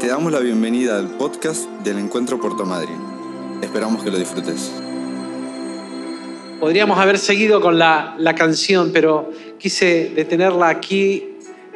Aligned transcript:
Te 0.00 0.06
damos 0.06 0.30
la 0.30 0.38
bienvenida 0.38 0.96
al 0.96 1.08
podcast 1.08 1.68
del 1.82 1.98
Encuentro 1.98 2.40
Puerto 2.40 2.64
Madryn. 2.64 3.00
Esperamos 3.60 4.04
que 4.04 4.12
lo 4.12 4.16
disfrutes. 4.16 4.70
Podríamos 6.60 7.00
haber 7.00 7.18
seguido 7.18 7.60
con 7.60 7.80
la, 7.80 8.14
la 8.16 8.36
canción, 8.36 8.92
pero 8.92 9.32
quise 9.58 10.12
detenerla 10.14 10.68
aquí, 10.68 11.30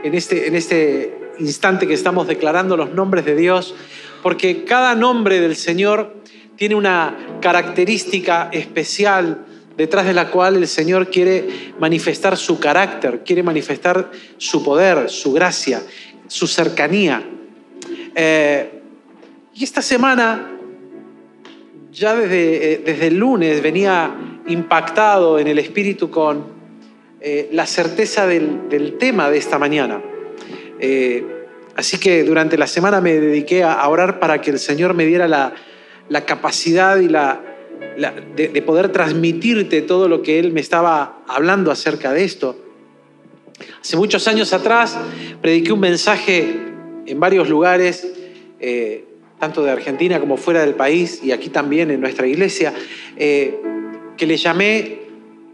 en 0.05 0.15
este, 0.15 0.47
en 0.47 0.55
este 0.55 1.33
instante 1.41 1.89
que 1.89 1.95
estamos 1.95 2.29
declarando 2.29 2.77
los 2.77 2.93
nombres 2.93 3.25
de 3.25 3.35
Dios, 3.35 3.75
porque 4.23 4.63
cada 4.63 4.95
nombre 4.95 5.41
del 5.41 5.57
Señor 5.57 6.15
tiene 6.55 6.77
una 6.77 7.39
característica 7.41 8.51
especial 8.53 9.47
detrás 9.77 10.07
de 10.07 10.15
la 10.15 10.31
cual 10.31 10.59
el 10.59 10.69
Señor 10.69 11.11
quiere 11.11 11.73
manifestar 11.81 12.37
su 12.37 12.61
carácter, 12.61 13.25
quiere 13.25 13.43
manifestar 13.43 14.13
su 14.39 14.63
poder, 14.63 15.11
su 15.11 15.33
gracia, 15.33 15.83
su 16.29 16.47
cercanía. 16.47 17.29
Eh, 18.15 18.71
y 19.55 19.65
esta 19.65 19.83
semana, 19.83 20.51
ya 21.91 22.15
desde, 22.15 22.73
eh, 22.73 22.83
desde, 22.85 23.07
el 23.09 23.19
lunes, 23.19 23.63
venía 23.63 24.15
impactado 24.47 25.39
en 25.39 25.47
el 25.47 25.59
espíritu 25.59 26.11
con 26.11 26.45
eh, 27.21 27.49
la 27.53 27.67
certeza 27.67 28.27
del, 28.27 28.69
del, 28.69 28.99
tema 28.99 29.31
de 29.31 29.39
esta 29.39 29.59
mañana. 29.59 30.03
así 31.77 31.99
que 31.99 32.25
durante 32.25 32.59
la 32.59 32.67
semana 32.67 33.01
me 33.01 33.13
dediqué 33.21 33.63
a, 33.63 33.87
orar 33.89 34.19
para 34.19 34.41
que 34.41 34.51
el 34.51 34.59
Señor 34.59 34.95
me 34.95 35.07
diera 35.07 35.29
la, 35.29 35.55
la 36.09 36.25
capacidad 36.25 36.99
y 36.99 37.09
la, 37.09 37.41
de 38.37 38.63
poder 38.63 38.91
transmitirte 38.91 39.83
todo 39.83 40.09
lo 40.09 40.23
que 40.23 40.39
Él 40.39 40.53
me 40.53 40.61
estaba 40.61 41.23
hablando 41.29 41.71
acerca 41.71 42.13
de 42.13 42.25
esto. 42.25 42.57
Hace 43.81 43.97
muchos 43.97 44.27
años 44.27 44.53
atrás 44.53 44.99
prediqué 45.41 45.73
un 45.73 45.81
mensaje 45.81 46.72
en 47.07 47.21
varios 47.21 47.49
lugares, 47.49 48.07
eh, 48.61 49.05
tanto 49.39 49.63
de 49.63 49.71
Argentina 49.71 50.21
como 50.21 50.37
fuera 50.37 50.61
del 50.61 50.75
país, 50.75 51.21
y 51.23 51.33
aquí 51.33 51.49
también 51.49 51.91
en 51.91 52.01
nuestra 52.01 52.27
iglesia, 52.27 52.73
eh, 53.17 53.59
que 54.17 54.27
le 54.27 54.37
llamé 54.37 54.99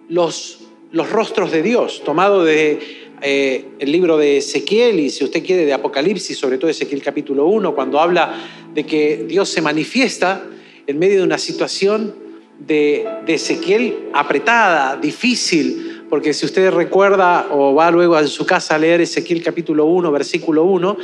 los, 0.08 0.60
los 0.92 1.10
rostros 1.10 1.50
de 1.50 1.62
Dios, 1.62 2.02
tomado 2.04 2.44
de 2.44 2.78
eh, 3.20 3.64
el 3.78 3.90
libro 3.90 4.16
de 4.16 4.38
Ezequiel 4.38 5.00
y 5.00 5.10
si 5.10 5.24
usted 5.24 5.44
quiere 5.44 5.64
de 5.64 5.72
Apocalipsis, 5.72 6.38
sobre 6.38 6.58
todo 6.58 6.70
Ezequiel 6.70 7.02
capítulo 7.02 7.46
1, 7.46 7.74
cuando 7.74 7.98
habla 7.98 8.34
de 8.74 8.84
que 8.84 9.24
Dios 9.26 9.48
se 9.48 9.60
manifiesta 9.60 10.44
en 10.86 10.98
medio 10.98 11.18
de 11.18 11.24
una 11.24 11.38
situación 11.38 12.14
de, 12.60 13.06
de 13.26 13.34
Ezequiel 13.34 14.10
apretada, 14.12 14.96
difícil, 14.96 15.97
porque 16.08 16.32
si 16.32 16.46
usted 16.46 16.70
recuerda 16.70 17.48
o 17.50 17.74
va 17.74 17.90
luego 17.90 18.16
a 18.16 18.26
su 18.26 18.46
casa 18.46 18.74
a 18.74 18.78
leer 18.78 19.00
Ezequiel 19.00 19.42
capítulo 19.42 19.86
1, 19.86 20.10
versículo 20.10 20.64
1, 20.64 20.96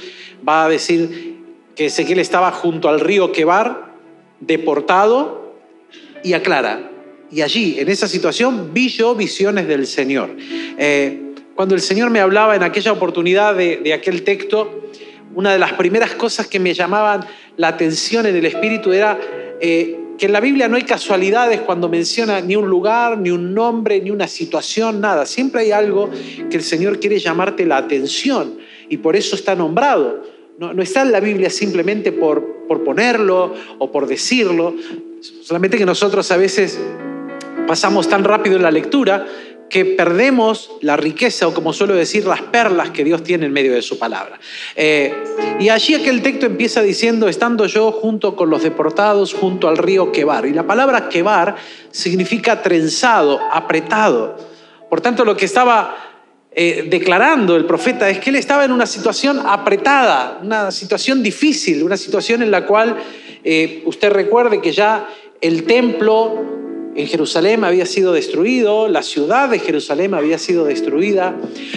va 0.46 0.64
a 0.64 0.68
decir 0.68 1.34
que 1.74 1.86
Ezequiel 1.86 2.20
estaba 2.20 2.50
junto 2.52 2.88
al 2.88 3.00
río 3.00 3.32
Quebar, 3.32 3.94
deportado, 4.40 5.44
y 6.24 6.32
aclara. 6.32 6.90
Y 7.30 7.42
allí, 7.42 7.78
en 7.78 7.88
esa 7.88 8.08
situación, 8.08 8.70
vi 8.72 8.88
yo 8.88 9.14
visiones 9.14 9.68
del 9.68 9.86
Señor. 9.86 10.30
Eh, 10.78 11.34
cuando 11.54 11.76
el 11.76 11.80
Señor 11.80 12.10
me 12.10 12.18
hablaba 12.18 12.56
en 12.56 12.64
aquella 12.64 12.92
oportunidad 12.92 13.54
de, 13.54 13.92
aquel 13.92 14.24
texto, 14.24 14.90
una 15.34 15.52
de 15.52 15.58
las 15.58 15.74
primeras 15.74 16.14
cosas 16.14 16.46
que 16.48 16.58
me 16.58 16.74
llamaban 16.74 17.24
la 17.56 17.68
atención 17.68 18.26
en 18.26 18.34
el 18.34 18.46
Espíritu 18.46 18.92
era 18.92 19.20
eh, 19.60 20.00
que 20.18 20.26
en 20.26 20.32
la 20.32 20.40
Biblia 20.40 20.68
no 20.68 20.76
hay 20.76 20.82
casualidades 20.82 21.60
cuando 21.60 21.88
menciona 21.88 22.40
ni 22.40 22.56
un 22.56 22.68
lugar, 22.68 23.18
ni 23.18 23.30
un 23.30 23.54
nombre, 23.54 24.00
ni 24.00 24.10
una 24.10 24.28
situación, 24.28 25.00
nada. 25.00 25.26
Siempre 25.26 25.62
hay 25.62 25.72
algo 25.72 26.10
que 26.50 26.56
el 26.56 26.62
Señor 26.62 27.00
quiere 27.00 27.18
llamarte 27.18 27.66
la 27.66 27.78
atención 27.78 28.58
y 28.88 28.98
por 28.98 29.16
eso 29.16 29.36
está 29.36 29.54
nombrado. 29.54 30.22
No, 30.58 30.72
no 30.72 30.82
está 30.82 31.02
en 31.02 31.10
la 31.10 31.20
Biblia 31.20 31.50
simplemente 31.50 32.12
por, 32.12 32.66
por 32.68 32.84
ponerlo 32.84 33.54
o 33.78 33.90
por 33.90 34.06
decirlo, 34.06 34.74
solamente 35.42 35.76
que 35.76 35.86
nosotros 35.86 36.30
a 36.30 36.36
veces 36.36 36.78
pasamos 37.66 38.08
tan 38.08 38.24
rápido 38.24 38.56
en 38.56 38.62
la 38.62 38.70
lectura 38.70 39.26
que 39.74 39.84
perdemos 39.84 40.70
la 40.82 40.96
riqueza 40.96 41.48
o 41.48 41.52
como 41.52 41.72
suelo 41.72 41.96
decir, 41.96 42.24
las 42.26 42.42
perlas 42.42 42.90
que 42.90 43.02
Dios 43.02 43.24
tiene 43.24 43.46
en 43.46 43.52
medio 43.52 43.74
de 43.74 43.82
su 43.82 43.98
palabra. 43.98 44.38
Eh, 44.76 45.12
y 45.58 45.68
allí 45.68 45.96
aquel 45.96 46.22
texto 46.22 46.46
empieza 46.46 46.80
diciendo, 46.80 47.26
estando 47.26 47.66
yo 47.66 47.90
junto 47.90 48.36
con 48.36 48.50
los 48.50 48.62
deportados 48.62 49.34
junto 49.34 49.66
al 49.66 49.76
río 49.76 50.12
Quebar. 50.12 50.46
Y 50.46 50.52
la 50.52 50.64
palabra 50.64 51.08
Quebar 51.08 51.56
significa 51.90 52.62
trenzado, 52.62 53.40
apretado. 53.50 54.36
Por 54.88 55.00
tanto, 55.00 55.24
lo 55.24 55.36
que 55.36 55.46
estaba 55.46 55.96
eh, 56.52 56.86
declarando 56.88 57.56
el 57.56 57.64
profeta 57.64 58.08
es 58.08 58.20
que 58.20 58.30
él 58.30 58.36
estaba 58.36 58.64
en 58.64 58.70
una 58.70 58.86
situación 58.86 59.42
apretada, 59.44 60.38
una 60.40 60.70
situación 60.70 61.20
difícil, 61.20 61.82
una 61.82 61.96
situación 61.96 62.44
en 62.44 62.52
la 62.52 62.64
cual 62.64 62.96
eh, 63.42 63.82
usted 63.86 64.12
recuerde 64.12 64.60
que 64.60 64.70
ya 64.70 65.08
el 65.40 65.64
templo 65.64 66.62
en 66.96 67.06
Jerusalén 67.06 67.64
había 67.64 67.86
sido 67.86 68.12
destruido, 68.12 68.88
la 68.88 69.02
ciudad 69.02 69.48
de 69.48 69.58
Jerusalén 69.58 70.14
había 70.14 70.38
sido 70.38 70.64
destruida, 70.64 71.34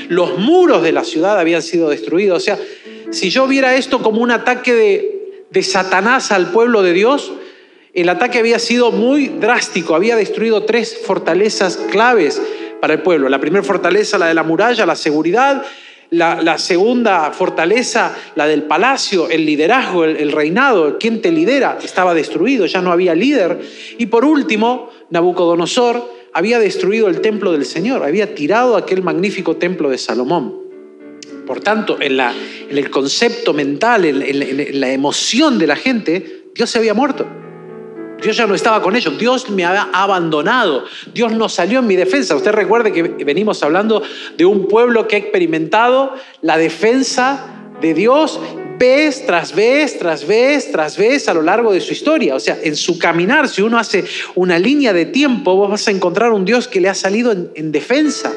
los 0.10 0.38
muros 0.38 0.84
de 0.84 0.92
la 0.92 1.04
ciudad 1.04 1.40
habían 1.40 1.62
sido 1.62 1.90
destruidos. 1.90 2.38
O 2.38 2.46
sea, 2.46 2.60
si 3.12 3.30
yo 3.30 3.48
viera 3.48 3.76
esto 3.76 4.02
como 4.02 4.22
un 4.22 4.32
ataque 4.32 4.74
de, 4.74 5.46
de 5.50 5.64
Satanás 5.64 6.32
al 6.32 6.52
pueblo 6.52 6.84
de 6.84 6.94
Dios, 6.94 7.32
el 7.94 8.10
ataque 8.10 8.38
había 8.38 8.60
sido 8.60 8.92
muy 8.92 9.28
drástico, 9.28 9.96
había 9.96 10.16
destruido 10.16 10.66
tres 10.66 11.00
fortalezas 11.04 11.78
claves 11.90 12.40
para 12.80 12.94
el 12.94 13.02
pueblo. 13.02 13.28
La 13.28 13.40
primera 13.40 13.64
fortaleza, 13.64 14.20
la 14.20 14.28
de 14.28 14.36
la 14.36 14.44
muralla, 14.44 14.86
la 14.86 14.96
seguridad. 14.96 15.64
La, 16.09 16.57
segunda 16.57 17.31
fortaleza, 17.31 18.16
la 18.35 18.47
del 18.47 18.63
palacio, 18.63 19.29
el 19.29 19.45
liderazgo, 19.45 20.06
el, 20.06 20.31
reinado, 20.31 20.97
quien 20.97 21.22
te 21.22 21.31
lidera, 21.31 21.78
estaba 21.84 22.13
destruido, 22.13 22.66
ya 22.66 22.81
no 22.81 22.91
había 22.91 23.13
líder. 23.13 23.59
Y 23.97 24.06
por 24.06 24.23
último, 24.23 24.90
Nabucodonosor 25.09 26.09
había 26.34 26.59
destruido 26.59 27.07
el 27.07 27.19
templo 27.19 27.51
del 27.51 27.66
Señor, 27.66 28.03
había 28.03 28.35
tirado 28.35 28.78
aquel 28.78 29.03
magnífico 29.03 29.57
templo 29.57 29.90
de 29.90 29.97
Salomón. 29.97 30.56
Por 31.45 31.62
tanto, 31.62 31.97
en, 32.00 32.18
la, 32.18 32.34
en 32.69 32.78
el 32.78 32.89
concepto 32.89 33.53
mental, 33.53 34.06
en, 34.06 34.22
en, 34.22 34.41
en, 34.41 34.79
la 34.79 34.91
emoción 34.91 35.57
de 35.57 35.68
la 35.68 35.75
gente, 35.75 36.44
Dios 36.53 36.69
se 36.69 36.78
había 36.78 36.94
muerto. 36.94 37.25
Dios 38.22 38.36
ya 38.36 38.48
no 38.48 38.56
estaba 38.56 38.82
con 38.82 38.96
ellos, 38.96 39.18
Dios 39.18 39.50
me 39.50 39.66
había 39.66 39.90
abandonado, 39.94 40.86
Dios 41.14 41.32
no 41.34 41.50
salió 41.50 41.80
en 41.80 41.88
mi 41.88 41.96
defensa. 41.96 42.36
Usted 42.36 42.52
recuerde 42.52 42.92
que 42.92 43.24
venimos 43.24 43.62
hablando 43.64 44.02
de 44.38 44.46
un 44.46 44.68
pueblo 44.68 45.08
que 45.08 45.16
ha 45.16 45.20
experimentado 45.20 46.14
la 46.42 46.58
defensa 46.58 47.56
de 47.82 47.94
Dios 47.94 48.40
vez 48.78 49.26
tras 49.26 49.56
vez, 49.56 49.98
tras 49.98 50.26
vez, 50.26 50.72
tras 50.72 50.98
vez 50.98 51.28
a 51.28 51.34
lo 51.34 51.42
largo 51.42 51.74
de 51.74 51.82
su 51.82 51.94
historia. 51.94 52.36
O 52.36 52.40
sea, 52.40 52.58
en 52.62 52.76
su 52.76 53.00
caminar, 53.00 53.50
si 53.50 53.62
uno 53.62 53.78
hace 53.78 54.04
una 54.36 54.60
línea 54.60 54.94
de 54.94 55.06
tiempo, 55.06 55.56
vos 55.56 55.70
vas 55.70 55.88
a 55.88 55.92
encontrar 55.92 56.32
un 56.32 56.46
Dios 56.46 56.68
que 56.68 56.80
le 56.80 56.90
ha 56.90 56.94
salido 56.94 57.32
en, 57.32 57.50
en, 57.56 57.72
defensa, 57.72 58.32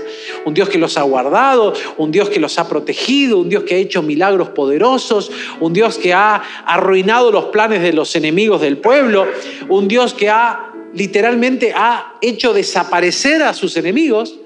un 0.45 0.55
Dios 0.55 0.69
que 0.69 0.79
los 0.79 0.97
ha 0.97 1.03
guardado, 1.03 1.75
un 1.99 2.11
Dios 2.11 2.31
que 2.31 2.41
los 2.41 2.59
ha 2.59 2.69
protegido, 2.69 3.39
un 3.39 3.49
Dios 3.49 3.65
que 3.65 3.75
ha 3.75 3.79
hecho 3.79 4.03
milagros 4.03 4.51
poderosos, 4.51 5.31
un 5.61 5.73
Dios 5.73 5.99
que 5.99 6.15
ha 6.15 6.43
arruinado 6.65 7.31
los 7.31 7.47
planes 7.47 7.83
de 7.83 7.93
los 7.93 8.17
enemigos 8.17 8.61
del 8.61 8.79
pueblo, 8.79 9.27
un 9.69 9.89
Dios 9.89 10.15
que 10.15 10.31
ha 10.31 10.67
literalmente 10.93 11.73
ha 11.75 12.15
hecho 12.21 12.53
desaparecer 12.53 13.43
a 13.43 13.55
sus 13.55 13.77
enemigos. 13.77 14.39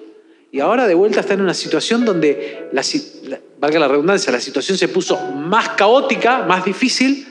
Y 0.54 0.60
ahora 0.60 0.86
de 0.86 0.94
vuelta 0.94 1.18
está 1.18 1.34
en 1.34 1.40
una 1.40 1.52
situación 1.52 2.04
donde, 2.04 2.68
la, 2.70 3.40
valga 3.58 3.80
la 3.80 3.88
redundancia, 3.88 4.30
la 4.30 4.38
situación 4.38 4.78
se 4.78 4.86
puso 4.86 5.18
más 5.32 5.70
caótica, 5.70 6.44
más 6.44 6.64
difícil, 6.64 7.26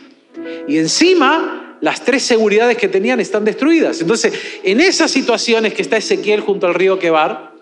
y 0.67 0.77
encima 0.77 1.77
las 1.79 2.03
tres 2.03 2.23
seguridades 2.23 2.75
que 2.75 2.89
tenían 2.89 3.21
están 3.21 3.45
destruidas. 3.45 4.01
Entonces, 4.01 4.33
en 4.61 4.81
esas 4.81 5.09
situaciones 5.09 5.73
que 5.73 5.81
está 5.81 5.95
Ezequiel 5.95 6.41
junto 6.41 6.67
al 6.67 6.73
río 6.73 6.99
Quebar, 6.99 7.53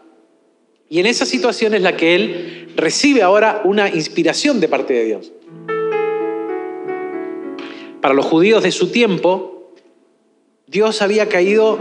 y 0.89 0.99
en 0.99 1.05
esa 1.05 1.27
situación 1.27 1.75
es 1.75 1.83
la 1.83 1.95
que 1.95 2.15
él 2.15 2.73
recibe 2.75 3.21
ahora 3.21 3.61
una 3.63 3.87
inspiración 3.87 4.59
de 4.61 4.67
parte 4.67 4.95
de 4.95 5.05
Dios. 5.05 5.31
Para 8.01 8.15
los 8.15 8.25
judíos 8.25 8.63
de 8.63 8.71
su 8.71 8.87
tiempo, 8.87 9.75
Dios 10.65 11.03
había 11.03 11.29
caído, 11.29 11.77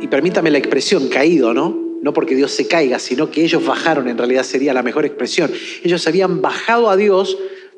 y 0.00 0.08
permítame 0.08 0.50
la 0.50 0.56
expresión, 0.56 1.08
caído, 1.08 1.52
¿no? 1.52 1.87
No 2.02 2.12
porque 2.12 2.34
Dios 2.34 2.52
se 2.52 2.68
caiga, 2.68 2.98
sino 2.98 3.30
que 3.30 3.42
ellos 3.42 3.64
bajaron, 3.64 4.08
en 4.08 4.16
realidad 4.16 4.44
sería 4.44 4.72
la 4.72 4.82
mejor 4.82 5.04
expresión. 5.04 5.50
Ellos 5.82 6.06
habían 6.06 6.40
bajado 6.40 6.90
a 6.90 6.96
Dios 6.96 7.36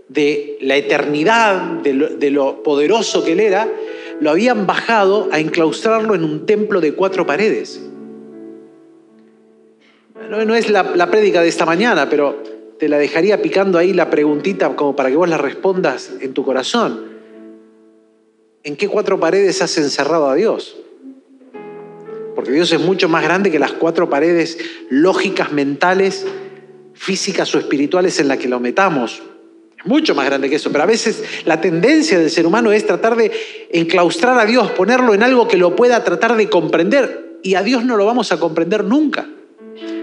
de 0.09 0.59
la 0.61 0.77
eternidad, 0.77 1.63
de 1.83 1.95
lo, 1.95 2.09
de 2.09 2.31
lo, 2.31 2.63
poderoso 2.63 3.25
que 3.25 3.33
Él 3.33 3.41
era, 3.41 3.69
lo 4.21 4.31
habían 4.31 4.67
bajado 4.67 5.29
a 5.33 5.41
enclaustrarlo 5.41 6.15
en 6.15 6.25
un 6.25 6.45
templo 6.45 6.81
de 6.81 6.93
cuatro 6.93 7.27
paredes. 7.27 7.81
No, 10.29 10.45
no 10.45 10.55
es 10.55 10.69
la, 10.69 10.83
la 10.95 11.11
prédica 11.11 11.43
de 11.43 11.49
esta 11.49 11.65
mañana, 11.65 12.11
pero 12.11 12.43
te 12.79 12.89
la 12.89 12.99
dejaría 12.99 13.41
picando 13.41 13.79
ahí 13.79 13.93
la 13.93 14.11
preguntita 14.11 14.75
como 14.75 14.97
para 14.97 15.11
que 15.11 15.17
vos 15.17 15.29
la 15.29 15.39
respondas 15.39 16.13
en 16.21 16.35
tu 16.35 16.45
corazón. 16.45 17.11
¿En 18.63 18.77
qué 18.77 18.89
cuatro 18.89 19.19
paredes 19.19 19.63
has 19.63 19.77
encerrado 19.79 20.29
a 20.29 20.35
Dios? 20.35 20.77
Porque 22.35 22.53
Dios 22.53 22.73
es 22.73 22.81
mucho 22.81 23.09
más 23.09 23.23
grande 23.23 23.51
que 23.51 23.59
las 23.59 23.73
cuatro 23.73 24.09
paredes 24.09 24.59
lógicas, 24.89 25.53
mentales, 25.53 26.27
físicas 26.95 27.55
o 27.55 27.59
espirituales 27.59 28.21
en 28.21 28.29
las 28.29 28.39
que 28.39 28.49
lo 28.49 28.61
metamos. 28.61 29.23
Es 29.79 29.87
mucho 29.87 30.15
más 30.15 30.27
grande 30.27 30.51
que 30.51 30.57
eso, 30.57 30.71
pero 30.71 30.85
a 30.85 30.87
veces 30.87 31.23
la 31.47 31.61
tendencia 31.61 32.19
del 32.19 32.31
ser 32.31 32.47
humano 32.47 32.71
es 32.73 32.87
tratar 32.87 33.17
de 33.17 33.33
enclaustrar 33.73 34.39
a 34.39 34.45
Dios, 34.45 34.71
ponerlo 34.73 35.15
en 35.15 35.23
algo 35.23 35.49
que 35.49 35.57
lo 35.57 35.75
pueda 35.75 36.05
tratar 36.05 36.37
de 36.37 36.51
comprender. 36.51 37.39
Y 37.43 37.55
a 37.55 37.63
Dios 37.63 37.85
no 37.85 37.97
lo 37.97 38.05
vamos 38.05 38.33
a 38.33 38.39
comprender 38.39 38.85
nunca, 38.85 39.27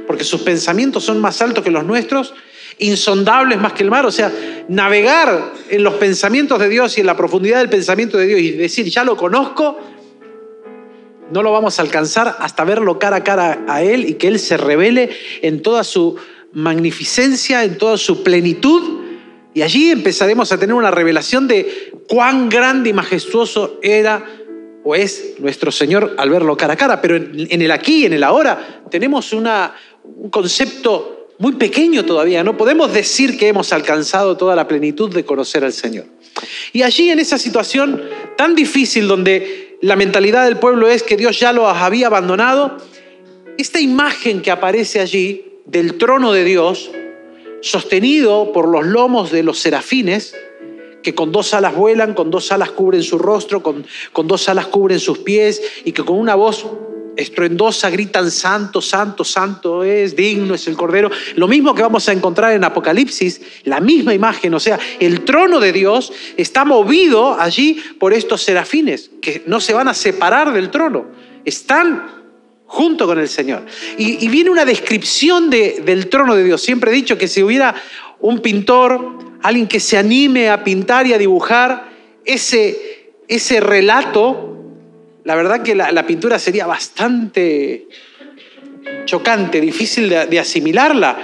porque 0.08 0.24
sus 0.24 0.42
pensamientos 0.42 1.04
son 1.04 1.22
más 1.22 1.40
altos 1.44 1.64
que 1.64 1.70
los 1.70 1.86
nuestros, 1.86 2.34
insondables 2.80 3.60
más 3.60 3.74
que 3.74 3.84
el 3.84 3.92
mar. 3.92 4.08
O 4.08 4.12
sea, 4.12 4.32
navegar 4.68 5.54
en 5.70 5.84
los 5.84 5.94
pensamientos 5.96 6.60
de 6.60 6.70
Dios 6.70 6.98
y 6.98 7.02
en 7.02 7.08
la 7.08 7.16
profundidad 7.16 7.60
del 7.60 7.70
pensamiento 7.70 8.18
de 8.18 8.26
Dios 8.26 8.40
y 8.42 8.52
decir, 8.54 8.88
ya 8.88 9.04
lo 9.04 9.16
conozco, 9.16 9.78
no 11.32 11.44
lo 11.44 11.52
vamos 11.52 11.80
a 11.80 11.82
alcanzar 11.82 12.38
hasta 12.40 12.64
verlo 12.64 13.00
cara 13.00 13.18
a 13.18 13.24
cara 13.24 13.66
a 13.68 13.82
Él 13.84 14.06
y 14.06 14.14
que 14.16 14.28
Él 14.28 14.40
se 14.40 14.58
revele 14.58 15.10
en 15.42 15.62
toda 15.62 15.84
su 15.84 16.18
magnificencia, 16.54 17.64
en 17.64 17.78
toda 17.78 17.98
su 17.98 18.24
plenitud. 18.24 19.02
Y 19.54 19.62
allí 19.62 19.90
empezaremos 19.90 20.52
a 20.52 20.60
tener 20.60 20.76
una 20.76 20.92
revelación 20.92 21.48
de 21.48 21.92
cuán 22.08 22.50
grande 22.50 22.90
y 22.90 22.94
majestuoso 22.94 23.80
era 23.82 24.26
o 24.84 24.96
es 24.96 25.36
nuestro 25.40 25.72
Señor 25.72 26.16
al 26.18 26.30
verlo 26.30 26.56
cara 26.56 26.74
a 26.74 26.78
cara. 26.78 27.02
Pero 27.02 27.16
en, 27.16 27.62
el 27.62 27.72
aquí, 27.72 28.06
en 28.06 28.14
el 28.14 28.24
ahora, 28.24 28.84
tenemos 28.90 29.34
un 29.34 29.50
concepto 30.30 31.17
muy 31.40 31.54
pequeño 31.54 32.06
todavía. 32.06 32.44
No 32.44 32.58
podemos 32.58 32.94
decir 32.94 33.38
que 33.38 33.48
hemos 33.48 33.72
alcanzado 33.74 34.38
toda 34.38 34.56
la 34.56 34.68
plenitud 34.68 35.14
de 35.14 35.26
conocer 35.26 35.64
al 35.64 35.74
Señor. 35.74 36.06
Y 36.74 36.84
allí 36.84 37.10
en 37.10 37.20
esa 37.20 37.38
situación 37.38 38.02
tan 38.36 38.56
difícil 38.56 39.08
donde 39.08 39.78
la 39.82 39.96
mentalidad 39.96 40.46
del 40.46 40.58
pueblo 40.58 40.90
es 40.90 41.04
que 41.04 41.18
Dios 41.18 41.40
ya 41.40 41.54
los 41.54 41.68
había 41.68 42.08
abandonado, 42.08 42.78
esta 43.58 43.80
imagen 43.80 44.42
que 44.42 44.52
aparece 44.52 45.00
allí 45.00 45.46
del 45.66 45.98
trono 45.98 46.32
de 46.32 46.44
Dios, 46.44 46.92
sostenido 47.62 48.52
por 48.54 48.68
los 48.68 48.86
lomos 48.86 49.32
de 49.32 49.44
los 49.44 49.60
serafines, 49.60 50.36
que 51.04 51.16
con 51.16 51.32
dos 51.32 51.54
alas 51.54 51.76
vuelan, 51.76 52.14
con 52.14 52.32
dos 52.32 52.52
alas 52.52 52.72
cubren 52.72 53.04
su 53.04 53.18
rostro, 53.18 53.64
con, 53.64 53.86
con 54.14 54.28
dos 54.28 54.50
alas 54.50 54.68
cubren 54.68 55.00
sus 55.00 55.20
pies, 55.20 55.62
y 55.86 55.92
que 55.92 56.04
con 56.04 56.18
una 56.18 56.36
voz 56.36 56.66
estruendosa 57.18 57.90
gritan, 57.90 58.32
santo, 58.32 58.82
santo, 58.82 59.24
santo 59.24 59.84
es, 59.84 60.16
digno 60.16 60.54
es 60.56 60.68
el 60.68 60.78
Cordero. 60.78 61.12
Lo 61.36 61.48
mismo 61.48 61.76
que 61.76 61.82
vamos 61.82 62.08
a 62.08 62.14
encontrar 62.14 62.54
en 62.54 62.64
Apocalipsis, 62.64 63.42
la 63.64 63.80
misma 63.80 64.14
imagen, 64.14 64.54
o 64.54 64.60
sea, 64.60 64.80
el 65.00 65.26
trono 65.26 65.60
de 65.60 65.74
Dios 65.74 66.14
está 66.38 66.64
movido 66.64 67.40
allí 67.40 67.84
por 68.00 68.14
estos 68.14 68.44
serafines, 68.44 69.10
que 69.22 69.44
no 69.48 69.60
se 69.60 69.74
van 69.74 69.88
a 69.88 69.94
separar 69.94 70.54
del 70.54 70.70
trono, 70.70 71.08
están 71.44 72.18
junto 72.66 73.08
con 73.08 73.18
el 73.18 73.28
Señor. 73.28 73.66
Y, 73.98 74.28
viene 74.30 74.50
una 74.50 74.66
descripción 74.66 75.50
del 75.50 76.10
trono 76.10 76.36
de 76.36 76.44
Dios. 76.44 76.62
Siempre 76.62 76.92
he 76.92 76.94
dicho 76.94 77.18
que 77.18 77.28
si 77.28 77.42
hubiera 77.42 77.74
un 78.20 78.40
pintor, 78.40 79.38
alguien 79.42 79.68
que 79.68 79.80
se 79.80 79.98
anime 79.98 80.50
a 80.50 80.64
pintar 80.64 81.08
y 81.08 81.14
a 81.14 81.18
dibujar 81.18 81.90
ese, 82.26 83.14
ese 83.28 83.60
relato, 83.62 84.57
la 85.28 85.36
verdad 85.36 85.62
que 85.62 85.76
la, 85.76 86.08
pintura 86.08 86.40
sería 86.40 86.66
bastante 86.66 87.90
chocante, 89.04 89.60
difícil 89.60 90.08
de, 90.08 90.40
asimilarla. 90.40 91.18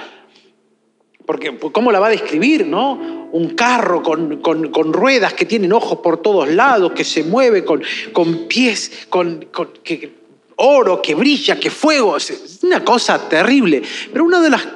Porque, 1.25 1.53
pues, 1.53 1.71
¿cómo 1.71 1.89
la 1.89 2.01
va 2.01 2.07
a 2.07 2.09
describir, 2.09 2.67
no? 2.67 3.29
Un 3.31 3.51
carro 3.51 4.03
con, 4.03 4.91
ruedas 4.91 5.33
que 5.33 5.45
tienen 5.45 5.71
ojos 5.71 5.99
por 5.99 6.21
todos 6.21 6.49
lados, 6.49 6.91
que 6.91 7.05
se 7.05 7.23
mueve 7.23 7.63
con, 7.63 7.81
con 8.11 8.49
pies, 8.49 9.07
con, 9.07 9.47
que, 9.85 10.11
oro, 10.57 11.01
que 11.01 11.15
brilla, 11.15 11.57
que 11.57 11.69
fuego. 11.69 12.17
Es 12.17 12.59
una 12.61 12.83
cosa 12.83 13.29
terrible. 13.29 13.83
Pero 14.11 14.25
una 14.25 14.41
de 14.41 14.49
las, 14.49 14.67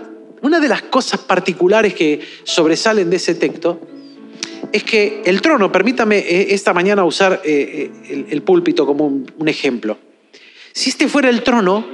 una 0.42 0.62
de 0.62 0.70
las 0.70 0.84
cosas 0.84 1.20
particulares 1.20 1.94
que 1.94 2.22
sobresalen 2.46 3.10
de 3.10 3.18
ese 3.18 3.36
texto 3.36 3.78
es 4.72 4.84
que 4.84 5.22
el 5.26 5.42
trono, 5.42 5.72
permítame 5.72 6.18
eh, 6.18 6.48
esta 6.54 6.74
mañana 6.74 7.04
usar 7.04 7.42
eh, 7.44 7.92
eh, 8.10 8.26
el, 8.30 8.42
púlpito 8.42 8.86
como 8.86 9.06
un, 9.06 9.48
ejemplo. 9.48 9.98
Si 10.74 10.90
este 10.90 11.08
fuera 11.08 11.30
el 11.30 11.44
trono, 11.44 11.86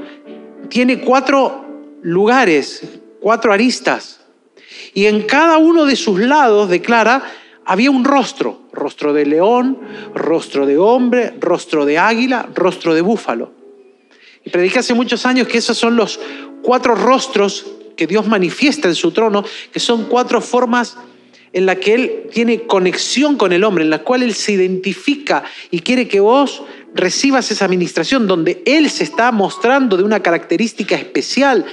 tiene 0.69 0.99
cuatro 0.99 1.65
lugares, 2.01 2.83
cuatro 3.19 3.53
aristas, 3.53 4.21
y 4.93 5.05
en 5.05 5.23
cada 5.23 5.57
uno 5.57 5.85
de 5.85 5.95
sus 5.95 6.19
lados, 6.19 6.69
declara, 6.69 7.23
había 7.65 7.91
un 7.91 8.03
rostro, 8.03 8.61
rostro 8.73 9.13
de 9.13 9.25
león, 9.25 9.79
rostro 10.13 10.65
de 10.65 10.77
hombre, 10.77 11.33
rostro 11.39 11.85
de 11.85 11.97
águila, 11.97 12.49
rostro 12.53 12.93
de 12.93 13.01
búfalo. 13.01 13.51
Y 14.43 14.49
prediqué 14.49 14.79
hace 14.79 14.93
muchos 14.93 15.25
años 15.25 15.47
que 15.47 15.59
esos 15.59 15.77
son 15.77 15.95
los 15.95 16.19
cuatro 16.61 16.95
rostros 16.95 17.65
que 17.95 18.07
Dios 18.07 18.27
manifiesta 18.27 18.87
en 18.87 18.95
su 18.95 19.11
trono, 19.11 19.45
que 19.71 19.79
son 19.79 20.05
cuatro 20.05 20.41
formas 20.41 20.97
en 21.53 21.67
la 21.67 21.75
que 21.75 21.93
Él 21.93 22.23
tiene 22.31 22.63
conexión 22.63 23.37
con 23.37 23.53
el 23.53 23.63
hombre, 23.63 23.83
en 23.83 23.91
la 23.91 23.99
cual 23.99 24.23
Él 24.23 24.33
se 24.33 24.51
identifica 24.53 25.43
y 25.69 25.79
quiere 25.79 26.07
que 26.07 26.19
vos 26.19 26.63
recibas 26.95 27.49
esa 27.51 27.65
administración, 27.65 28.27
donde 28.27 28.63
Él 28.65 28.89
se 28.89 29.03
está 29.03 29.31
mostrando 29.31 29.95
de 29.95 30.03
una 30.03 30.21
característica 30.21 30.95
especial 30.95 31.65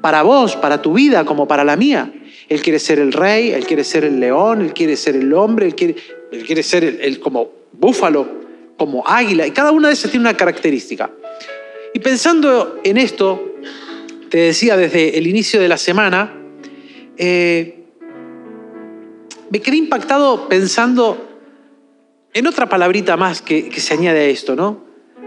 para 0.00 0.22
vos, 0.22 0.56
para 0.56 0.82
tu 0.82 0.92
vida, 0.94 1.24
como 1.24 1.46
para 1.46 1.64
la 1.64 1.76
mía. 1.76 2.12
Él 2.48 2.62
quiere 2.62 2.80
ser 2.80 2.98
el 2.98 3.12
rey, 3.12 3.50
Él 3.50 3.64
quiere 3.66 3.84
ser 3.84 4.04
el 4.04 4.18
león, 4.18 4.60
Él 4.62 4.72
quiere 4.72 4.96
ser 4.96 5.14
el 5.14 5.32
hombre, 5.32 5.66
Él 5.66 5.74
quiere, 5.74 6.62
ser 6.62 6.84
el, 6.84 7.20
como 7.20 7.50
búfalo, 7.72 8.28
como 8.76 9.06
águila, 9.06 9.46
y 9.46 9.52
cada 9.52 9.70
una 9.70 9.88
de 9.88 9.94
esas 9.94 10.10
tiene 10.10 10.28
una 10.28 10.36
característica. 10.36 11.10
Y 11.94 12.00
pensando 12.00 12.80
en 12.82 12.96
esto, 12.96 13.54
te 14.30 14.38
decía 14.38 14.76
desde 14.76 15.16
el 15.16 15.26
inicio 15.26 15.60
de 15.60 15.68
la 15.68 15.76
semana, 15.76 16.34
eh, 17.16 17.77
me 19.50 19.60
quedé 19.60 19.76
impactado 19.76 20.48
pensando 20.48 21.26
en 22.32 22.46
otra 22.46 22.68
palabrita 22.68 23.16
más 23.16 23.42
que, 23.42 23.72
se 23.72 23.94
añade 23.94 24.20
a 24.20 24.24
esto, 24.26 24.54
¿no? 24.54 24.84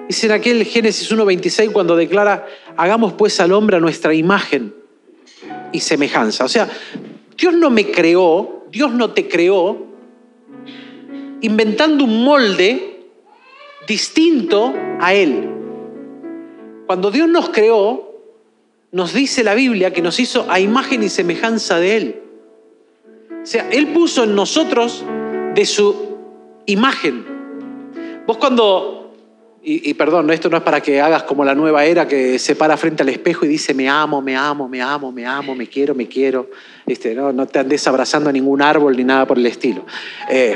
Es 0.08 0.24
en 0.24 0.32
aquel 0.32 0.64
Génesis 0.66 1.12
1.26 1.12 1.72
cuando 1.72 1.96
declara, 1.96 2.46
hagamos 2.78 3.14
pues 3.14 3.40
al 3.40 3.54
hombre 3.54 3.78
a 3.78 3.80
nuestra 3.80 4.14
imagen 4.14 4.74
y 5.72 5.80
semejanza. 5.80 6.46
O 6.46 6.50
sea, 6.50 6.70
Dios 7.38 7.54
no 7.54 7.70
me 7.70 7.90
creó, 7.90 8.66
Dios 8.72 8.92
no 8.92 9.12
te 9.12 9.28
creó 9.28 9.88
inventando 11.42 12.04
un 12.04 12.24
molde 12.24 13.08
distinto 13.88 14.74
a 15.00 15.14
Él. 15.14 15.50
Cuando 16.86 17.10
Dios 17.10 17.28
nos 17.28 17.50
creó, 17.50 18.12
nos 18.92 19.14
dice 19.14 19.44
la 19.44 19.56
Biblia 19.56 19.92
que 19.92 20.02
nos 20.02 20.20
hizo 20.20 20.46
a 20.50 20.60
imagen 20.60 21.04
y 21.04 21.10
semejanza 21.10 21.80
de 21.80 21.98
Él. 21.98 22.22
O 23.42 23.46
sea, 23.46 23.68
Él 23.72 23.88
puso 23.88 24.24
en 24.24 24.36
nosotros 24.36 25.04
de 25.56 25.66
su 25.66 26.18
imagen. 26.68 27.26
Vos 28.28 28.38
cuando, 28.38 29.16
y, 29.64 29.94
perdón, 29.96 30.30
esto 30.30 30.50
no 30.50 30.58
es 30.58 30.64
para 30.64 30.82
que 30.82 31.02
hagas 31.02 31.24
como 31.24 31.44
la 31.44 31.56
nueva 31.56 31.86
era 31.86 32.08
que 32.08 32.38
se 32.38 32.56
para 32.56 32.78
frente 32.78 33.04
al 33.04 33.10
espejo 33.10 33.46
y 33.46 33.48
dice, 33.48 33.74
me 33.74 33.90
amo, 33.90 34.22
me 34.22 34.36
amo, 34.36 34.70
me 34.70 34.82
amo, 34.82 35.12
me 35.12 35.26
amo, 35.26 35.56
me 35.56 35.68
quiero, 35.68 35.96
me 35.96 36.08
quiero. 36.08 36.50
Este, 36.86 37.16
no, 37.16 37.34
no 37.34 37.48
te 37.48 37.60
andes 37.60 37.88
abrazando 37.88 38.30
a 38.30 38.34
ningún 38.34 38.62
árbol 38.62 38.96
ni 38.96 39.04
nada 39.04 39.26
por 39.26 39.38
el 39.38 39.46
estilo. 39.48 39.86
Eh, 40.30 40.56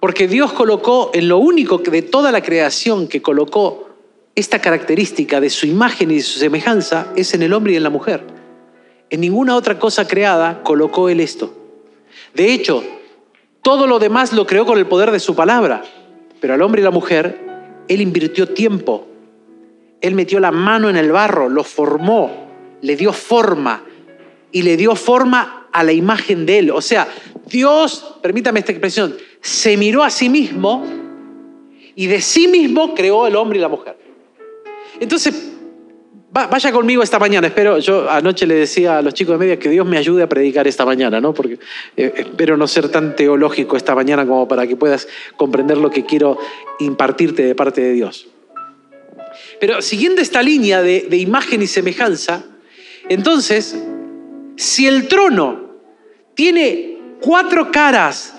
porque 0.00 0.26
Dios 0.26 0.52
colocó 0.52 1.10
en 1.14 1.28
lo 1.28 1.38
único 1.38 1.78
de 1.78 2.02
toda 2.02 2.32
la 2.32 2.42
creación 2.42 3.08
que 3.08 3.22
colocó 3.22 3.88
esta 4.34 4.60
característica 4.60 5.40
de 5.40 5.50
su 5.50 5.66
imagen 5.66 6.10
y 6.10 6.16
de 6.16 6.22
su 6.22 6.38
semejanza 6.38 7.12
es 7.14 7.34
en 7.34 7.42
el 7.42 7.52
hombre 7.52 7.74
y 7.74 7.76
en 7.76 7.82
la 7.82 7.90
mujer. 7.90 8.43
En 9.14 9.20
ninguna 9.20 9.54
otra 9.54 9.78
cosa 9.78 10.08
creada 10.08 10.64
colocó 10.64 11.08
Él 11.08 11.20
esto. 11.20 11.54
De 12.34 12.52
hecho, 12.52 12.82
todo 13.62 13.86
lo 13.86 14.00
demás 14.00 14.32
lo 14.32 14.44
creó 14.44 14.66
con 14.66 14.76
el 14.76 14.88
poder 14.88 15.12
de 15.12 15.20
su 15.20 15.36
palabra. 15.36 15.84
Pero 16.40 16.54
al 16.54 16.62
hombre 16.62 16.80
y 16.80 16.84
la 16.84 16.90
mujer, 16.90 17.38
Él 17.86 18.00
invirtió 18.00 18.48
tiempo. 18.48 19.06
Él 20.00 20.16
metió 20.16 20.40
la 20.40 20.50
mano 20.50 20.90
en 20.90 20.96
el 20.96 21.12
barro, 21.12 21.48
lo 21.48 21.62
formó, 21.62 22.48
le 22.80 22.96
dio 22.96 23.12
forma 23.12 23.84
y 24.50 24.62
le 24.62 24.76
dio 24.76 24.96
forma 24.96 25.68
a 25.70 25.84
la 25.84 25.92
imagen 25.92 26.44
de 26.44 26.58
Él. 26.58 26.70
O 26.72 26.80
sea, 26.80 27.06
Dios, 27.46 28.16
permítame 28.20 28.58
esta 28.58 28.72
expresión, 28.72 29.14
se 29.40 29.76
miró 29.76 30.02
a 30.02 30.10
sí 30.10 30.28
mismo 30.28 30.84
y 31.94 32.08
de 32.08 32.20
sí 32.20 32.48
mismo 32.48 32.96
creó 32.96 33.28
el 33.28 33.36
hombre 33.36 33.58
y 33.58 33.62
la 33.62 33.68
mujer. 33.68 33.96
Entonces, 34.98 35.53
Vaya 36.34 36.72
conmigo 36.72 37.00
esta 37.04 37.20
mañana, 37.20 37.46
espero, 37.46 37.78
yo 37.78 38.10
anoche 38.10 38.44
le 38.44 38.56
decía 38.56 38.98
a 38.98 39.02
los 39.02 39.14
chicos 39.14 39.34
de 39.34 39.38
media 39.38 39.56
que 39.56 39.68
Dios 39.68 39.86
me 39.86 39.98
ayude 39.98 40.24
a 40.24 40.28
predicar 40.28 40.66
esta 40.66 40.84
mañana, 40.84 41.20
¿no? 41.20 41.32
Porque 41.32 41.60
eh, 41.96 42.12
espero 42.16 42.56
no 42.56 42.66
ser 42.66 42.88
tan 42.88 43.14
teológico 43.14 43.76
esta 43.76 43.94
mañana 43.94 44.26
como 44.26 44.48
para 44.48 44.66
que 44.66 44.74
puedas 44.74 45.06
comprender 45.36 45.78
lo 45.78 45.92
que 45.92 46.04
quiero 46.04 46.36
impartirte 46.80 47.44
de 47.44 47.54
parte 47.54 47.82
de 47.82 47.92
Dios. 47.92 48.26
Pero 49.60 49.80
siguiendo 49.80 50.20
esta 50.20 50.42
línea 50.42 50.82
de, 50.82 51.06
de 51.08 51.18
imagen 51.18 51.62
y 51.62 51.68
semejanza, 51.68 52.44
entonces, 53.08 53.80
si 54.56 54.88
el 54.88 55.06
trono 55.06 55.76
tiene 56.34 56.98
cuatro 57.20 57.70
caras 57.70 58.34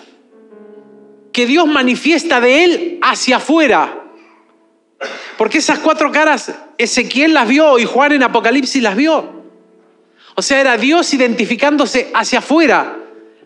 que 1.32 1.46
Dios 1.46 1.66
manifiesta 1.66 2.42
de 2.42 2.66
él 2.66 3.00
hacia 3.02 3.38
afuera, 3.38 4.05
porque 5.38 5.58
esas 5.58 5.80
cuatro 5.80 6.12
caras 6.12 6.54
Ezequiel 6.77 7.34
las 7.34 7.48
vio 7.48 7.77
y 7.80 7.86
Juan 7.86 8.13
en 8.13 8.24
Apocalipsis 8.24 8.82
las 8.82 8.96
vio. 8.96 9.44
O 10.36 10.42
sea, 10.42 10.60
era 10.60 10.77
Dios 10.77 11.13
identificándose 11.13 12.12
hacia 12.13 12.39
afuera 12.39 12.98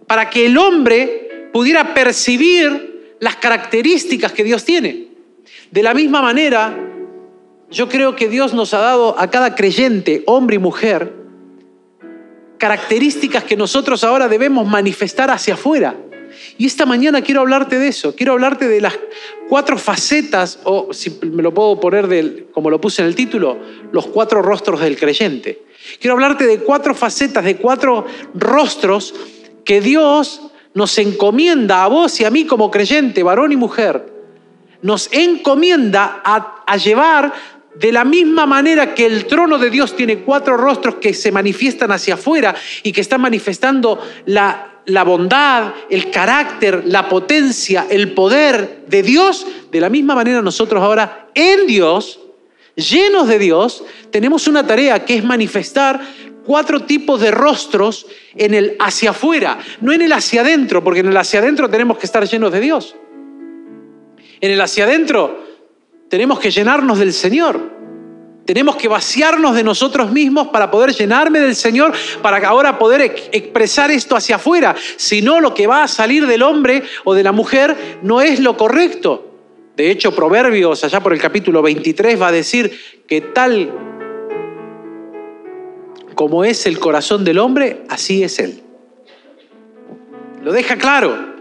para 0.07 0.29
que 0.29 0.47
el 0.47 0.57
hombre 0.57 1.49
pudiera 1.53 1.93
percibir 1.93 3.15
las 3.19 3.35
características 3.35 4.31
que 4.31 4.43
Dios 4.43 4.65
tiene. 4.65 5.07
De 5.71 5.83
la 5.83 5.93
misma 5.93 6.21
manera, 6.21 6.75
yo 7.69 7.87
creo 7.89 8.15
que 8.15 8.27
Dios 8.27 8.53
nos 8.53 8.73
ha 8.73 8.79
dado 8.79 9.19
a 9.19 9.29
cada 9.29 9.53
creyente, 9.53 10.23
hombre 10.25 10.55
y 10.55 10.59
mujer, 10.59 11.13
características 12.57 13.43
que 13.43 13.55
nosotros 13.55 14.03
ahora 14.03 14.27
debemos 14.27 14.67
manifestar 14.67 15.29
hacia 15.29 15.53
afuera. 15.53 15.95
Y 16.57 16.65
esta 16.65 16.85
mañana 16.85 17.21
quiero 17.21 17.41
hablarte 17.41 17.79
de 17.79 17.87
eso, 17.87 18.15
quiero 18.15 18.33
hablarte 18.33 18.67
de 18.67 18.81
las 18.81 18.97
cuatro 19.47 19.77
facetas, 19.77 20.59
o 20.63 20.93
si 20.93 21.19
me 21.21 21.43
lo 21.43 21.53
puedo 21.53 21.79
poner 21.79 22.47
como 22.51 22.69
lo 22.69 22.81
puse 22.81 23.01
en 23.01 23.07
el 23.07 23.15
título, 23.15 23.57
los 23.91 24.07
cuatro 24.07 24.41
rostros 24.41 24.79
del 24.81 24.97
creyente. 24.97 25.63
Quiero 25.99 26.13
hablarte 26.13 26.45
de 26.45 26.59
cuatro 26.59 26.93
facetas, 26.93 27.45
de 27.45 27.57
cuatro 27.57 28.05
rostros 28.33 29.13
que 29.63 29.81
Dios 29.81 30.41
nos 30.73 30.97
encomienda 30.97 31.83
a 31.83 31.87
vos 31.87 32.19
y 32.19 32.25
a 32.25 32.29
mí 32.29 32.45
como 32.45 32.69
creyente, 32.69 33.23
varón 33.23 33.51
y 33.51 33.55
mujer, 33.55 34.13
nos 34.81 35.11
encomienda 35.11 36.21
a 36.23 36.77
llevar 36.77 37.33
de 37.75 37.91
la 37.91 38.03
misma 38.03 38.45
manera 38.45 38.93
que 38.93 39.05
el 39.05 39.25
trono 39.25 39.57
de 39.57 39.69
Dios 39.69 39.95
tiene 39.95 40.19
cuatro 40.19 40.57
rostros 40.57 40.95
que 40.95 41.13
se 41.13 41.31
manifiestan 41.31 41.91
hacia 41.91 42.15
afuera 42.15 42.55
y 42.83 42.91
que 42.91 43.01
están 43.01 43.21
manifestando 43.21 44.01
la, 44.25 44.81
la 44.85 45.03
bondad, 45.03 45.73
el 45.89 46.09
carácter, 46.09 46.83
la 46.85 47.07
potencia, 47.07 47.87
el 47.89 48.13
poder 48.13 48.85
de 48.87 49.03
Dios, 49.03 49.45
de 49.71 49.79
la 49.79 49.89
misma 49.89 50.15
manera 50.15 50.41
nosotros 50.41 50.81
ahora 50.81 51.29
en 51.33 51.67
Dios, 51.67 52.19
llenos 52.75 53.27
de 53.27 53.39
Dios, 53.39 53.83
tenemos 54.11 54.47
una 54.47 54.65
tarea 54.65 55.05
que 55.05 55.15
es 55.15 55.23
manifestar 55.23 56.01
cuatro 56.45 56.81
tipos 56.81 57.21
de 57.21 57.31
rostros 57.31 58.07
en 58.35 58.53
el 58.55 58.75
hacia 58.79 59.11
afuera, 59.11 59.59
no 59.81 59.91
en 59.93 60.01
el 60.01 60.11
hacia 60.11 60.41
adentro, 60.41 60.83
porque 60.83 61.01
en 61.01 61.07
el 61.07 61.17
hacia 61.17 61.39
adentro 61.39 61.69
tenemos 61.69 61.97
que 61.97 62.07
estar 62.07 62.27
llenos 62.27 62.51
de 62.51 62.59
Dios. 62.59 62.95
En 64.41 64.51
el 64.51 64.59
hacia 64.59 64.85
adentro 64.85 65.48
tenemos 66.09 66.39
que 66.39 66.51
llenarnos 66.51 66.99
del 66.99 67.13
Señor. 67.13 67.79
Tenemos 68.45 68.77
que 68.77 68.87
vaciarnos 68.87 69.55
de 69.55 69.63
nosotros 69.63 70.11
mismos 70.11 70.47
para 70.47 70.71
poder 70.71 70.91
llenarme 70.91 71.39
del 71.39 71.55
Señor, 71.55 71.93
para 72.23 72.45
ahora 72.47 72.79
poder 72.79 73.29
expresar 73.31 73.91
esto 73.91 74.15
hacia 74.15 74.37
afuera. 74.37 74.75
Si 74.97 75.21
no, 75.21 75.39
lo 75.39 75.53
que 75.53 75.67
va 75.67 75.83
a 75.83 75.87
salir 75.87 76.25
del 76.25 76.41
hombre 76.41 76.83
o 77.03 77.13
de 77.13 77.23
la 77.23 77.31
mujer 77.31 77.99
no 78.01 78.21
es 78.21 78.39
lo 78.39 78.57
correcto. 78.57 79.27
De 79.77 79.91
hecho, 79.91 80.15
Proverbios, 80.15 80.83
allá 80.83 80.99
por 80.99 81.13
el 81.13 81.21
capítulo 81.21 81.61
23, 81.61 82.19
va 82.19 82.29
a 82.29 82.31
decir 82.31 82.77
que 83.07 83.21
tal 83.21 83.71
como 86.15 86.43
es 86.43 86.65
el 86.65 86.79
corazón 86.79 87.23
del 87.23 87.37
hombre, 87.37 87.83
así 87.87 88.23
es 88.23 88.39
él. 88.39 88.61
Lo 90.43 90.51
deja 90.51 90.75
claro. 90.75 91.38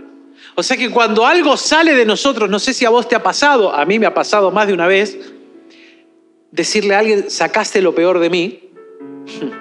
O 0.59 0.63
sea 0.65 0.77
que 0.77 0.91
cuando 0.91 1.25
algo 1.25 1.57
sale 1.57 1.95
de 1.95 2.05
nosotros, 2.05 2.51
no 2.51 2.59
sé 2.59 2.75
si 2.75 2.85
a 2.85 2.91
vos 2.91 3.07
te 3.07 3.15
ha 3.15 3.23
pasado, 3.23 3.73
a 3.73 3.85
mí 3.85 4.01
me 4.01 4.07
ha 4.07 4.13
pasado 4.13 4.51
más 4.51 4.67
de 4.67 4.73
una 4.73 4.89
vez, 4.89 5.17
decirle 6.51 6.97
a 6.97 6.99
alguien, 6.99 7.31
sacaste 7.31 7.81
lo 7.81 7.95
peor 7.95 8.19
de 8.19 8.29
mí. 8.29 8.61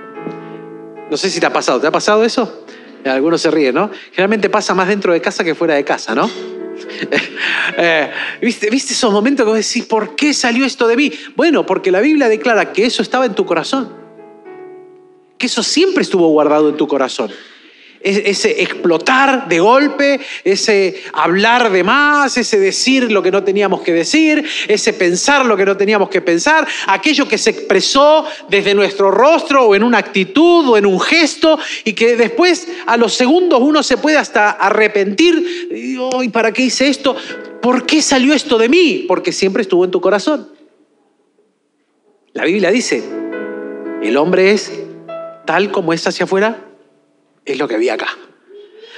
No 1.09 1.15
sé 1.15 1.29
si 1.29 1.39
te 1.39 1.45
ha 1.45 1.53
pasado, 1.53 1.79
¿te 1.79 1.87
ha 1.87 1.91
pasado 1.91 2.25
eso? 2.25 2.65
Algunos 3.05 3.39
se 3.39 3.49
ríen, 3.49 3.75
¿no? 3.75 3.89
Generalmente 4.11 4.49
pasa 4.49 4.73
más 4.73 4.89
dentro 4.89 5.13
de 5.13 5.21
casa 5.21 5.41
que 5.41 5.55
fuera 5.55 5.75
de 5.75 5.85
casa, 5.85 6.13
¿no? 6.15 6.29
Eh, 7.77 8.11
¿viste, 8.41 8.69
¿Viste 8.69 8.93
esos 8.93 9.11
momentos 9.13 9.45
que 9.45 9.49
vos 9.49 9.57
decís, 9.57 9.85
¿por 9.85 10.15
qué 10.15 10.33
salió 10.33 10.65
esto 10.65 10.87
de 10.87 10.97
mí? 10.97 11.13
Bueno, 11.35 11.65
porque 11.65 11.91
la 11.91 12.01
Biblia 12.01 12.27
declara 12.27 12.73
que 12.73 12.85
eso 12.85 13.03
estaba 13.03 13.25
en 13.25 13.35
tu 13.35 13.45
corazón. 13.45 13.93
Que 15.37 15.45
eso 15.45 15.61
siempre 15.63 16.01
estuvo 16.01 16.27
guardado 16.29 16.69
en 16.69 16.75
tu 16.75 16.87
corazón 16.87 17.31
ese 18.07 18.61
explotar 18.61 19.47
de 19.47 19.59
golpe, 19.59 20.19
ese 20.43 21.03
hablar 21.13 21.71
de 21.71 21.83
más, 21.83 22.37
ese 22.37 22.59
decir 22.59 23.11
lo 23.11 23.21
que 23.21 23.31
no 23.31 23.43
teníamos 23.43 23.81
que 23.81 23.93
decir, 23.93 24.45
ese 24.67 24.93
pensar 24.93 25.45
lo 25.45 25.57
que 25.57 25.65
no 25.65 25.75
teníamos 25.75 26.09
que 26.09 26.21
pensar, 26.21 26.67
aquello 26.87 27.27
que 27.27 27.37
se 27.37 27.49
expresó 27.49 28.25
desde 28.49 28.73
nuestro 28.73 29.11
rostro 29.11 29.65
o 29.65 29.75
en 29.75 29.83
una 29.83 29.97
actitud 29.97 30.69
o 30.69 30.77
en 30.77 30.85
un 30.85 30.99
gesto 30.99 31.59
y 31.83 31.93
que 31.93 32.15
después 32.15 32.67
a 32.85 32.97
los 32.97 33.13
segundos 33.13 33.59
uno 33.61 33.83
se 33.83 33.97
puede 33.97 34.17
hasta 34.17 34.51
arrepentir, 34.51 35.67
¿y 35.71 36.29
para 36.29 36.51
qué 36.51 36.63
hice 36.63 36.87
esto? 36.87 37.15
¿Por 37.61 37.85
qué 37.85 38.01
salió 38.01 38.33
esto 38.33 38.57
de 38.57 38.69
mí? 38.69 39.05
Porque 39.07 39.31
siempre 39.31 39.61
estuvo 39.61 39.83
en 39.83 39.91
tu 39.91 39.99
corazón. 39.99 40.49
La 42.33 42.45
Biblia 42.45 42.69
dice, 42.69 43.03
el 44.01 44.15
hombre 44.15 44.51
es 44.51 44.71
tal 45.45 45.71
como 45.71 45.91
es 45.93 46.05
hacia 46.05 46.25
afuera, 46.25 46.66
es 47.47 47.57
lo 47.57 47.67
que 47.67 47.75
había 47.75 47.93
acá. 47.93 48.09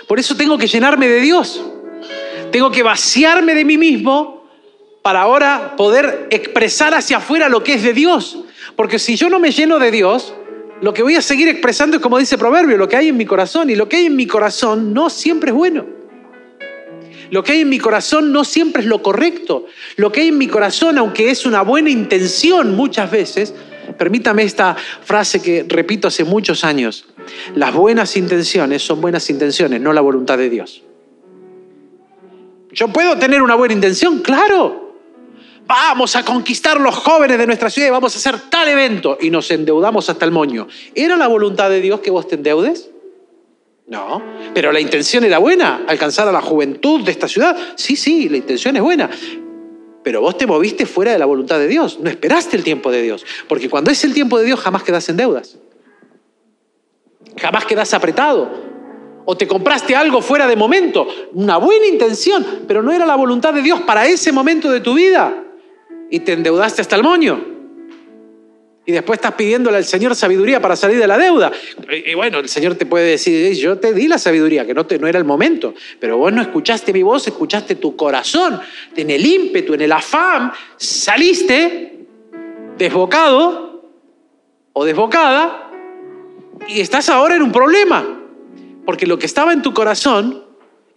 Por 0.07 0.19
eso 0.19 0.35
tengo 0.35 0.57
que 0.57 0.67
llenarme 0.67 1.07
de 1.07 1.21
Dios. 1.21 1.61
Tengo 2.51 2.71
que 2.71 2.83
vaciarme 2.83 3.53
de 3.53 3.63
mí 3.63 3.77
mismo 3.77 4.49
para 5.03 5.21
ahora 5.21 5.75
poder 5.77 6.27
expresar 6.31 6.93
hacia 6.93 7.17
afuera 7.17 7.47
lo 7.47 7.63
que 7.63 7.75
es 7.75 7.83
de 7.83 7.93
Dios. 7.93 8.39
Porque 8.75 8.99
si 8.99 9.15
yo 9.15 9.29
no 9.29 9.39
me 9.39 9.51
lleno 9.51 9.77
de 9.77 9.91
Dios, 9.91 10.33
lo 10.81 10.93
que 10.93 11.03
voy 11.03 11.15
a 11.15 11.21
seguir 11.21 11.47
expresando 11.47 11.97
es 11.97 12.03
como 12.03 12.17
dice 12.17 12.37
Proverbio, 12.37 12.77
lo 12.77 12.87
que 12.87 12.95
hay 12.95 13.09
en 13.09 13.17
mi 13.17 13.25
corazón. 13.25 13.69
Y 13.69 13.75
lo 13.75 13.87
que 13.87 13.97
hay 13.97 14.05
en 14.07 14.15
mi 14.15 14.25
corazón 14.25 14.93
no 14.93 15.09
siempre 15.09 15.51
es 15.51 15.55
bueno. 15.55 15.85
Lo 17.29 17.43
que 17.43 17.51
hay 17.51 17.61
en 17.61 17.69
mi 17.69 17.77
corazón 17.77 18.31
no 18.31 18.43
siempre 18.43 18.81
es 18.81 18.87
lo 18.87 19.03
correcto. 19.03 19.67
Lo 19.97 20.11
que 20.11 20.21
hay 20.21 20.29
en 20.29 20.37
mi 20.39 20.47
corazón, 20.47 20.97
aunque 20.97 21.29
es 21.29 21.45
una 21.45 21.61
buena 21.61 21.91
intención 21.91 22.75
muchas 22.75 23.11
veces, 23.11 23.53
permítame 23.97 24.43
esta 24.43 24.75
frase 24.75 25.41
que 25.41 25.65
repito 25.67 26.07
hace 26.07 26.23
muchos 26.23 26.63
años. 26.63 27.05
Las 27.55 27.73
buenas 27.73 28.15
intenciones 28.17 28.81
son 28.83 29.01
buenas 29.01 29.29
intenciones, 29.29 29.81
no 29.81 29.93
la 29.93 30.01
voluntad 30.01 30.37
de 30.37 30.49
Dios. 30.49 30.83
Yo 32.71 32.87
puedo 32.89 33.17
tener 33.17 33.41
una 33.41 33.55
buena 33.55 33.73
intención, 33.73 34.19
claro. 34.19 34.95
Vamos 35.65 36.15
a 36.15 36.23
conquistar 36.23 36.79
los 36.81 36.95
jóvenes 36.95 37.37
de 37.37 37.45
nuestra 37.45 37.69
ciudad 37.69 37.87
y 37.87 37.91
vamos 37.91 38.15
a 38.15 38.17
hacer 38.17 38.49
tal 38.49 38.67
evento 38.67 39.17
y 39.21 39.29
nos 39.29 39.51
endeudamos 39.51 40.09
hasta 40.09 40.25
el 40.25 40.31
moño. 40.31 40.67
¿Era 40.95 41.15
la 41.15 41.27
voluntad 41.27 41.69
de 41.69 41.81
Dios 41.81 41.99
que 41.99 42.09
vos 42.09 42.27
te 42.27 42.35
endeudes? 42.35 42.89
No, 43.87 44.21
pero 44.53 44.71
la 44.71 44.79
intención 44.79 45.23
era 45.23 45.39
buena, 45.39 45.83
alcanzar 45.87 46.27
a 46.27 46.31
la 46.31 46.41
juventud 46.41 47.01
de 47.01 47.11
esta 47.11 47.27
ciudad. 47.27 47.57
Sí, 47.75 47.95
sí, 47.95 48.29
la 48.29 48.37
intención 48.37 48.75
es 48.75 48.83
buena. 48.83 49.09
Pero 50.03 50.21
vos 50.21 50.37
te 50.37 50.47
moviste 50.47 50.85
fuera 50.85 51.11
de 51.11 51.19
la 51.19 51.25
voluntad 51.25 51.59
de 51.59 51.67
Dios, 51.67 51.99
no 51.99 52.09
esperaste 52.09 52.55
el 52.55 52.63
tiempo 52.63 52.91
de 52.91 53.01
Dios, 53.01 53.25
porque 53.47 53.69
cuando 53.69 53.91
es 53.91 54.03
el 54.03 54.13
tiempo 54.13 54.37
de 54.37 54.45
Dios 54.45 54.59
jamás 54.59 54.83
quedas 54.83 55.07
en 55.09 55.17
deudas. 55.17 55.57
Jamás 57.37 57.65
quedas 57.65 57.93
apretado. 57.93 58.69
O 59.25 59.37
te 59.37 59.47
compraste 59.47 59.95
algo 59.95 60.21
fuera 60.21 60.47
de 60.47 60.55
momento, 60.55 61.07
una 61.33 61.57
buena 61.57 61.85
intención, 61.85 62.63
pero 62.67 62.81
no 62.81 62.91
era 62.91 63.05
la 63.05 63.15
voluntad 63.15 63.53
de 63.53 63.61
Dios 63.61 63.81
para 63.81 64.07
ese 64.07 64.31
momento 64.31 64.71
de 64.71 64.79
tu 64.79 64.95
vida. 64.95 65.43
Y 66.09 66.21
te 66.21 66.33
endeudaste 66.33 66.81
hasta 66.81 66.95
el 66.95 67.03
moño. 67.03 67.58
Y 68.89 68.91
después 68.91 69.17
estás 69.19 69.35
pidiéndole 69.35 69.77
al 69.77 69.85
Señor 69.85 70.15
sabiduría 70.15 70.59
para 70.59 70.75
salir 70.75 70.97
de 70.97 71.05
la 71.05 71.15
deuda. 71.15 71.51
Y 72.07 72.15
bueno, 72.15 72.39
el 72.39 72.49
Señor 72.49 72.73
te 72.73 72.87
puede 72.87 73.05
decir, 73.05 73.53
yo 73.53 73.77
te 73.77 73.93
di 73.93 74.07
la 74.07 74.17
sabiduría, 74.17 74.65
que 74.65 74.73
no, 74.73 74.87
te, 74.87 74.97
no 74.97 75.05
era 75.05 75.19
el 75.19 75.25
momento. 75.25 75.75
Pero 75.99 76.17
vos 76.17 76.33
no 76.33 76.41
escuchaste 76.41 76.91
mi 76.91 77.03
voz, 77.03 77.27
escuchaste 77.27 77.75
tu 77.75 77.95
corazón. 77.95 78.59
En 78.95 79.11
el 79.11 79.23
ímpetu, 79.23 79.75
en 79.75 79.81
el 79.81 79.91
afán, 79.91 80.51
saliste 80.75 82.07
desbocado 82.79 83.91
o 84.73 84.85
desbocada 84.85 85.69
y 86.67 86.79
estás 86.79 87.09
ahora 87.09 87.35
en 87.35 87.43
un 87.43 87.51
problema, 87.51 88.23
porque 88.87 89.05
lo 89.05 89.19
que 89.19 89.27
estaba 89.27 89.53
en 89.53 89.61
tu 89.61 89.71
corazón 89.71 90.45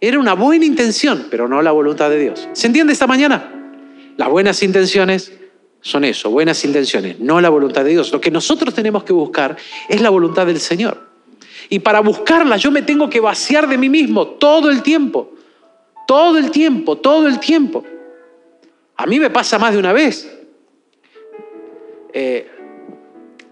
era 0.01 0.17
una 0.17 0.33
buena 0.33 0.65
intención, 0.65 1.27
pero 1.29 1.47
no 1.47 1.61
la 1.61 1.71
voluntad 1.71 2.09
de 2.09 2.17
Dios. 2.19 2.49
¿Se 2.53 2.65
entiende 2.65 2.91
esta 2.91 3.05
mañana? 3.05 3.51
Las 4.17 4.29
buenas 4.29 4.63
intenciones 4.63 5.31
son 5.83 6.05
eso, 6.05 6.29
buenas 6.29 6.63
intenciones, 6.63 7.19
no 7.19 7.41
la 7.41 7.49
voluntad 7.49 7.83
de 7.83 7.91
Dios. 7.91 8.13
Lo 8.13 8.21
que 8.21 8.31
nosotros 8.31 8.73
tenemos 8.73 9.03
que 9.03 9.11
buscar 9.11 9.57
es 9.89 10.01
la 10.01 10.09
voluntad 10.09 10.45
del 10.47 10.61
Señor. 10.61 11.09
Y 11.67 11.79
para 11.79 11.99
buscarla 11.99 12.55
yo 12.55 12.71
me 12.71 12.83
tengo 12.83 13.09
que 13.09 13.19
vaciar 13.19 13.67
de 13.67 13.77
mí 13.77 13.89
mismo 13.89 14.27
todo 14.27 14.69
el 14.69 14.81
tiempo, 14.81 15.33
todo 16.07 16.37
el 16.37 16.51
tiempo, 16.51 16.97
todo 16.97 17.27
el 17.27 17.37
tiempo. 17.37 17.83
A 18.95 19.05
mí 19.05 19.19
me 19.19 19.29
pasa 19.29 19.59
más 19.59 19.73
de 19.73 19.79
una 19.79 19.91
vez. 19.91 20.33
Eh, 22.13 22.49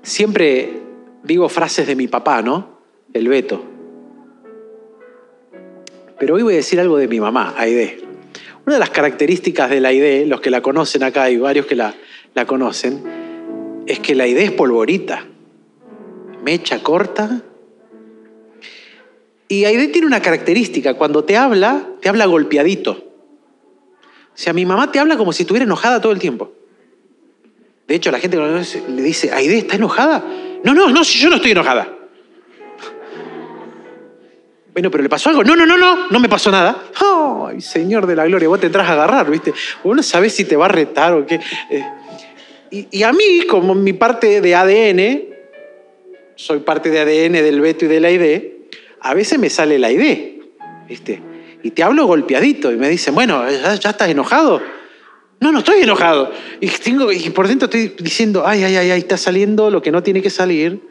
siempre 0.02 0.82
digo 1.24 1.50
frases 1.50 1.86
de 1.86 1.98
mi 1.98 2.08
papá, 2.08 2.42
¿no? 2.42 2.80
El 3.12 3.28
Beto. 3.28 3.62
Pero 6.18 6.36
hoy 6.36 6.44
voy 6.44 6.54
a 6.54 6.58
decir 6.58 6.80
algo 6.80 6.96
de 6.96 7.10
mi 7.10 7.20
mamá, 7.20 7.56
Aide. 7.58 8.00
Una 8.66 8.76
de 8.76 8.80
las 8.80 8.92
características 8.92 9.70
de 9.70 9.82
la 9.82 9.90
Aide, 9.90 10.26
los 10.26 10.40
que 10.40 10.50
la 10.50 10.62
conocen 10.62 11.04
acá, 11.04 11.24
hay 11.24 11.38
varios 11.38 11.66
que 11.66 11.76
la, 11.76 11.94
la 12.34 12.46
conocen, 12.46 13.84
es 13.88 14.00
que 14.00 14.16
la 14.16 14.24
Aide 14.24 14.44
es 14.44 14.52
polvorita, 14.52 15.26
mecha 16.44 16.82
corta. 16.82 17.42
Y 19.48 19.66
Aide 19.66 19.88
tiene 19.88 20.08
una 20.08 20.22
característica, 20.22 20.94
cuando 20.94 21.24
te 21.24 21.38
habla, 21.38 21.84
te 22.02 22.10
habla 22.10 22.26
golpeadito. 22.26 22.92
O 22.92 24.38
sea, 24.38 24.54
mi 24.54 24.66
mamá 24.66 24.92
te 24.92 25.00
habla 25.00 25.18
como 25.18 25.34
si 25.34 25.44
estuviera 25.44 25.66
enojada 25.66 26.00
todo 26.00 26.14
el 26.14 26.20
tiempo. 26.20 26.54
De 27.88 27.96
hecho, 27.96 28.12
la 28.12 28.20
gente 28.20 28.38
le 28.38 29.02
dice, 29.02 29.32
Aide, 29.34 29.58
¿está 29.58 29.76
enojada? 29.76 30.24
No, 30.64 30.74
no, 30.74 30.90
no, 30.90 31.04
yo 31.04 31.30
no 31.30 31.36
estoy 31.36 31.52
enojada. 31.52 31.98
Bueno, 34.74 34.90
pero 34.90 35.04
le 35.04 35.10
pasó 35.10 35.30
algo. 35.30 35.44
No, 35.44 35.56
no, 35.56 35.66
no, 35.66 35.78
no, 35.78 36.08
no 36.10 36.20
me 36.20 36.30
pasó 36.30 36.50
nada. 36.52 36.84
Ay, 37.50 37.60
Señor 37.60 38.08
de 38.08 38.16
la 38.16 38.26
gloria, 38.26 38.48
vos 38.48 38.60
te 38.60 38.68
entras 38.68 38.88
a 38.88 38.94
agarrar, 38.94 39.30
¿viste? 39.30 39.54
Vos 39.84 39.96
no 39.96 40.04
sabés 40.04 40.34
si 40.34 40.46
te 40.46 40.56
va 40.56 40.66
a 40.66 40.70
retar 40.70 41.14
o 41.14 41.26
qué. 41.26 41.42
Eh, 41.70 41.86
y, 42.72 42.88
y 42.92 43.04
a 43.04 43.12
mí, 43.12 43.46
como 43.50 43.76
mi 43.76 43.94
parte 43.94 44.42
de 44.42 44.56
ADN, 44.56 45.32
soy 46.36 46.60
parte 46.60 46.90
de 46.90 47.00
ADN 47.00 47.34
del 47.34 47.62
Beto 47.62 47.86
y 47.86 47.88
de 47.88 48.00
la 48.00 48.10
ID, 48.10 48.44
a 49.02 49.14
veces 49.14 49.38
me 49.38 49.50
sale 49.50 49.78
la 49.78 49.92
ID, 49.92 50.42
¿viste? 50.88 51.22
Y 51.64 51.72
te 51.72 51.84
hablo 51.84 52.06
golpeadito 52.08 52.72
y 52.72 52.78
me 52.78 52.90
dicen, 52.90 53.14
bueno, 53.14 53.50
¿ya, 53.50 53.76
ya 53.76 53.90
estás 53.92 54.10
enojado? 54.10 54.62
No, 55.40 55.52
no 55.52 55.60
estoy 55.60 55.82
enojado. 55.82 56.32
Y, 56.60 56.68
tengo, 56.70 57.12
y 57.12 57.30
por 57.32 57.48
dentro 57.48 57.66
estoy 57.66 57.96
diciendo, 58.00 58.44
ay, 58.46 58.64
ay, 58.64 58.76
ay, 58.76 58.92
ay, 58.92 59.00
está 59.00 59.18
saliendo 59.18 59.70
lo 59.70 59.82
que 59.82 59.92
no 59.92 60.02
tiene 60.04 60.22
que 60.22 60.30
salir. 60.30 60.82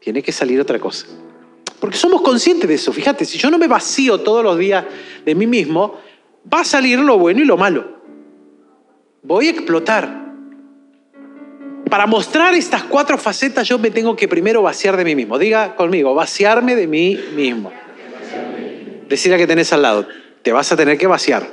Tiene 0.00 0.22
que 0.22 0.32
salir 0.32 0.60
otra 0.60 0.78
cosa. 0.78 1.06
Porque 1.80 1.96
somos 1.96 2.22
conscientes 2.22 2.68
de 2.68 2.74
eso. 2.74 2.92
Fíjate, 2.92 3.24
si 3.24 3.38
yo 3.38 3.50
no 3.50 3.58
me 3.58 3.68
vacío 3.68 4.18
todos 4.20 4.42
los 4.42 4.58
días 4.58 4.84
de 5.24 5.34
mí 5.34 5.46
mismo, 5.46 6.00
va 6.52 6.60
a 6.60 6.64
salir 6.64 6.98
lo 6.98 7.16
bueno 7.18 7.40
y 7.40 7.44
lo 7.44 7.56
malo. 7.56 7.98
Voy 9.22 9.46
a 9.46 9.50
explotar. 9.50 10.27
Para 11.88 12.06
mostrar 12.06 12.54
estas 12.54 12.82
cuatro 12.82 13.18
facetas 13.18 13.66
yo 13.66 13.78
me 13.78 13.90
tengo 13.90 14.14
que 14.16 14.28
primero 14.28 14.62
vaciar 14.62 14.96
de 14.96 15.04
mí 15.04 15.14
mismo. 15.14 15.38
Diga 15.38 15.74
conmigo, 15.74 16.14
vaciarme 16.14 16.74
de 16.74 16.86
mí 16.86 17.18
mismo. 17.34 17.72
Decir 19.08 19.32
a 19.32 19.38
que 19.38 19.46
tenés 19.46 19.72
al 19.72 19.82
lado, 19.82 20.06
te 20.42 20.52
vas 20.52 20.70
a 20.70 20.76
tener 20.76 20.98
que 20.98 21.06
vaciar. 21.06 21.46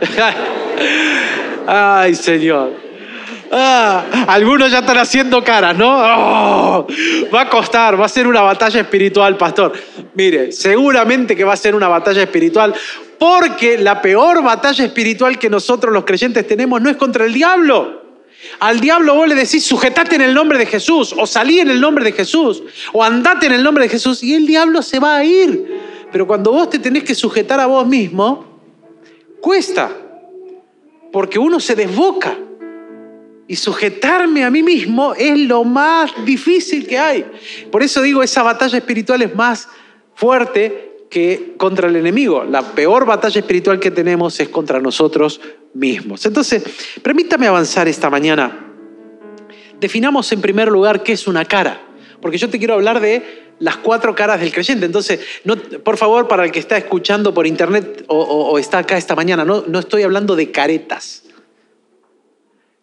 Ay, 1.66 2.14
Señor. 2.14 2.84
Ah, 3.50 4.04
algunos 4.28 4.70
ya 4.70 4.80
están 4.80 4.98
haciendo 4.98 5.42
caras, 5.44 5.76
¿no? 5.76 5.96
Oh, 5.96 6.86
va 7.32 7.42
a 7.42 7.48
costar, 7.48 8.00
va 8.00 8.06
a 8.06 8.08
ser 8.08 8.26
una 8.26 8.42
batalla 8.42 8.80
espiritual, 8.80 9.36
pastor. 9.36 9.72
Mire, 10.14 10.50
seguramente 10.52 11.36
que 11.36 11.44
va 11.44 11.52
a 11.52 11.56
ser 11.56 11.74
una 11.74 11.88
batalla 11.88 12.22
espiritual, 12.22 12.74
porque 13.18 13.78
la 13.78 14.02
peor 14.02 14.42
batalla 14.42 14.84
espiritual 14.84 15.38
que 15.38 15.48
nosotros 15.48 15.92
los 15.92 16.04
creyentes 16.04 16.46
tenemos 16.46 16.80
no 16.80 16.90
es 16.90 16.96
contra 16.96 17.24
el 17.24 17.32
diablo. 17.32 18.03
Al 18.60 18.80
diablo 18.80 19.14
vos 19.14 19.28
le 19.28 19.34
decís, 19.34 19.64
sujetate 19.64 20.16
en 20.16 20.22
el 20.22 20.34
nombre 20.34 20.58
de 20.58 20.66
Jesús, 20.66 21.14
o 21.16 21.26
salí 21.26 21.60
en 21.60 21.70
el 21.70 21.80
nombre 21.80 22.04
de 22.04 22.12
Jesús, 22.12 22.62
o 22.92 23.02
andate 23.02 23.46
en 23.46 23.52
el 23.52 23.62
nombre 23.62 23.84
de 23.84 23.90
Jesús, 23.90 24.22
y 24.22 24.34
el 24.34 24.46
diablo 24.46 24.82
se 24.82 24.98
va 24.98 25.16
a 25.16 25.24
ir. 25.24 25.82
Pero 26.12 26.26
cuando 26.26 26.52
vos 26.52 26.70
te 26.70 26.78
tenés 26.78 27.04
que 27.04 27.14
sujetar 27.14 27.60
a 27.60 27.66
vos 27.66 27.86
mismo, 27.86 28.44
cuesta, 29.40 29.90
porque 31.12 31.38
uno 31.38 31.60
se 31.60 31.74
desboca. 31.74 32.38
Y 33.46 33.56
sujetarme 33.56 34.42
a 34.42 34.50
mí 34.50 34.62
mismo 34.62 35.14
es 35.14 35.38
lo 35.38 35.64
más 35.64 36.12
difícil 36.24 36.86
que 36.86 36.98
hay. 36.98 37.26
Por 37.70 37.82
eso 37.82 38.00
digo, 38.00 38.22
esa 38.22 38.42
batalla 38.42 38.78
espiritual 38.78 39.20
es 39.20 39.34
más 39.34 39.68
fuerte 40.14 41.06
que 41.10 41.54
contra 41.58 41.88
el 41.88 41.96
enemigo. 41.96 42.44
La 42.44 42.62
peor 42.62 43.04
batalla 43.04 43.38
espiritual 43.38 43.80
que 43.80 43.90
tenemos 43.90 44.40
es 44.40 44.48
contra 44.48 44.80
nosotros 44.80 45.40
mismos. 45.74 46.24
Entonces, 46.24 46.62
permítame 47.02 47.46
avanzar 47.46 47.88
esta 47.88 48.08
mañana. 48.08 48.72
Definamos 49.80 50.30
en 50.32 50.40
primer 50.40 50.68
lugar 50.68 51.02
qué 51.02 51.12
es 51.12 51.26
una 51.26 51.44
cara, 51.44 51.82
porque 52.20 52.38
yo 52.38 52.48
te 52.48 52.58
quiero 52.58 52.74
hablar 52.74 53.00
de 53.00 53.44
las 53.58 53.76
cuatro 53.78 54.14
caras 54.14 54.40
del 54.40 54.52
creyente. 54.52 54.86
Entonces, 54.86 55.20
no, 55.44 55.56
por 55.56 55.96
favor, 55.96 56.28
para 56.28 56.44
el 56.44 56.52
que 56.52 56.60
está 56.60 56.76
escuchando 56.76 57.34
por 57.34 57.46
internet 57.46 58.04
o, 58.06 58.18
o, 58.18 58.58
está 58.58 58.78
acá 58.78 58.96
esta 58.96 59.14
mañana, 59.14 59.44
no, 59.44 59.64
no 59.66 59.78
estoy 59.78 60.02
hablando 60.02 60.36
de 60.36 60.50
caretas. 60.50 61.23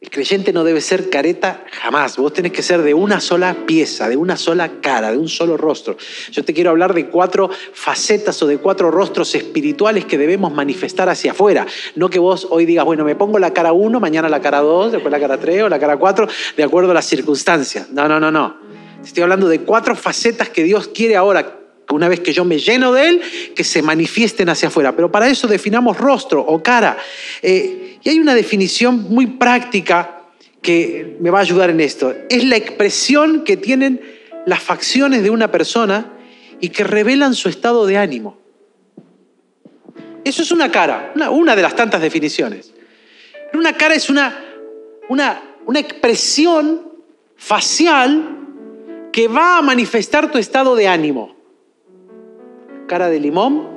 El 0.02 0.10
creyente 0.10 0.52
no 0.52 0.64
debe 0.64 0.82
ser 0.82 1.12
careta 1.12 1.64
jamás. 1.72 2.18
Vos 2.18 2.34
tenés 2.34 2.52
que 2.52 2.64
ser 2.64 2.82
de 2.82 2.96
una 2.96 3.22
sola 3.22 3.68
pieza, 3.68 4.10
de 4.10 4.18
una 4.18 4.36
sola 4.36 4.82
cara, 4.82 5.12
de 5.12 5.20
un 5.20 5.30
solo 5.30 5.58
rostro. 5.58 5.96
Yo 6.32 6.44
te 6.44 6.56
quiero 6.56 6.72
hablar 6.72 6.96
de 6.96 7.08
cuatro 7.08 7.52
facetas 7.72 8.42
o 8.42 8.48
de 8.48 8.58
cuatro 8.58 8.90
rostros 8.90 9.36
espirituales 9.36 10.06
que 10.06 10.18
debemos 10.18 10.52
manifestar 10.52 11.08
hacia 11.08 11.34
afuera. 11.34 11.68
No 11.94 12.10
que 12.10 12.18
vos 12.18 12.48
hoy 12.50 12.66
digas, 12.66 12.84
bueno, 12.84 13.06
me 13.06 13.16
pongo 13.16 13.38
la 13.38 13.54
cara 13.54 13.74
uno, 13.74 14.00
mañana 14.00 14.28
la 14.28 14.42
cara 14.42 14.62
dos, 14.62 14.92
después 14.92 15.12
la 15.12 15.20
cara 15.20 15.38
tres 15.38 15.62
o 15.62 15.70
la 15.70 15.78
cara 15.78 15.98
cuatro, 15.98 16.28
de 16.58 16.64
acuerdo 16.64 16.90
a 16.90 16.94
las 16.96 17.06
circunstancias. 17.06 17.92
No, 17.92 18.08
no, 18.08 18.20
no, 18.20 18.32
no. 18.32 18.58
Estoy 19.04 19.22
hablando 19.22 19.48
de 19.50 19.62
cuatro 19.62 19.96
facetas 19.96 20.50
que 20.50 20.64
Dios 20.64 20.88
quiere 20.88 21.16
ahora 21.16 21.61
una 21.92 22.08
vez 22.08 22.20
que 22.20 22.34
yo 22.34 22.46
me 22.46 22.60
lleno 22.60 22.94
de 22.94 23.10
Él, 23.10 23.22
que 23.56 23.64
se 23.64 23.82
manifiesten 23.82 24.50
hacia 24.50 24.70
afuera. 24.70 24.96
Pero 24.96 25.12
para 25.12 25.28
eso 25.28 25.48
definamos 25.48 25.98
rostro 25.98 26.42
o 26.42 26.62
cara. 26.62 26.98
Eh, 27.42 27.98
y 28.04 28.10
hay 28.10 28.20
una 28.20 28.36
definición 28.36 29.04
muy 29.10 29.28
práctica 29.28 30.22
que 30.62 31.18
me 31.20 31.30
va 31.30 31.40
a 31.40 31.42
ayudar 31.42 31.70
en 31.70 31.80
esto. 31.80 32.14
Es 32.30 32.44
la 32.44 32.56
expresión 32.56 33.44
que 33.44 33.58
tienen 33.58 34.02
las 34.46 34.62
facciones 34.62 35.24
de 35.24 35.30
una 35.30 35.52
persona 35.52 36.14
y 36.60 36.70
que 36.70 36.84
revelan 36.84 37.34
su 37.34 37.50
estado 37.50 37.86
de 37.86 37.98
ánimo. 37.98 38.38
Eso 40.24 40.44
es 40.44 40.52
una 40.52 40.72
cara, 40.72 41.14
una, 41.32 41.56
de 41.56 41.62
las 41.62 41.76
tantas 41.76 42.02
definiciones. 42.02 42.74
Una 43.54 43.76
cara 43.76 43.96
es 43.96 44.10
una, 44.10 44.46
una, 45.10 45.42
una 45.66 45.80
expresión 45.80 46.92
facial 47.36 48.38
que 49.12 49.28
va 49.28 49.58
a 49.58 49.62
manifestar 49.64 50.32
tu 50.32 50.38
estado 50.38 50.76
de 50.76 50.88
ánimo 50.88 51.41
cara 52.92 53.10
de 53.10 53.22
limón, 53.22 53.70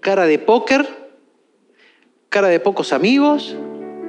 cara 0.00 0.26
de 0.26 0.38
póker, 0.38 0.86
cara 2.28 2.48
de 2.48 2.60
pocos 2.60 2.92
amigos, 2.92 3.56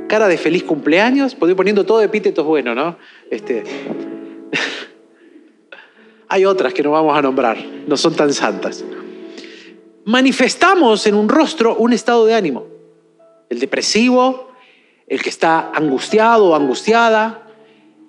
cara 0.10 0.28
de 0.28 0.38
feliz 0.38 0.64
cumpleaños. 0.64 1.32
Estoy 1.32 1.54
poniendo 1.54 1.86
todo 1.86 2.02
epítetos 2.02 2.46
buenos, 2.46 2.76
¿no? 2.76 2.98
Este... 3.32 3.64
Hay 6.28 6.44
otras 6.44 6.74
que 6.74 6.84
no 6.84 6.92
vamos 6.92 7.18
a 7.18 7.22
nombrar, 7.22 7.58
no 7.88 7.96
son 7.96 8.14
tan 8.14 8.34
santas. 8.34 8.84
Manifestamos 10.04 11.08
en 11.08 11.16
un 11.16 11.30
rostro 11.30 11.78
un 11.78 11.94
estado 11.94 12.26
de 12.26 12.34
ánimo. 12.34 12.66
El 13.50 13.62
depresivo, 13.62 14.52
el 15.08 15.22
que 15.22 15.30
está 15.30 15.72
angustiado 15.74 16.50
o 16.50 16.56
angustiada, 16.56 17.48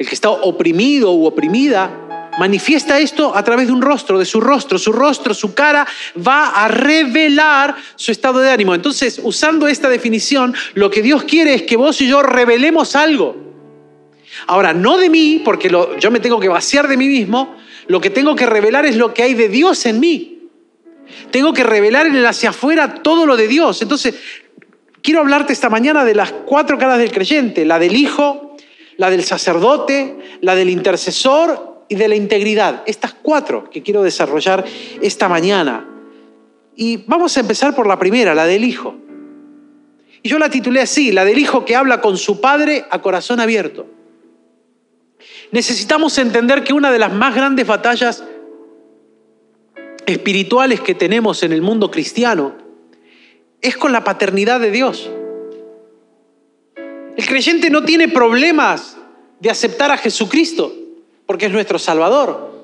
el 0.01 0.09
que 0.09 0.15
está 0.17 0.31
oprimido 0.31 1.13
u 1.13 1.25
oprimida, 1.25 2.04
manifiesta 2.39 2.99
esto 2.99 3.37
a 3.37 3.43
través 3.45 3.67
de 3.67 3.73
un 3.73 3.83
rostro, 3.83 4.19
de 4.19 4.25
su 4.25 4.41
rostro. 4.41 4.79
Su 4.79 4.93
rostro, 4.93 5.35
su 5.35 5.55
cara 5.55 5.87
va 6.17 6.65
a 6.65 6.69
revelar 6.69 7.77
su 7.97 8.13
estado 8.13 8.41
de 8.41 8.51
ánimo. 8.51 8.75
Entonces, 8.75 9.21
usando 9.23 9.67
esta 9.67 9.89
definición, 9.89 10.55
lo 10.75 10.91
que 10.91 11.03
Dios 11.03 11.25
quiere 11.25 11.55
es 11.55 11.63
que 11.63 11.77
vos 11.77 12.01
y 12.01 12.09
yo 12.09 12.23
revelemos 12.23 12.97
algo. 12.97 13.37
Ahora, 14.47 14.73
no 14.73 14.99
de 14.99 15.11
mí, 15.11 15.43
porque 15.45 15.69
yo 15.69 16.11
me 16.11 16.21
tengo 16.21 16.41
que 16.41 16.49
vaciar 16.49 16.89
de 16.89 16.97
mí 16.97 17.07
mismo, 17.07 17.57
lo 17.87 18.01
que 18.01 18.11
tengo 18.11 18.35
que 18.35 18.47
revelar 18.47 18.87
es 18.87 18.97
lo 18.97 19.15
que 19.15 19.23
hay 19.23 19.35
de 19.35 19.49
Dios 19.49 19.87
en 19.87 20.01
mí. 20.01 20.49
Tengo 21.31 21.53
que 21.53 21.63
revelar 21.63 22.07
en 22.07 22.17
el 22.17 22.27
hacia 22.27 22.51
afuera 22.51 23.03
todo 23.03 23.27
lo 23.27 23.37
de 23.37 23.47
Dios. 23.47 23.81
Entonces, 23.83 24.15
quiero 25.03 25.21
hablarte 25.21 25.53
esta 25.53 25.69
mañana 25.69 26.05
de 26.05 26.15
las 26.15 26.33
cuatro 26.33 26.79
caras 26.79 26.99
del 26.99 27.13
creyente, 27.13 27.65
la 27.65 27.79
del 27.79 27.95
Hijo, 27.95 28.57
la 28.97 29.11
del 29.11 29.23
sacerdote, 29.23 30.17
la 30.41 30.55
del 30.55 30.71
intercesor 30.71 31.74
y 31.89 31.95
de 31.95 32.09
la 32.09 32.17
integridad. 32.17 32.83
Estas 32.87 33.15
cuatro 33.15 33.69
que 33.71 33.83
quiero 33.83 34.03
desarrollar 34.03 34.65
esta 35.01 35.29
mañana. 35.29 35.89
Y 36.77 36.99
vamos 37.07 37.37
a 37.37 37.41
empezar 37.41 37.75
por 37.75 37.87
la 37.87 37.99
primera, 37.99 38.35
la 38.35 38.47
del 38.47 38.65
Hijo. 38.65 38.97
Y 40.23 40.29
yo 40.29 40.39
la 40.39 40.51
titulé 40.51 40.81
así, 40.81 41.13
la 41.13 41.25
del 41.25 41.39
Hijo 41.39 41.65
que 41.65 41.77
habla 41.77 42.01
con 42.01 42.17
su 42.17 42.41
Padre 42.41 42.85
a 42.91 43.01
corazón 43.01 43.41
abierto. 43.41 43.87
Necesitamos 45.53 46.19
entender 46.19 46.65
que 46.65 46.73
una 46.73 46.91
de 46.91 46.99
las 46.99 47.13
más 47.13 47.35
grandes 47.35 47.67
batallas 47.67 48.25
espirituales 50.07 50.81
que 50.81 50.95
tenemos 50.95 51.43
en 51.43 51.53
el 51.53 51.63
mundo 51.63 51.91
cristiano 51.91 52.57
es 53.61 53.77
con 53.77 53.93
la 53.93 54.05
paternidad 54.05 54.61
de 54.61 54.71
Dios. 54.71 55.11
El 57.17 57.27
creyente 57.27 57.71
no 57.71 57.85
tiene 57.85 58.09
problemas 58.09 58.97
de 59.41 59.51
aceptar 59.51 59.93
a 59.93 59.97
Jesucristo 59.97 60.75
porque 61.27 61.47
es 61.47 61.53
nuestro 61.53 61.79
Salvador. 61.79 62.55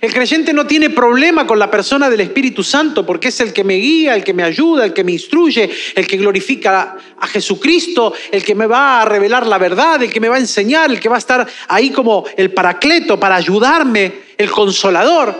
El 0.00 0.12
creyente 0.12 0.52
no 0.52 0.66
tiene 0.66 0.90
problema 0.90 1.46
con 1.46 1.58
la 1.58 1.70
persona 1.70 2.10
del 2.10 2.20
Espíritu 2.20 2.62
Santo 2.62 3.06
porque 3.06 3.28
es 3.28 3.40
el 3.40 3.52
que 3.52 3.64
me 3.64 3.74
guía, 3.74 4.14
el 4.14 4.24
que 4.24 4.34
me 4.34 4.42
ayuda, 4.42 4.84
el 4.84 4.92
que 4.92 5.04
me 5.04 5.12
instruye, 5.12 5.70
el 5.94 6.06
que 6.06 6.16
glorifica 6.16 6.96
a 7.18 7.26
Jesucristo, 7.26 8.12
el 8.30 8.44
que 8.44 8.54
me 8.54 8.66
va 8.66 9.00
a 9.00 9.04
revelar 9.04 9.46
la 9.46 9.58
verdad, 9.58 10.02
el 10.02 10.12
que 10.12 10.20
me 10.20 10.28
va 10.28 10.36
a 10.36 10.40
enseñar, 10.40 10.90
el 10.90 11.00
que 11.00 11.08
va 11.08 11.16
a 11.16 11.18
estar 11.18 11.46
ahí 11.68 11.90
como 11.90 12.24
el 12.36 12.52
paracleto 12.52 13.18
para 13.18 13.36
ayudarme, 13.36 14.12
el 14.36 14.50
consolador. 14.50 15.34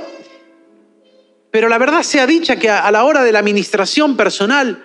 Pero 1.50 1.68
la 1.68 1.78
verdad 1.78 2.02
sea 2.02 2.26
dicha 2.26 2.56
que 2.56 2.70
a 2.70 2.90
la 2.90 3.04
hora 3.04 3.24
de 3.24 3.32
la 3.32 3.40
administración 3.40 4.16
personal, 4.16 4.84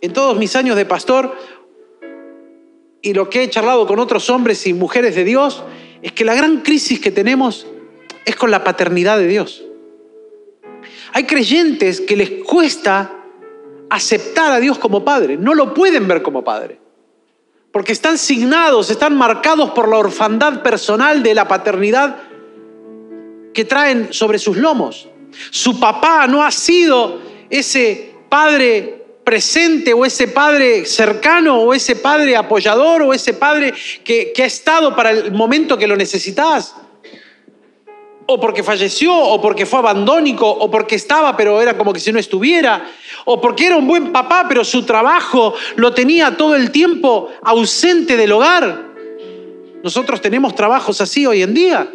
en 0.00 0.12
todos 0.12 0.36
mis 0.36 0.54
años 0.56 0.76
de 0.76 0.84
pastor 0.84 1.36
y 3.00 3.14
lo 3.14 3.30
que 3.30 3.44
he 3.44 3.50
charlado 3.50 3.86
con 3.86 3.98
otros 4.00 4.28
hombres 4.28 4.66
y 4.66 4.74
mujeres 4.74 5.14
de 5.14 5.24
Dios, 5.24 5.62
es 6.02 6.12
que 6.12 6.24
la 6.24 6.34
gran 6.34 6.58
crisis 6.60 7.00
que 7.00 7.10
tenemos 7.10 7.66
es 8.24 8.36
con 8.36 8.50
la 8.50 8.64
paternidad 8.64 9.18
de 9.18 9.28
Dios. 9.28 9.64
Hay 11.12 11.24
creyentes 11.24 12.00
que 12.00 12.16
les 12.16 12.44
cuesta 12.44 13.12
aceptar 13.88 14.52
a 14.52 14.60
Dios 14.60 14.78
como 14.78 15.04
Padre, 15.04 15.36
no 15.36 15.54
lo 15.54 15.74
pueden 15.74 16.08
ver 16.08 16.22
como 16.22 16.42
Padre, 16.42 16.80
porque 17.70 17.92
están 17.92 18.18
signados, 18.18 18.90
están 18.90 19.16
marcados 19.16 19.70
por 19.70 19.88
la 19.88 19.98
orfandad 19.98 20.62
personal 20.62 21.22
de 21.22 21.34
la 21.34 21.46
paternidad 21.46 22.16
que 23.52 23.64
traen 23.64 24.12
sobre 24.12 24.38
sus 24.38 24.56
lomos. 24.56 25.08
Su 25.50 25.78
papá 25.78 26.26
no 26.26 26.42
ha 26.42 26.50
sido 26.50 27.20
ese 27.50 28.14
padre 28.28 29.01
presente 29.24 29.92
o 29.92 30.04
ese 30.04 30.28
padre 30.28 30.84
cercano 30.84 31.60
o 31.60 31.74
ese 31.74 31.96
padre 31.96 32.36
apoyador 32.36 33.02
o 33.02 33.14
ese 33.14 33.34
padre 33.34 33.72
que, 34.04 34.32
que 34.34 34.42
ha 34.42 34.46
estado 34.46 34.96
para 34.96 35.10
el 35.10 35.32
momento 35.32 35.78
que 35.78 35.86
lo 35.86 35.96
necesitas 35.96 36.74
o 38.26 38.40
porque 38.40 38.62
falleció, 38.62 39.14
o 39.14 39.40
porque 39.40 39.66
fue 39.66 39.80
abandónico, 39.80 40.48
o 40.48 40.70
porque 40.70 40.94
estaba, 40.94 41.36
pero 41.36 41.60
era 41.60 41.76
como 41.76 41.92
que 41.92 42.00
si 42.00 42.12
no 42.12 42.18
estuviera, 42.18 42.84
o 43.24 43.40
porque 43.40 43.66
era 43.66 43.76
un 43.76 43.86
buen 43.86 44.12
papá, 44.12 44.46
pero 44.48 44.64
su 44.64 44.84
trabajo 44.84 45.54
lo 45.76 45.92
tenía 45.92 46.36
todo 46.36 46.54
el 46.54 46.70
tiempo 46.70 47.30
ausente 47.42 48.16
del 48.16 48.32
hogar. 48.32 48.92
Nosotros 49.82 50.20
tenemos 50.20 50.54
trabajos 50.54 51.00
así 51.00 51.26
hoy 51.26 51.42
en 51.42 51.54
día. 51.54 51.90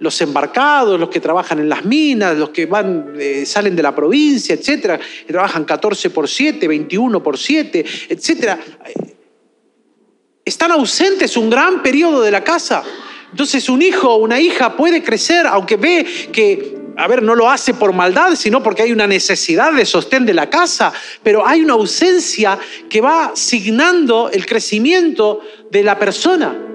Los 0.00 0.20
embarcados, 0.20 0.98
los 0.98 1.08
que 1.08 1.20
trabajan 1.20 1.58
en 1.58 1.68
las 1.68 1.84
minas, 1.84 2.36
los 2.36 2.50
que 2.50 2.66
van, 2.66 3.14
eh, 3.18 3.44
salen 3.44 3.74
de 3.74 3.82
la 3.82 3.94
provincia, 3.94 4.54
etcétera, 4.54 4.98
que 4.98 5.32
trabajan 5.32 5.64
14 5.64 6.10
por 6.10 6.28
7, 6.28 6.68
21 6.68 7.22
por 7.22 7.36
7, 7.36 7.84
etcétera. 8.08 8.58
Están 10.44 10.72
ausentes 10.72 11.36
un 11.36 11.50
gran 11.50 11.82
periodo 11.82 12.22
de 12.22 12.30
la 12.30 12.42
casa. 12.42 12.82
Entonces 13.30 13.68
un 13.68 13.82
hijo 13.82 14.14
o 14.14 14.16
una 14.16 14.40
hija 14.40 14.76
puede 14.76 15.02
crecer, 15.02 15.46
aunque 15.46 15.76
ve 15.76 16.06
que, 16.32 16.76
a 16.96 17.06
ver, 17.06 17.22
no 17.22 17.34
lo 17.34 17.50
hace 17.50 17.74
por 17.74 17.92
maldad, 17.92 18.34
sino 18.34 18.62
porque 18.62 18.82
hay 18.82 18.92
una 18.92 19.06
necesidad 19.06 19.72
de 19.72 19.84
sostén 19.84 20.24
de 20.24 20.34
la 20.34 20.48
casa, 20.48 20.92
pero 21.22 21.46
hay 21.46 21.60
una 21.60 21.74
ausencia 21.74 22.58
que 22.88 23.00
va 23.00 23.32
signando 23.34 24.30
el 24.32 24.46
crecimiento 24.46 25.40
de 25.70 25.82
la 25.82 25.98
persona. 25.98 26.67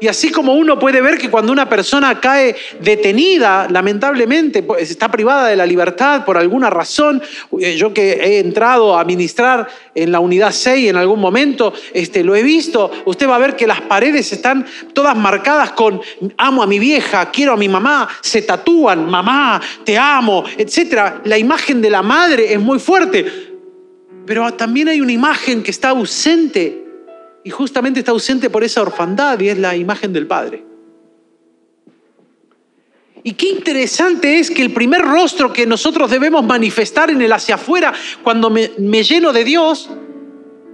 Y 0.00 0.08
así 0.08 0.30
como 0.30 0.54
uno 0.54 0.78
puede 0.78 1.02
ver 1.02 1.18
que 1.18 1.30
cuando 1.30 1.52
una 1.52 1.68
persona 1.68 2.18
cae 2.18 2.56
detenida, 2.80 3.68
lamentablemente, 3.70 4.62
pues, 4.62 4.90
está 4.90 5.10
privada 5.10 5.48
de 5.48 5.56
la 5.56 5.66
libertad 5.66 6.24
por 6.24 6.38
alguna 6.38 6.70
razón, 6.70 7.22
eh, 7.60 7.76
yo 7.76 7.92
que 7.92 8.12
he 8.12 8.38
entrado 8.38 8.98
a 8.98 9.04
ministrar 9.04 9.68
en 9.94 10.10
la 10.10 10.20
unidad 10.20 10.52
6 10.52 10.88
en 10.88 10.96
algún 10.96 11.20
momento, 11.20 11.74
este, 11.92 12.24
lo 12.24 12.34
he 12.34 12.42
visto, 12.42 12.90
usted 13.04 13.28
va 13.28 13.36
a 13.36 13.38
ver 13.38 13.56
que 13.56 13.66
las 13.66 13.82
paredes 13.82 14.32
están 14.32 14.64
todas 14.94 15.14
marcadas 15.16 15.72
con 15.72 16.00
amo 16.38 16.62
a 16.62 16.66
mi 16.66 16.78
vieja, 16.78 17.30
quiero 17.30 17.52
a 17.52 17.56
mi 17.58 17.68
mamá, 17.68 18.08
se 18.22 18.40
tatúan, 18.40 19.08
mamá, 19.08 19.60
te 19.84 19.98
amo, 19.98 20.44
etc. 20.56 21.20
La 21.24 21.36
imagen 21.36 21.82
de 21.82 21.90
la 21.90 22.02
madre 22.02 22.54
es 22.54 22.58
muy 22.58 22.78
fuerte, 22.78 23.26
pero 24.24 24.50
también 24.54 24.88
hay 24.88 25.02
una 25.02 25.12
imagen 25.12 25.62
que 25.62 25.70
está 25.70 25.90
ausente 25.90 26.89
y 27.44 27.50
justamente 27.50 28.00
está 28.00 28.12
ausente 28.12 28.50
por 28.50 28.64
esa 28.64 28.82
orfandad 28.82 29.38
y 29.40 29.48
es 29.48 29.58
la 29.58 29.76
imagen 29.76 30.12
del 30.12 30.26
Padre. 30.26 30.64
Y 33.22 33.34
qué 33.34 33.48
interesante 33.48 34.38
es 34.38 34.50
que 34.50 34.62
el 34.62 34.72
primer 34.72 35.02
rostro 35.02 35.52
que 35.52 35.66
nosotros 35.66 36.10
debemos 36.10 36.44
manifestar 36.44 37.10
en 37.10 37.20
el 37.20 37.32
hacia 37.32 37.56
afuera 37.56 37.92
cuando 38.22 38.48
me, 38.48 38.70
me, 38.78 39.02
lleno 39.02 39.32
de 39.32 39.44
Dios 39.44 39.90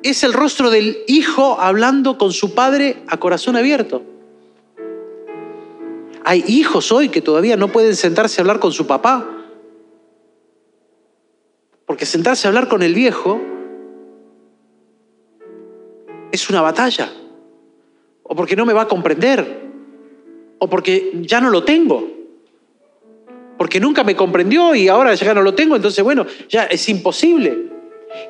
es 0.02 0.22
el 0.22 0.32
rostro 0.32 0.70
del 0.70 0.98
Hijo 1.08 1.60
hablando 1.60 2.18
con 2.18 2.32
su 2.32 2.54
Padre 2.54 3.02
a 3.08 3.16
corazón 3.16 3.56
abierto. 3.56 4.04
Hay 6.24 6.44
hijos 6.46 6.90
hoy 6.92 7.08
que 7.08 7.20
todavía 7.20 7.56
no 7.56 7.68
pueden 7.68 7.94
sentarse 7.94 8.40
a 8.40 8.42
hablar 8.42 8.58
con 8.58 8.72
su 8.72 8.86
papá. 8.86 9.28
Porque 11.86 12.04
sentarse 12.04 12.46
a 12.46 12.50
hablar 12.50 12.68
con 12.68 12.82
el 12.82 12.94
viejo 12.94 13.40
es 16.36 16.48
una 16.48 16.62
batalla. 16.62 17.12
O 18.22 18.34
porque 18.34 18.56
no 18.56 18.64
me 18.64 18.72
va 18.72 18.82
a 18.82 18.88
comprender. 18.88 19.66
O 20.58 20.68
porque 20.68 21.12
ya 21.22 21.40
no 21.40 21.50
lo 21.50 21.64
tengo. 21.64 22.08
Porque 23.58 23.80
nunca 23.80 24.04
me 24.04 24.14
comprendió 24.14 24.74
y 24.74 24.88
ahora 24.88 25.14
ya 25.14 25.34
no 25.34 25.42
lo 25.42 25.54
tengo, 25.54 25.76
entonces 25.76 26.04
bueno, 26.04 26.26
ya 26.48 26.64
es 26.64 26.88
imposible. 26.88 27.70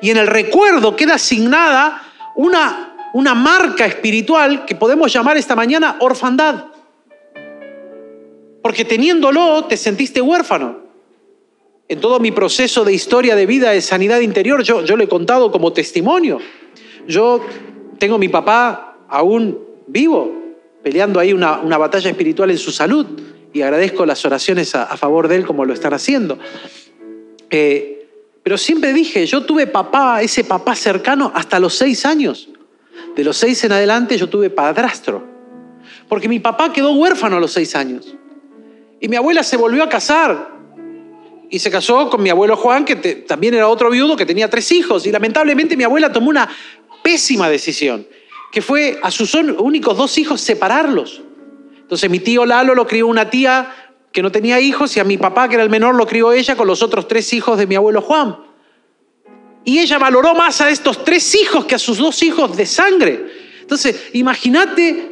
Y 0.01 0.09
en 0.09 0.17
el 0.17 0.27
recuerdo 0.27 0.95
queda 0.95 1.15
asignada 1.15 2.01
una, 2.35 3.09
una 3.13 3.35
marca 3.35 3.85
espiritual 3.85 4.65
que 4.65 4.75
podemos 4.75 5.11
llamar 5.11 5.37
esta 5.37 5.55
mañana 5.55 5.97
orfandad. 5.99 6.65
Porque 8.61 8.85
teniéndolo 8.85 9.65
te 9.65 9.77
sentiste 9.77 10.21
huérfano. 10.21 10.87
En 11.89 12.01
todo 12.01 12.19
mi 12.19 12.31
proceso 12.31 12.83
de 12.83 12.93
historia 12.93 13.35
de 13.35 13.45
vida 13.45 13.71
de 13.71 13.81
sanidad 13.81 14.19
interior, 14.19 14.61
yo, 14.61 14.83
yo 14.83 14.97
lo 14.97 15.03
he 15.03 15.07
contado 15.07 15.51
como 15.51 15.71
testimonio. 15.71 16.39
Yo 17.07 17.41
tengo 17.99 18.17
mi 18.17 18.29
papá 18.29 18.97
aún 19.09 19.59
vivo, 19.87 20.33
peleando 20.83 21.19
ahí 21.19 21.33
una, 21.33 21.59
una 21.59 21.77
batalla 21.77 22.09
espiritual 22.09 22.51
en 22.51 22.57
su 22.57 22.71
salud 22.71 23.05
y 23.53 23.61
agradezco 23.61 24.05
las 24.05 24.23
oraciones 24.25 24.75
a, 24.75 24.83
a 24.83 24.97
favor 24.97 25.27
de 25.27 25.35
él 25.37 25.45
como 25.45 25.65
lo 25.65 25.73
están 25.73 25.93
haciendo. 25.93 26.37
Eh, 27.49 28.07
pero 28.43 28.57
siempre 28.57 28.93
dije, 28.93 29.25
yo 29.25 29.43
tuve 29.43 29.67
papá, 29.67 30.21
ese 30.21 30.43
papá 30.43 30.75
cercano 30.75 31.31
hasta 31.35 31.59
los 31.59 31.75
seis 31.75 32.05
años. 32.05 32.49
De 33.15 33.23
los 33.23 33.35
seis 33.35 33.63
en 33.63 33.71
adelante 33.71 34.17
yo 34.17 34.29
tuve 34.29 34.49
padrastro, 34.49 35.23
porque 36.07 36.29
mi 36.29 36.39
papá 36.39 36.71
quedó 36.71 36.93
huérfano 36.93 37.37
a 37.37 37.39
los 37.39 37.51
seis 37.51 37.75
años. 37.75 38.15
Y 38.99 39.07
mi 39.07 39.15
abuela 39.15 39.43
se 39.43 39.57
volvió 39.57 39.83
a 39.83 39.89
casar 39.89 40.55
y 41.49 41.59
se 41.59 41.71
casó 41.71 42.09
con 42.09 42.21
mi 42.21 42.29
abuelo 42.29 42.55
Juan, 42.55 42.85
que 42.85 42.95
también 42.95 43.53
era 43.53 43.67
otro 43.67 43.89
viudo 43.89 44.15
que 44.15 44.25
tenía 44.25 44.49
tres 44.49 44.71
hijos. 44.71 45.05
Y 45.05 45.11
lamentablemente 45.11 45.75
mi 45.75 45.83
abuela 45.83 46.11
tomó 46.11 46.29
una 46.29 46.49
pésima 47.07 47.49
decisión, 47.49 48.05
que 48.51 48.61
fue 48.61 48.99
a 49.01 49.11
sus 49.11 49.33
únicos 49.33 49.95
dos 49.95 50.17
hijos 50.17 50.41
separarlos. 50.41 51.21
Entonces 51.79 52.09
mi 52.09 52.19
tío 52.19 52.45
Lalo 52.45 52.75
lo 52.75 52.85
crió 52.85 53.07
una 53.07 53.29
tía 53.29 53.73
que 54.11 54.21
no 54.21 54.29
tenía 54.29 54.59
hijos 54.59 54.97
y 54.97 54.99
a 54.99 55.05
mi 55.05 55.17
papá, 55.17 55.47
que 55.47 55.55
era 55.55 55.63
el 55.63 55.69
menor, 55.69 55.95
lo 55.95 56.05
crió 56.05 56.33
ella 56.33 56.57
con 56.57 56.67
los 56.67 56.83
otros 56.83 57.07
tres 57.07 57.31
hijos 57.31 57.57
de 57.57 57.65
mi 57.65 57.75
abuelo 57.75 58.01
Juan. 58.01 58.39
Y 59.63 59.79
ella 59.79 59.97
valoró 59.97 60.35
más 60.35 60.59
a 60.59 60.69
estos 60.69 61.05
tres 61.05 61.33
hijos 61.35 61.63
que 61.63 61.75
a 61.75 61.79
sus 61.79 61.97
dos 61.97 62.21
hijos 62.23 62.57
de 62.57 62.65
sangre. 62.65 63.25
Entonces, 63.61 64.09
imagínate 64.11 65.11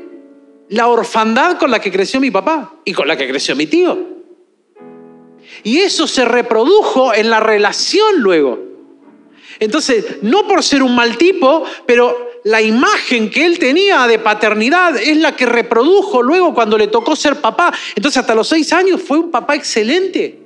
la 0.68 0.90
orfandad 0.90 1.58
con 1.58 1.72
la 1.72 1.80
que 1.80 1.94
creció 1.94 2.20
mi 2.20 2.30
papá 2.30 2.74
y 2.84 2.92
con 2.92 3.08
la 3.08 3.16
que 3.16 3.30
creció 3.30 3.56
mi 3.56 3.68
tío. 3.68 3.98
Y 5.64 5.78
eso 5.78 6.08
se 6.08 6.26
reprodujo 6.26 7.14
en 7.14 7.30
la 7.30 7.40
relación 7.40 8.20
luego. 8.20 8.75
Entonces, 9.60 10.18
no 10.22 10.48
por 10.48 10.64
ser 10.64 10.84
un 10.84 10.96
mal 10.96 11.18
tipo, 11.18 11.64
pero 11.86 12.32
la 12.46 12.62
imagen 12.62 13.30
que 13.30 13.46
él 13.46 13.58
tenía 13.58 14.06
de 14.08 14.20
paternidad 14.20 14.98
es 14.98 15.18
la 15.18 15.36
que 15.36 15.46
reprodujo 15.46 16.22
luego 16.22 16.54
cuando 16.54 16.78
le 16.78 16.88
tocó 16.88 17.16
ser 17.16 17.38
papá. 17.38 17.74
Entonces, 17.96 18.20
hasta 18.20 18.36
los 18.36 18.48
seis 18.48 18.72
años 18.74 19.02
fue 19.02 19.18
un 19.18 19.32
papá 19.32 19.56
excelente. 19.56 20.40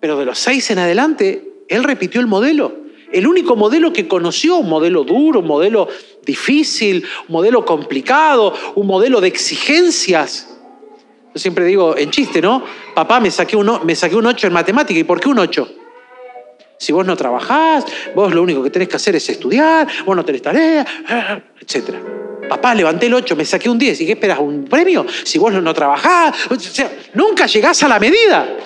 Pero 0.00 0.18
de 0.18 0.24
los 0.24 0.38
seis 0.38 0.70
en 0.70 0.78
adelante, 0.78 1.52
él 1.68 1.84
repitió 1.84 2.20
el 2.20 2.26
modelo. 2.26 2.84
El 3.12 3.28
único 3.28 3.54
modelo 3.54 3.92
que 3.92 4.08
conoció, 4.08 4.56
un 4.56 4.68
modelo 4.68 5.04
duro, 5.04 5.38
un 5.38 5.46
modelo 5.46 5.86
difícil, 6.26 7.04
un 7.28 7.32
modelo 7.32 7.64
complicado, 7.64 8.52
un 8.74 8.86
modelo 8.86 9.20
de 9.20 9.28
exigencias. 9.28 10.58
Yo 11.32 11.40
siempre 11.40 11.64
digo 11.64 11.96
en 11.96 12.10
chiste, 12.10 12.42
¿no? 12.42 12.64
Papá, 12.92 13.20
me 13.20 13.30
saqué 13.30 13.56
un, 13.56 13.70
me 13.84 13.94
saqué 13.94 14.16
un 14.16 14.26
8 14.26 14.48
en 14.48 14.52
matemática. 14.52 14.98
¿Y 14.98 15.04
por 15.04 15.20
qué 15.20 15.28
un 15.28 15.38
8? 15.38 15.83
Si 16.78 16.92
vos 16.92 17.06
no 17.06 17.16
trabajás, 17.16 17.84
vos 18.14 18.34
lo 18.34 18.42
único 18.42 18.62
que 18.62 18.70
tenés 18.70 18.88
que 18.88 18.96
hacer 18.96 19.16
es 19.16 19.28
estudiar, 19.28 19.86
vos 20.04 20.16
no 20.16 20.24
tenés 20.24 20.42
tarea, 20.42 20.84
etc. 21.60 21.94
Papá, 22.48 22.74
levanté 22.74 23.06
el 23.06 23.14
8, 23.14 23.36
me 23.36 23.44
saqué 23.44 23.70
un 23.70 23.78
10. 23.78 24.00
¿Y 24.00 24.06
qué 24.06 24.12
esperas? 24.12 24.38
¿Un 24.38 24.64
premio? 24.64 25.06
Si 25.24 25.38
vos 25.38 25.52
no 25.52 25.74
trabajás, 25.74 26.34
o 26.50 26.58
sea, 26.58 26.92
nunca 27.14 27.46
llegás 27.46 27.82
a 27.82 27.88
la 27.88 27.98
medida. 27.98 28.56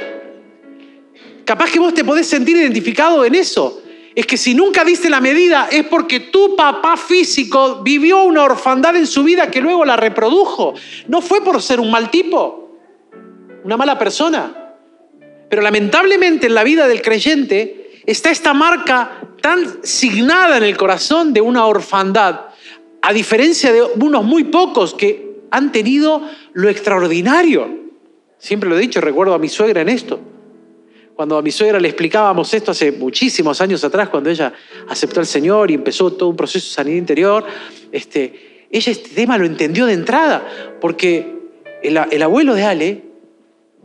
Capaz 1.45 1.71
que 1.71 1.79
vos 1.79 1.95
te 1.95 2.05
podés 2.05 2.27
sentir 2.27 2.57
identificado 2.57 3.25
en 3.25 3.35
eso. 3.35 3.83
Es 4.15 4.27
que 4.27 4.37
si 4.37 4.53
nunca 4.53 4.85
diste 4.85 5.09
la 5.09 5.21
medida 5.21 5.69
es 5.71 5.87
porque 5.87 6.19
tu 6.21 6.57
papá 6.57 6.97
físico 6.97 7.83
vivió 7.85 8.25
una 8.25 8.43
orfandad 8.43 8.97
en 8.97 9.07
su 9.07 9.23
vida 9.23 9.51
que 9.51 9.61
luego 9.61 9.85
la 9.85 9.97
reprodujo. 9.97 10.75
No 11.07 11.23
fue 11.23 11.43
por 11.43 11.63
ser 11.63 11.79
un 11.79 11.91
mal 11.91 12.11
tipo, 12.11 12.77
una 13.63 13.77
mala 13.77 13.97
persona. 13.97 14.75
Pero 15.49 15.63
lamentablemente 15.63 16.49
en 16.49 16.55
la 16.55 16.65
vida 16.65 16.89
del 16.89 17.01
creyente 17.01 17.88
está 18.09 18.31
esta 18.31 18.55
marca 18.55 19.21
tan 19.43 19.85
signada 19.85 20.57
en 20.57 20.63
el 20.63 20.79
corazón 20.79 21.35
de 21.35 21.43
una 21.43 21.67
orfandad, 21.67 22.47
a 23.03 23.13
diferencia 23.13 23.71
de 23.71 23.83
unos 23.83 24.25
muy 24.25 24.45
pocos 24.45 24.95
que 24.95 25.43
han 25.51 25.73
tenido 25.73 26.23
lo 26.55 26.71
extraordinario. 26.71 27.69
Siempre 28.39 28.71
lo 28.71 28.79
he 28.79 28.81
dicho, 28.81 29.03
recuerdo 29.03 29.35
a 29.35 29.39
mi 29.39 29.51
suegra 29.51 29.83
en 29.83 29.91
esto. 29.91 30.21
Cuando 31.15 31.37
a 31.37 31.43
mi 31.43 31.51
suegra 31.51 31.79
le 31.79 31.89
explicábamos 31.89 32.55
esto 32.55 32.71
hace 32.71 32.93
muchísimos 32.93 33.61
años 33.61 33.85
atrás, 33.85 34.09
cuando 34.09 34.31
ella 34.31 34.55
aceptó 34.89 35.21
al 35.21 35.27
Señor 35.27 35.71
y 35.71 35.75
empezó 35.75 36.11
todo 36.11 36.31
un 36.31 36.37
proceso 36.37 36.67
de 36.67 36.73
sanidad 36.73 36.97
interior, 36.97 37.45
este, 37.93 38.69
ella 38.71 38.91
este 38.91 39.11
tema 39.11 39.37
lo 39.37 39.45
entendió 39.45 39.85
de 39.85 39.93
entrada, 39.93 40.49
porque 40.81 41.37
el, 41.83 42.01
el 42.11 42.23
abuelo 42.23 42.55
de 42.55 42.65
Ale 42.65 43.05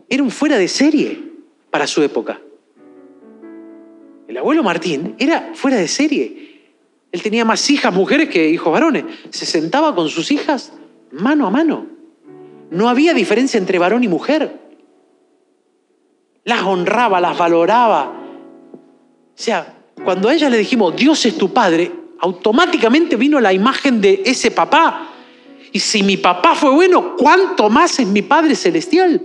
era 0.08 0.24
un 0.24 0.32
fuera 0.32 0.58
de 0.58 0.70
serie 0.70 1.24
para 1.70 1.88
su 1.88 2.02
época. 2.02 2.40
El 4.28 4.38
abuelo 4.38 4.64
Martín 4.64 5.16
era 5.20 5.52
fuera 5.54 5.78
de 5.78 5.88
serie. 5.88 6.62
Él 7.12 7.22
tenía 7.22 7.46
más 7.46 7.70
hijas 7.70 7.94
mujeres 7.94 8.30
que 8.30 8.50
hijos 8.50 8.72
varones. 8.72 9.06
Se 9.30 9.46
sentaba 9.46 9.94
con 9.94 10.10
sus 10.10 10.32
hijas 10.32 10.74
mano 11.12 11.46
a 11.46 11.52
mano. 11.52 11.88
No 12.72 12.90
había 12.90 13.14
diferencia 13.14 13.58
entre 13.58 13.80
varón 13.80 14.04
y 14.04 14.08
mujer. 14.08 14.60
las 16.46 16.64
honraba, 16.64 17.22
las 17.22 17.38
valoraba. 17.38 18.12
O 18.12 19.36
sea, 19.36 19.78
cuando 20.04 20.28
a 20.28 20.34
ella 20.34 20.50
le 20.50 20.58
dijimos, 20.58 20.96
Dios 20.96 21.26
es 21.26 21.38
tu 21.38 21.54
padre, 21.54 21.92
automáticamente 22.20 23.16
vino 23.16 23.40
la 23.40 23.54
imagen 23.54 24.02
de 24.02 24.24
ese 24.26 24.52
papá. 24.52 25.10
Y 25.72 25.80
si 25.80 26.04
mi 26.04 26.18
papá 26.18 26.56
fue 26.56 26.72
bueno, 26.72 27.16
¿cuánto 27.18 27.70
más 27.70 28.00
es 28.00 28.08
mi 28.08 28.22
Padre 28.22 28.56
Celestial? 28.56 29.22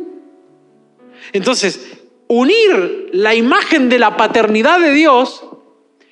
Entonces, 1.32 1.97
unir 2.28 3.10
la 3.12 3.34
imagen 3.34 3.88
de 3.88 3.98
la 3.98 4.16
paternidad 4.16 4.80
de 4.80 4.92
Dios, 4.92 5.42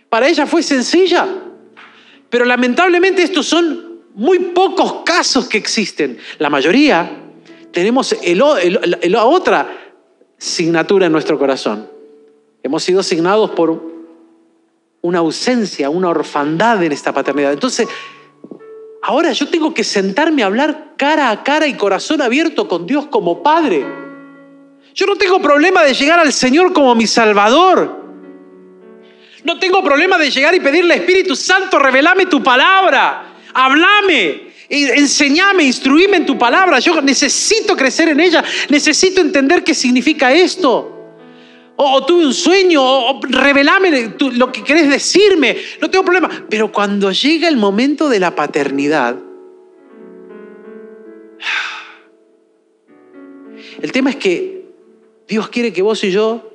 para 0.08 0.28
ella 0.28 0.46
fue 0.46 0.62
sencilla. 0.62 1.26
Pero 2.28 2.44
lamentablemente 2.44 3.22
estos 3.22 3.46
son 3.46 4.00
muy 4.14 4.38
pocos 4.38 5.02
casos 5.04 5.46
que 5.46 5.58
existen. 5.58 6.18
La 6.38 6.50
mayoría 6.50 7.10
tenemos 7.70 8.16
la 8.24 9.24
otra 9.24 9.68
signatura 10.38 11.06
en 11.06 11.12
nuestro 11.12 11.38
corazón. 11.38 11.88
Hemos 12.62 12.82
sido 12.82 13.00
asignados 13.00 13.50
por 13.50 13.94
una 15.02 15.18
ausencia, 15.18 15.90
una 15.90 16.08
orfandad 16.08 16.82
en 16.82 16.92
esta 16.92 17.12
paternidad. 17.12 17.52
Entonces, 17.52 17.86
ahora 19.02 19.32
yo 19.32 19.48
tengo 19.48 19.72
que 19.72 19.84
sentarme 19.84 20.42
a 20.42 20.46
hablar 20.46 20.94
cara 20.96 21.30
a 21.30 21.44
cara 21.44 21.66
y 21.66 21.74
corazón 21.74 22.22
abierto 22.22 22.66
con 22.66 22.86
Dios 22.86 23.06
como 23.06 23.42
Padre. 23.42 24.05
Yo 24.96 25.04
no 25.04 25.16
tengo 25.16 25.42
problema 25.42 25.84
de 25.84 25.92
llegar 25.92 26.18
al 26.18 26.32
Señor 26.32 26.72
como 26.72 26.94
mi 26.94 27.06
Salvador. 27.06 28.02
No 29.44 29.58
tengo 29.58 29.84
problema 29.84 30.16
de 30.16 30.30
llegar 30.30 30.54
y 30.54 30.60
pedirle 30.60 30.94
Espíritu 30.94 31.36
Santo, 31.36 31.78
revelame 31.78 32.24
tu 32.24 32.42
palabra, 32.42 33.34
hablame, 33.52 34.52
enseñame, 34.70 35.64
instruíme 35.64 36.16
en 36.16 36.24
tu 36.24 36.38
palabra. 36.38 36.78
Yo 36.78 36.98
necesito 37.02 37.76
crecer 37.76 38.08
en 38.08 38.20
ella, 38.20 38.42
necesito 38.70 39.20
entender 39.20 39.62
qué 39.62 39.74
significa 39.74 40.32
esto. 40.32 40.94
O, 41.76 42.06
tuve 42.06 42.24
un 42.24 42.32
sueño, 42.32 42.82
o, 42.82 43.20
revelame 43.20 44.14
lo 44.18 44.50
que 44.50 44.64
querés 44.64 44.88
decirme. 44.88 45.58
No 45.78 45.90
tengo 45.90 46.06
problema. 46.06 46.46
Pero 46.48 46.72
cuando 46.72 47.12
llega 47.12 47.48
el 47.48 47.58
momento 47.58 48.08
de 48.08 48.18
la 48.18 48.34
paternidad, 48.34 49.14
el 53.82 53.92
tema 53.92 54.08
es 54.08 54.16
que 54.16 54.55
Dios 55.28 55.48
quiere 55.48 55.72
que 55.72 55.82
vos 55.82 56.02
y 56.04 56.10
yo 56.10 56.50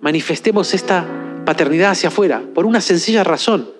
manifestemos 0.00 0.74
esta 0.74 1.06
paternidad 1.44 1.90
hacia 1.90 2.08
afuera 2.08 2.42
por 2.54 2.66
una 2.66 2.80
sencilla 2.80 3.24
razón. 3.24 3.70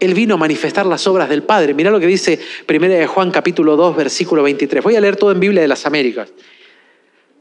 Él 0.00 0.14
vino 0.14 0.34
a 0.34 0.38
manifestar 0.38 0.86
las 0.86 1.06
obras 1.06 1.28
del 1.28 1.42
Padre. 1.42 1.74
Mirá 1.74 1.90
lo 1.90 2.00
que 2.00 2.06
dice 2.06 2.40
1 2.68 2.88
de 2.88 3.06
Juan 3.06 3.30
capítulo 3.30 3.76
2, 3.76 3.96
versículo 3.96 4.42
23. 4.42 4.82
Voy 4.82 4.96
a 4.96 5.00
leer 5.00 5.16
todo 5.16 5.30
en 5.30 5.40
Biblia 5.40 5.60
de 5.60 5.68
las 5.68 5.84
Américas. 5.84 6.32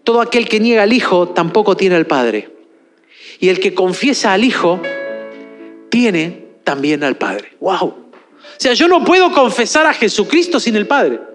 Todo 0.03 0.21
aquel 0.21 0.47
que 0.47 0.59
niega 0.59 0.83
al 0.83 0.91
Hijo 0.91 1.29
tampoco 1.29 1.77
tiene 1.77 1.95
al 1.95 2.05
Padre. 2.05 2.49
Y 3.39 3.47
el 3.49 3.59
que 3.59 3.73
confiesa 3.73 4.33
al 4.33 4.43
Hijo 4.43 4.81
tiene 5.89 6.47
también 6.65 7.03
al 7.03 7.15
Padre. 7.15 7.53
¡Wow! 7.61 7.85
O 7.85 8.61
sea, 8.61 8.73
yo 8.73 8.89
no 8.89 9.05
puedo 9.05 9.31
confesar 9.31 9.87
a 9.87 9.93
Jesucristo 9.93 10.59
sin 10.59 10.75
el 10.75 10.85
Padre. 10.85 11.28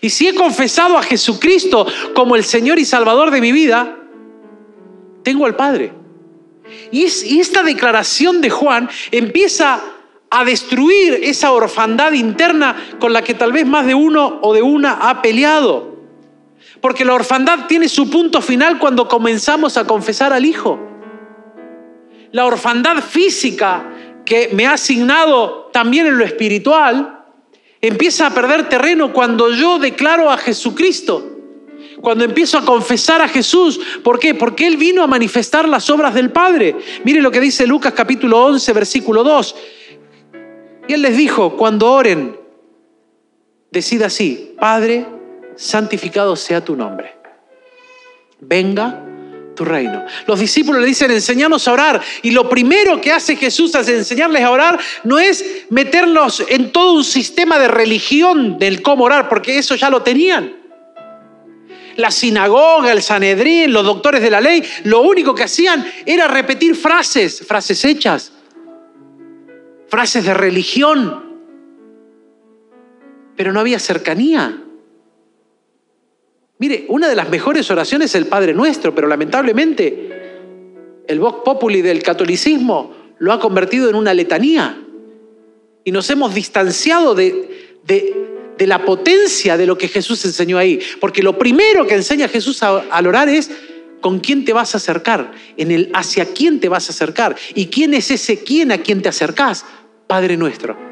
Y 0.00 0.10
si 0.10 0.28
he 0.28 0.34
confesado 0.34 0.96
a 0.96 1.02
Jesucristo 1.02 1.86
como 2.14 2.36
el 2.36 2.44
Señor 2.44 2.78
y 2.78 2.84
Salvador 2.84 3.30
de 3.30 3.40
mi 3.40 3.52
vida, 3.52 3.96
tengo 5.22 5.46
al 5.46 5.56
Padre. 5.56 5.92
Y, 6.90 7.04
esta 7.04 7.62
declaración 7.62 8.40
de 8.40 8.50
Juan 8.50 8.88
empieza 9.10 9.80
a 10.30 10.44
destruir 10.44 11.20
esa 11.22 11.52
orfandad 11.52 12.12
interna 12.12 12.76
con 12.98 13.12
la 13.12 13.22
que 13.22 13.34
tal 13.34 13.52
vez 13.52 13.66
más 13.66 13.86
de 13.86 13.94
uno 13.94 14.38
o 14.42 14.52
de 14.52 14.62
una 14.62 15.08
ha 15.08 15.22
peleado. 15.22 15.96
Porque 16.80 17.04
la 17.04 17.14
orfandad 17.14 17.66
tiene 17.66 17.88
su 17.88 18.08
punto 18.10 18.40
final 18.40 18.78
cuando 18.78 19.08
comenzamos 19.08 19.76
a 19.76 19.86
confesar 19.86 20.32
al 20.32 20.44
Hijo. 20.44 20.78
La 22.30 22.44
orfandad 22.44 23.02
física 23.02 23.90
que 24.24 24.50
me 24.52 24.66
ha 24.66 24.74
asignado 24.74 25.70
también 25.72 26.06
en 26.06 26.18
lo 26.18 26.24
espiritual 26.24 27.17
empieza 27.80 28.26
a 28.26 28.34
perder 28.34 28.68
terreno 28.68 29.12
cuando 29.12 29.50
yo 29.50 29.78
declaro 29.78 30.30
a 30.30 30.36
Jesucristo. 30.36 31.34
Cuando 32.00 32.24
empiezo 32.24 32.58
a 32.58 32.64
confesar 32.64 33.20
a 33.22 33.28
Jesús. 33.28 33.80
¿Por 34.04 34.20
qué? 34.20 34.34
Porque 34.34 34.66
Él 34.66 34.76
vino 34.76 35.02
a 35.02 35.08
manifestar 35.08 35.68
las 35.68 35.90
obras 35.90 36.14
del 36.14 36.30
Padre. 36.30 36.76
Mire 37.04 37.20
lo 37.20 37.30
que 37.30 37.40
dice 37.40 37.66
Lucas 37.66 37.92
capítulo 37.92 38.44
11, 38.44 38.72
versículo 38.72 39.24
2. 39.24 39.56
Y 40.86 40.92
Él 40.92 41.02
les 41.02 41.16
dijo, 41.16 41.56
cuando 41.56 41.90
oren, 41.90 42.36
decida 43.70 44.06
así, 44.06 44.54
Padre, 44.58 45.06
santificado 45.56 46.36
sea 46.36 46.64
tu 46.64 46.76
nombre. 46.76 47.16
Venga 48.40 49.07
tu 49.58 49.64
reino. 49.64 50.06
Los 50.24 50.38
discípulos 50.38 50.80
le 50.80 50.86
dicen, 50.86 51.10
enseñanos 51.10 51.66
a 51.66 51.72
orar. 51.72 52.00
Y 52.22 52.30
lo 52.30 52.48
primero 52.48 53.00
que 53.00 53.10
hace 53.10 53.34
Jesús 53.34 53.74
al 53.74 53.88
enseñarles 53.88 54.44
a 54.44 54.52
orar 54.52 54.78
no 55.02 55.18
es 55.18 55.64
meterlos 55.70 56.44
en 56.48 56.70
todo 56.70 56.92
un 56.92 57.02
sistema 57.02 57.58
de 57.58 57.66
religión 57.66 58.56
del 58.56 58.82
cómo 58.82 59.04
orar, 59.04 59.28
porque 59.28 59.58
eso 59.58 59.74
ya 59.74 59.90
lo 59.90 60.02
tenían. 60.02 60.54
La 61.96 62.12
sinagoga, 62.12 62.92
el 62.92 63.02
Sanedrín, 63.02 63.72
los 63.72 63.84
doctores 63.84 64.22
de 64.22 64.30
la 64.30 64.40
ley, 64.40 64.62
lo 64.84 65.00
único 65.00 65.34
que 65.34 65.42
hacían 65.42 65.84
era 66.06 66.28
repetir 66.28 66.76
frases, 66.76 67.44
frases 67.44 67.84
hechas, 67.84 68.32
frases 69.88 70.24
de 70.24 70.34
religión. 70.34 71.36
Pero 73.34 73.52
no 73.52 73.58
había 73.58 73.80
cercanía. 73.80 74.67
Mire, 76.58 76.86
una 76.88 77.08
de 77.08 77.14
las 77.14 77.28
mejores 77.28 77.70
oraciones 77.70 78.10
es 78.10 78.14
el 78.16 78.26
Padre 78.26 78.52
Nuestro, 78.52 78.94
pero 78.94 79.06
lamentablemente 79.06 80.08
el 81.06 81.20
Vox 81.20 81.42
Populi 81.44 81.82
del 81.82 82.02
catolicismo 82.02 82.94
lo 83.18 83.32
ha 83.32 83.40
convertido 83.40 83.88
en 83.88 83.94
una 83.94 84.12
letanía. 84.12 84.82
Y 85.84 85.92
nos 85.92 86.10
hemos 86.10 86.34
distanciado 86.34 87.14
de, 87.14 87.78
de, 87.86 88.66
la 88.66 88.84
potencia 88.84 89.56
de 89.56 89.66
lo 89.66 89.78
que 89.78 89.88
Jesús 89.88 90.24
enseñó 90.24 90.58
ahí. 90.58 90.80
Porque 91.00 91.22
lo 91.22 91.38
primero 91.38 91.86
que 91.86 91.94
enseña 91.94 92.28
Jesús 92.28 92.62
al 92.62 93.06
orar 93.06 93.28
es 93.28 93.50
con 94.00 94.20
quién 94.20 94.44
te 94.44 94.52
vas 94.52 94.74
a 94.74 94.78
acercar, 94.78 95.32
en 95.56 95.70
el 95.70 95.90
hacia 95.94 96.26
quién 96.26 96.60
te 96.60 96.68
vas 96.68 96.88
a 96.88 96.92
acercar. 96.92 97.36
¿Y 97.54 97.66
quién 97.66 97.94
es 97.94 98.10
ese 98.10 98.42
quién 98.42 98.72
a 98.72 98.78
quien 98.78 99.00
te 99.00 99.08
acercás? 99.08 99.64
Padre 100.06 100.36
Nuestro. 100.36 100.87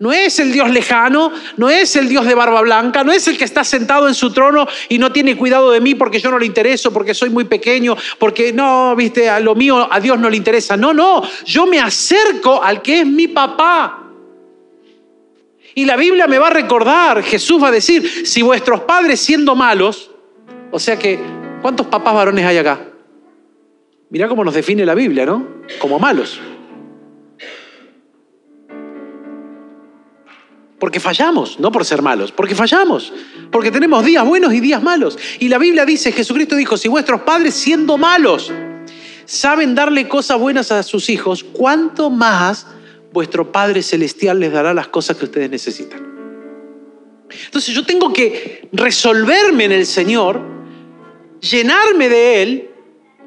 No 0.00 0.12
es 0.12 0.38
el 0.38 0.50
Dios 0.50 0.70
lejano, 0.70 1.30
no 1.58 1.68
es 1.68 1.94
el 1.94 2.08
Dios 2.08 2.24
de 2.24 2.34
barba 2.34 2.62
blanca, 2.62 3.04
no 3.04 3.12
es 3.12 3.28
el 3.28 3.36
que 3.36 3.44
está 3.44 3.64
sentado 3.64 4.08
en 4.08 4.14
su 4.14 4.32
trono 4.32 4.66
y 4.88 4.98
no 4.98 5.12
tiene 5.12 5.36
cuidado 5.36 5.70
de 5.70 5.80
mí 5.82 5.94
porque 5.94 6.18
yo 6.18 6.30
no 6.30 6.38
le 6.38 6.46
intereso, 6.46 6.90
porque 6.90 7.12
soy 7.12 7.28
muy 7.28 7.44
pequeño, 7.44 7.94
porque 8.18 8.50
no, 8.50 8.96
viste, 8.96 9.28
a 9.28 9.38
lo 9.40 9.54
mío 9.54 9.86
a 9.92 10.00
Dios 10.00 10.18
no 10.18 10.30
le 10.30 10.38
interesa. 10.38 10.74
No, 10.74 10.94
no, 10.94 11.22
yo 11.44 11.66
me 11.66 11.78
acerco 11.78 12.64
al 12.64 12.80
que 12.80 13.00
es 13.00 13.06
mi 13.06 13.28
papá. 13.28 14.04
Y 15.74 15.84
la 15.84 15.96
Biblia 15.96 16.26
me 16.26 16.38
va 16.38 16.46
a 16.46 16.50
recordar, 16.50 17.22
Jesús 17.22 17.62
va 17.62 17.68
a 17.68 17.72
decir, 17.72 18.26
si 18.26 18.40
vuestros 18.40 18.80
padres 18.80 19.20
siendo 19.20 19.54
malos, 19.54 20.10
o 20.70 20.78
sea 20.78 20.98
que, 20.98 21.18
¿cuántos 21.60 21.86
papás 21.88 22.14
varones 22.14 22.46
hay 22.46 22.56
acá? 22.56 22.80
Mirá 24.08 24.28
cómo 24.28 24.44
nos 24.44 24.54
define 24.54 24.86
la 24.86 24.94
Biblia, 24.94 25.26
¿no? 25.26 25.46
Como 25.78 25.98
malos. 25.98 26.40
Porque 30.80 30.98
fallamos, 30.98 31.60
no 31.60 31.70
por 31.70 31.84
ser 31.84 32.02
malos, 32.02 32.32
porque 32.32 32.54
fallamos, 32.54 33.12
porque 33.52 33.70
tenemos 33.70 34.04
días 34.04 34.26
buenos 34.26 34.52
y 34.52 34.60
días 34.60 34.82
malos. 34.82 35.18
Y 35.38 35.48
la 35.48 35.58
Biblia 35.58 35.84
dice, 35.84 36.10
Jesucristo 36.10 36.56
dijo, 36.56 36.76
si 36.76 36.88
vuestros 36.88 37.20
padres 37.20 37.54
siendo 37.54 37.98
malos 37.98 38.50
saben 39.26 39.76
darle 39.76 40.08
cosas 40.08 40.40
buenas 40.40 40.72
a 40.72 40.82
sus 40.82 41.08
hijos, 41.10 41.44
¿cuánto 41.44 42.10
más 42.10 42.66
vuestro 43.12 43.52
Padre 43.52 43.82
Celestial 43.82 44.40
les 44.40 44.52
dará 44.52 44.74
las 44.74 44.88
cosas 44.88 45.16
que 45.18 45.26
ustedes 45.26 45.50
necesitan? 45.50 46.10
Entonces 47.44 47.74
yo 47.74 47.84
tengo 47.84 48.12
que 48.12 48.68
resolverme 48.72 49.66
en 49.66 49.72
el 49.72 49.86
Señor, 49.86 50.40
llenarme 51.40 52.08
de 52.08 52.42
Él, 52.42 52.70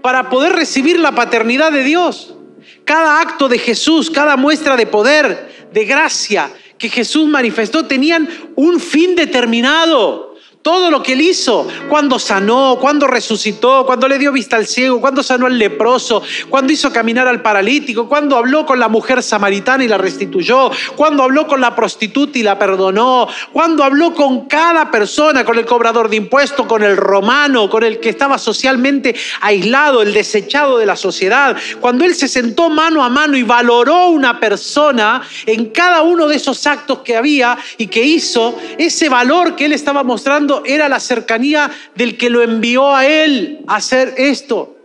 para 0.01 0.29
poder 0.29 0.53
recibir 0.53 0.99
la 0.99 1.15
paternidad 1.15 1.71
de 1.71 1.83
Dios. 1.83 2.35
Cada 2.83 3.21
acto 3.21 3.47
de 3.47 3.57
Jesús, 3.57 4.09
cada 4.09 4.35
muestra 4.35 4.75
de 4.75 4.85
poder, 4.85 5.69
de 5.71 5.85
gracia, 5.85 6.51
que 6.77 6.89
Jesús 6.89 7.27
manifestó 7.27 7.85
tenían 7.85 8.29
un 8.55 8.79
fin 8.79 9.15
determinado. 9.15 10.32
Todo 10.63 10.89
lo 10.89 11.03
que 11.03 11.11
él 11.11 11.19
hizo, 11.19 11.67
cuando 11.89 12.17
sanó, 12.17 12.77
cuando 12.79 13.05
resucitó, 13.05 13.85
cuando 13.85 14.07
le 14.07 14.17
dio 14.17 14.31
vista 14.31 14.55
al 14.55 14.65
ciego, 14.65 15.01
cuando 15.01 15.21
sanó 15.21 15.45
al 15.45 15.59
leproso, 15.59 16.23
cuando 16.47 16.71
hizo 16.71 16.89
caminar 16.89 17.27
al 17.27 17.41
paralítico, 17.41 18.07
cuando 18.07 18.37
habló 18.37 18.65
con 18.65 18.79
la 18.79 18.87
mujer 18.87 19.21
samaritana 19.21 19.83
y 19.83 19.89
la 19.89 19.97
restituyó, 19.97 20.71
cuando 20.95 21.21
habló 21.23 21.47
con 21.47 21.59
la 21.59 21.75
prostituta 21.75 22.39
y 22.39 22.43
la 22.43 22.57
perdonó, 22.57 23.27
cuando 23.51 23.83
habló 23.83 24.13
con 24.13 24.45
cada 24.45 24.89
persona, 24.89 25.43
con 25.43 25.59
el 25.59 25.65
cobrador 25.65 26.07
de 26.07 26.15
impuestos, 26.15 26.65
con 26.65 26.81
el 26.81 26.95
romano, 26.95 27.69
con 27.69 27.83
el 27.83 27.99
que 27.99 28.07
estaba 28.07 28.37
socialmente 28.37 29.13
aislado, 29.41 30.01
el 30.01 30.13
desechado 30.13 30.77
de 30.77 30.85
la 30.85 30.95
sociedad, 30.95 31.57
cuando 31.81 32.05
él 32.05 32.15
se 32.15 32.29
sentó 32.29 32.69
mano 32.69 33.03
a 33.03 33.09
mano 33.09 33.35
y 33.35 33.43
valoró 33.43 34.07
una 34.07 34.39
persona 34.39 35.23
en 35.45 35.71
cada 35.71 36.03
uno 36.03 36.25
de 36.27 36.37
esos 36.37 36.65
actos 36.65 36.99
que 36.99 37.17
había 37.17 37.57
y 37.77 37.87
que 37.87 38.01
hizo, 38.01 38.57
ese 38.77 39.09
valor 39.09 39.57
que 39.57 39.65
él 39.65 39.73
estaba 39.73 40.03
mostrando 40.03 40.52
era 40.65 40.87
la 40.87 40.99
cercanía 40.99 41.71
del 41.95 42.17
que 42.17 42.29
lo 42.29 42.43
envió 42.43 42.93
a 42.93 43.07
él 43.07 43.63
a 43.67 43.77
hacer 43.77 44.13
esto. 44.17 44.75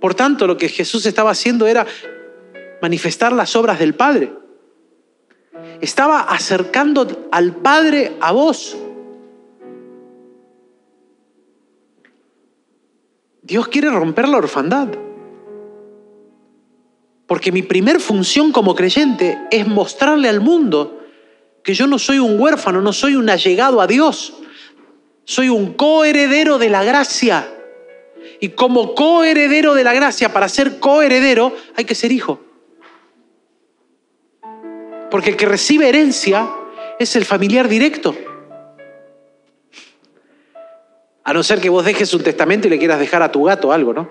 Por 0.00 0.14
tanto, 0.14 0.46
lo 0.46 0.56
que 0.56 0.68
Jesús 0.68 1.06
estaba 1.06 1.30
haciendo 1.30 1.66
era 1.66 1.86
manifestar 2.82 3.32
las 3.32 3.54
obras 3.56 3.78
del 3.78 3.94
Padre. 3.94 4.32
Estaba 5.80 6.20
acercando 6.20 7.28
al 7.30 7.54
Padre 7.54 8.16
a 8.20 8.32
vos. 8.32 8.76
Dios 13.42 13.68
quiere 13.68 13.90
romper 13.90 14.28
la 14.28 14.38
orfandad. 14.38 14.88
Porque 17.26 17.52
mi 17.52 17.62
primer 17.62 18.00
función 18.00 18.52
como 18.52 18.74
creyente 18.74 19.38
es 19.50 19.66
mostrarle 19.66 20.28
al 20.28 20.40
mundo 20.40 21.00
que 21.62 21.74
yo 21.74 21.86
no 21.86 21.98
soy 21.98 22.18
un 22.18 22.38
huérfano, 22.38 22.82
no 22.82 22.92
soy 22.92 23.16
un 23.16 23.30
allegado 23.30 23.80
a 23.80 23.86
Dios. 23.86 24.34
Soy 25.24 25.48
un 25.48 25.74
coheredero 25.74 26.58
de 26.58 26.68
la 26.68 26.84
gracia. 26.84 27.50
Y 28.40 28.50
como 28.50 28.94
coheredero 28.94 29.74
de 29.74 29.84
la 29.84 29.94
gracia, 29.94 30.32
para 30.32 30.48
ser 30.48 30.78
coheredero 30.78 31.54
hay 31.76 31.84
que 31.84 31.94
ser 31.94 32.12
hijo. 32.12 32.40
Porque 35.10 35.30
el 35.30 35.36
que 35.36 35.46
recibe 35.46 35.88
herencia 35.88 36.50
es 36.98 37.16
el 37.16 37.24
familiar 37.24 37.68
directo. 37.68 38.16
A 41.22 41.32
no 41.32 41.42
ser 41.42 41.60
que 41.60 41.70
vos 41.70 41.84
dejes 41.84 42.12
un 42.12 42.22
testamento 42.22 42.66
y 42.66 42.70
le 42.70 42.78
quieras 42.78 42.98
dejar 42.98 43.22
a 43.22 43.32
tu 43.32 43.44
gato 43.44 43.72
algo, 43.72 43.94
¿no? 43.94 44.10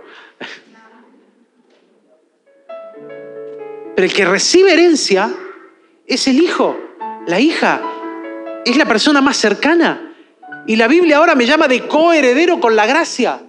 Pero 3.95 4.08
el 4.08 4.13
que 4.13 4.26
recibe 4.26 4.73
herencia 4.73 5.32
es 6.08 6.28
el 6.28 6.41
hijo, 6.41 6.76
la 7.28 7.39
hija, 7.39 7.82
es 8.65 8.76
la 8.78 8.86
persona 8.86 9.21
más 9.21 9.38
cercana. 9.38 10.12
Y 10.65 10.76
la 10.76 10.88
Biblia 10.88 11.17
ahora 11.17 11.36
me 11.36 11.45
llama 11.45 11.67
de 11.67 11.88
coheredero 11.88 12.60
con 12.60 12.76
la 12.76 12.86
gracia. 12.86 13.41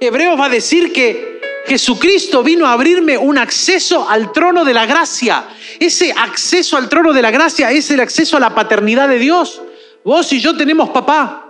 Hebreos 0.00 0.38
va 0.38 0.46
a 0.46 0.50
decir 0.50 0.92
que 0.92 1.40
Jesucristo 1.66 2.42
vino 2.42 2.66
a 2.66 2.72
abrirme 2.72 3.16
un 3.16 3.38
acceso 3.38 4.08
al 4.08 4.32
trono 4.32 4.64
de 4.64 4.74
la 4.74 4.86
gracia. 4.86 5.44
Ese 5.78 6.12
acceso 6.12 6.76
al 6.76 6.88
trono 6.88 7.12
de 7.12 7.22
la 7.22 7.30
gracia 7.30 7.70
es 7.70 7.90
el 7.90 8.00
acceso 8.00 8.36
a 8.36 8.40
la 8.40 8.54
paternidad 8.54 9.08
de 9.08 9.18
Dios. 9.18 9.62
Vos 10.04 10.32
y 10.32 10.40
yo 10.40 10.56
tenemos 10.56 10.90
papá 10.90 11.40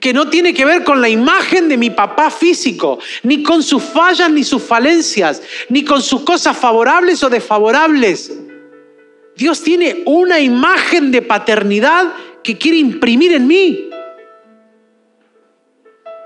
que 0.00 0.12
no 0.12 0.28
tiene 0.28 0.52
que 0.52 0.64
ver 0.64 0.84
con 0.84 1.00
la 1.00 1.08
imagen 1.08 1.68
de 1.68 1.76
mi 1.76 1.90
papá 1.90 2.30
físico, 2.30 2.98
ni 3.22 3.42
con 3.42 3.62
sus 3.62 3.82
fallas, 3.82 4.30
ni 4.30 4.44
sus 4.44 4.62
falencias, 4.62 5.42
ni 5.68 5.84
con 5.84 6.02
sus 6.02 6.22
cosas 6.22 6.56
favorables 6.56 7.22
o 7.22 7.30
desfavorables. 7.30 8.32
Dios 9.36 9.62
tiene 9.62 10.02
una 10.06 10.40
imagen 10.40 11.10
de 11.10 11.22
paternidad 11.22 12.12
que 12.46 12.56
quiere 12.56 12.78
imprimir 12.78 13.32
en 13.32 13.44
mí. 13.44 13.90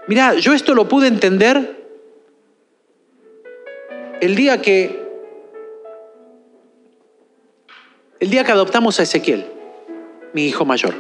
Mira, 0.07 0.35
yo 0.35 0.53
esto 0.53 0.75
lo 0.75 0.87
pude 0.87 1.07
entender 1.07 1.83
el 4.21 4.37
día 4.37 4.61
que 4.61 5.01
el 8.19 8.29
día 8.29 8.45
que 8.45 8.53
adoptamos 8.53 9.01
a 9.01 9.05
Ezequiel, 9.05 9.47
mi 10.35 10.45
hijo 10.45 10.67
mayor. 10.67 10.95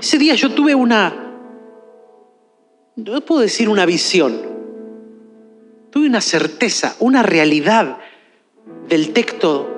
Ese 0.00 0.16
día 0.16 0.34
yo 0.34 0.50
tuve 0.52 0.74
una, 0.74 1.34
no 2.96 3.20
puedo 3.20 3.42
decir 3.42 3.68
una 3.68 3.84
visión, 3.84 4.40
tuve 5.90 6.06
una 6.06 6.22
certeza, 6.22 6.96
una 7.00 7.22
realidad 7.22 7.98
del 8.88 9.12
texto 9.12 9.68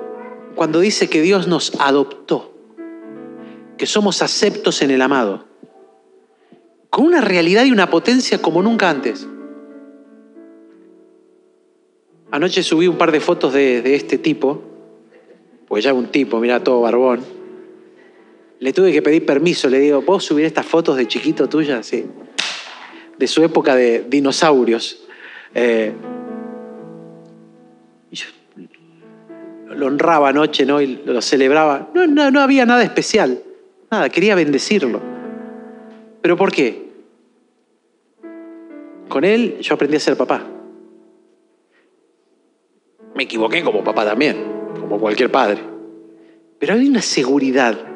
cuando 0.55 0.79
dice 0.79 1.09
que 1.09 1.21
Dios 1.21 1.49
nos 1.49 1.73
adoptó, 1.77 2.50
que 3.81 3.87
somos 3.87 4.21
aceptos 4.21 4.83
en 4.83 4.91
el 4.91 5.01
amado, 5.01 5.47
con 6.91 7.03
una 7.03 7.19
realidad 7.19 7.65
y 7.65 7.71
una 7.71 7.89
potencia 7.89 8.39
como 8.39 8.61
nunca 8.61 8.91
antes. 8.91 9.27
Anoche 12.29 12.61
subí 12.61 12.85
un 12.85 12.99
par 12.99 13.11
de 13.11 13.19
fotos 13.19 13.53
de, 13.53 13.81
de 13.81 13.95
este 13.95 14.19
tipo, 14.19 14.61
pues 15.67 15.83
ya 15.83 15.95
un 15.95 16.11
tipo, 16.11 16.39
mira 16.39 16.63
todo 16.63 16.81
barbón 16.81 17.41
le 18.59 18.71
tuve 18.71 18.91
que 18.91 19.01
pedir 19.01 19.25
permiso, 19.25 19.67
le 19.67 19.79
digo, 19.79 20.03
¿puedo 20.03 20.19
subir 20.19 20.45
estas 20.45 20.67
fotos 20.67 20.95
de 20.95 21.07
chiquito 21.07 21.49
tuya? 21.49 21.81
Sí. 21.81 22.05
De 23.17 23.25
su 23.25 23.43
época 23.43 23.75
de 23.75 24.05
dinosaurios. 24.07 25.01
Eh, 25.55 25.91
lo 29.69 29.87
honraba 29.87 30.29
anoche, 30.29 30.67
¿no? 30.67 30.79
Y 30.79 31.01
lo 31.03 31.19
celebraba. 31.23 31.89
No, 31.95 32.05
no, 32.05 32.29
no 32.29 32.41
había 32.41 32.67
nada 32.67 32.83
especial. 32.83 33.41
Nada, 33.91 34.09
quería 34.09 34.35
bendecirlo. 34.35 35.01
¿Pero 36.21 36.37
por 36.37 36.51
qué? 36.51 36.89
Con 39.09 39.23
él 39.25 39.59
yo 39.59 39.75
aprendí 39.75 39.97
a 39.97 39.99
ser 39.99 40.15
papá. 40.15 40.47
Me 43.15 43.23
equivoqué 43.23 43.63
como 43.63 43.83
papá 43.83 44.05
también, 44.05 44.37
como 44.79 44.99
cualquier 44.99 45.29
padre. 45.29 45.59
Pero 46.57 46.73
hay 46.73 46.87
una 46.87 47.01
seguridad 47.01 47.91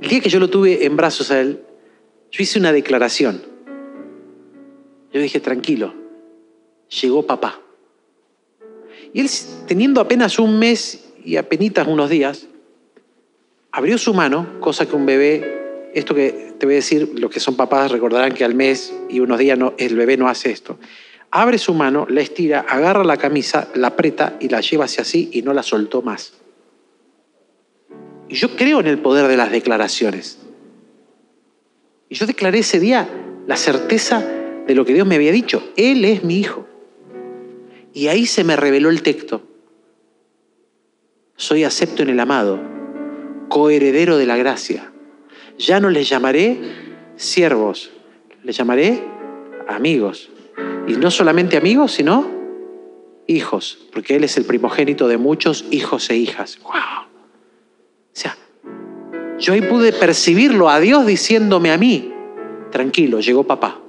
el 0.00 0.08
día 0.08 0.20
que 0.20 0.28
yo 0.28 0.38
lo 0.38 0.48
tuve 0.48 0.84
en 0.84 0.96
brazos 0.96 1.30
a 1.30 1.40
él, 1.40 1.60
yo 2.30 2.42
hice 2.42 2.58
una 2.58 2.72
declaración. 2.72 3.42
Yo 5.12 5.20
dije, 5.20 5.40
tranquilo, 5.40 5.94
llegó 7.02 7.26
papá. 7.26 7.60
Y 9.12 9.20
él, 9.20 9.28
teniendo 9.66 10.00
apenas 10.00 10.38
un 10.38 10.58
mes 10.58 11.12
y 11.24 11.36
apenas 11.36 11.88
unos 11.88 12.10
días, 12.10 12.46
abrió 13.78 13.96
su 13.96 14.12
mano, 14.12 14.58
cosa 14.58 14.86
que 14.86 14.96
un 14.96 15.06
bebé, 15.06 15.90
esto 15.94 16.12
que 16.12 16.52
te 16.58 16.66
voy 16.66 16.74
a 16.74 16.76
decir, 16.78 17.12
los 17.14 17.30
que 17.30 17.38
son 17.38 17.54
papás 17.54 17.92
recordarán 17.92 18.34
que 18.34 18.44
al 18.44 18.56
mes 18.56 18.92
y 19.08 19.20
unos 19.20 19.38
días 19.38 19.56
no, 19.56 19.74
el 19.78 19.94
bebé 19.94 20.16
no 20.16 20.28
hace 20.28 20.50
esto. 20.50 20.80
Abre 21.30 21.58
su 21.58 21.74
mano, 21.74 22.04
la 22.10 22.20
estira, 22.20 22.66
agarra 22.68 23.04
la 23.04 23.18
camisa, 23.18 23.68
la 23.76 23.88
aprieta 23.88 24.36
y 24.40 24.48
la 24.48 24.60
lleva 24.60 24.86
hacia 24.86 25.02
así 25.02 25.30
y 25.32 25.42
no 25.42 25.52
la 25.52 25.62
soltó 25.62 26.02
más. 26.02 26.32
Y 28.28 28.34
yo 28.34 28.56
creo 28.56 28.80
en 28.80 28.88
el 28.88 28.98
poder 28.98 29.28
de 29.28 29.36
las 29.36 29.52
declaraciones. 29.52 30.40
Y 32.08 32.16
yo 32.16 32.26
declaré 32.26 32.58
ese 32.58 32.80
día 32.80 33.08
la 33.46 33.56
certeza 33.56 34.26
de 34.66 34.74
lo 34.74 34.84
que 34.84 34.92
Dios 34.92 35.06
me 35.06 35.14
había 35.14 35.30
dicho. 35.30 35.62
Él 35.76 36.04
es 36.04 36.24
mi 36.24 36.40
hijo. 36.40 36.66
Y 37.94 38.08
ahí 38.08 38.26
se 38.26 38.42
me 38.42 38.56
reveló 38.56 38.90
el 38.90 39.02
texto. 39.02 39.42
Soy 41.36 41.62
acepto 41.62 42.02
en 42.02 42.08
el 42.08 42.18
amado, 42.18 42.77
coheredero 43.48 44.16
de 44.16 44.26
la 44.26 44.36
gracia. 44.36 44.92
Ya 45.58 45.80
no 45.80 45.90
les 45.90 46.08
llamaré 46.08 46.58
siervos, 47.16 47.90
les 48.42 48.56
llamaré 48.56 49.02
amigos. 49.66 50.30
Y 50.86 50.92
no 50.92 51.10
solamente 51.10 51.56
amigos, 51.56 51.92
sino 51.92 52.30
hijos, 53.26 53.78
porque 53.92 54.16
Él 54.16 54.24
es 54.24 54.36
el 54.36 54.44
primogénito 54.44 55.08
de 55.08 55.18
muchos 55.18 55.64
hijos 55.70 56.08
e 56.10 56.16
hijas. 56.16 56.58
¡Wow! 56.62 56.72
O 56.72 58.12
sea, 58.12 58.36
yo 59.38 59.52
ahí 59.52 59.60
pude 59.60 59.92
percibirlo 59.92 60.68
a 60.68 60.80
Dios 60.80 61.06
diciéndome 61.06 61.70
a 61.70 61.78
mí, 61.78 62.12
tranquilo, 62.70 63.20
llegó 63.20 63.44
papá. 63.44 63.80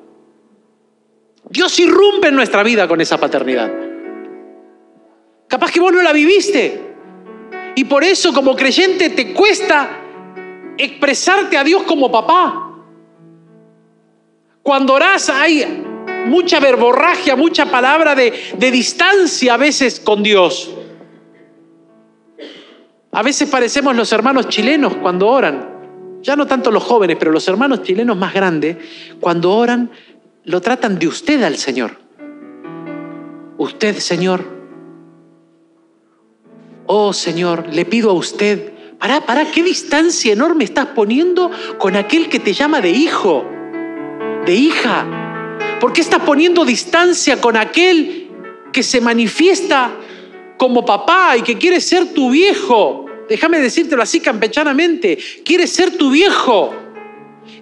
Dios 1.50 1.80
irrumpe 1.80 2.28
en 2.28 2.36
nuestra 2.36 2.63
vida 2.63 2.88
con 2.88 3.02
esa 3.02 3.17
paternidad. 3.17 3.72
Capaz 5.48 5.72
que 5.72 5.80
vos 5.80 5.91
no 5.91 6.02
la 6.04 6.13
viviste. 6.13 6.88
Y 7.76 7.84
por 7.86 8.04
eso 8.04 8.34
como 8.34 8.56
creyente 8.56 9.10
te 9.10 9.34
cuesta 9.34 9.90
expresarte 10.78 11.58
a 11.58 11.64
Dios 11.64 11.84
como 11.84 12.12
papá. 12.12 12.72
Cuando 14.64 14.94
orás 14.94 15.30
hay 15.30 15.84
mucha 16.28 16.60
verborragia, 16.60 17.36
mucha 17.36 17.66
palabra 17.66 18.16
de, 18.16 18.34
de 18.58 18.72
distancia 18.72 19.54
a 19.54 19.58
veces 19.58 20.00
con 20.00 20.22
Dios. 20.22 20.72
A 23.12 23.24
veces 23.24 23.50
parecemos 23.50 23.96
los 23.96 24.12
hermanos 24.12 24.48
chilenos 24.50 24.96
cuando 24.96 25.28
oran. 25.28 26.20
Ya 26.22 26.36
no 26.36 26.46
tanto 26.46 26.70
los 26.70 26.84
jóvenes, 26.84 27.17
pero 27.17 27.32
los 27.32 27.48
hermanos 27.48 27.82
chilenos 27.82 28.17
más 28.17 28.34
grandes, 28.34 28.78
cuando 29.20 29.52
oran, 29.54 29.90
lo 30.44 30.62
tratan 30.62 31.00
de 31.00 31.08
usted 31.08 31.42
al 31.44 31.58
Señor. 31.58 31.98
Usted, 33.58 33.98
Señor. 33.98 34.59
Oh, 36.92 37.13
Señor, 37.13 37.67
le 37.71 37.85
pido 37.85 38.10
a 38.10 38.13
usted, 38.13 38.73
para, 38.98 39.21
para, 39.21 39.52
¿qué 39.52 39.62
distancia 39.62 40.33
enorme 40.33 40.63
estás 40.63 40.87
poniendo 40.87 41.52
con 41.77 41.96
aquel 41.96 42.29
que 42.29 42.40
te 42.40 42.52
llama 42.52 42.81
de 42.81 42.90
hijo, 42.90 43.46
de 44.48 44.56
hija? 44.56 45.06
¿Por 45.79 45.94
qué 45.94 46.02
estás 46.02 46.23
poniendo 46.23 46.65
distancia 46.65 47.40
con 47.40 47.58
aquel 47.58 48.31
que 48.73 48.81
se 48.81 49.02
manifiesta 49.02 49.92
como 50.58 50.83
papá 50.83 51.37
y 51.37 51.42
que 51.44 51.58
quiere 51.60 51.79
ser 51.79 52.13
tu 52.13 52.31
viejo. 52.31 53.06
Déjame 53.29 53.60
decírtelo 53.60 54.02
así 54.02 54.19
campechanamente. 54.19 55.17
Quiere 55.46 55.67
ser 55.67 55.96
tu 55.96 56.10
viejo. 56.10 56.73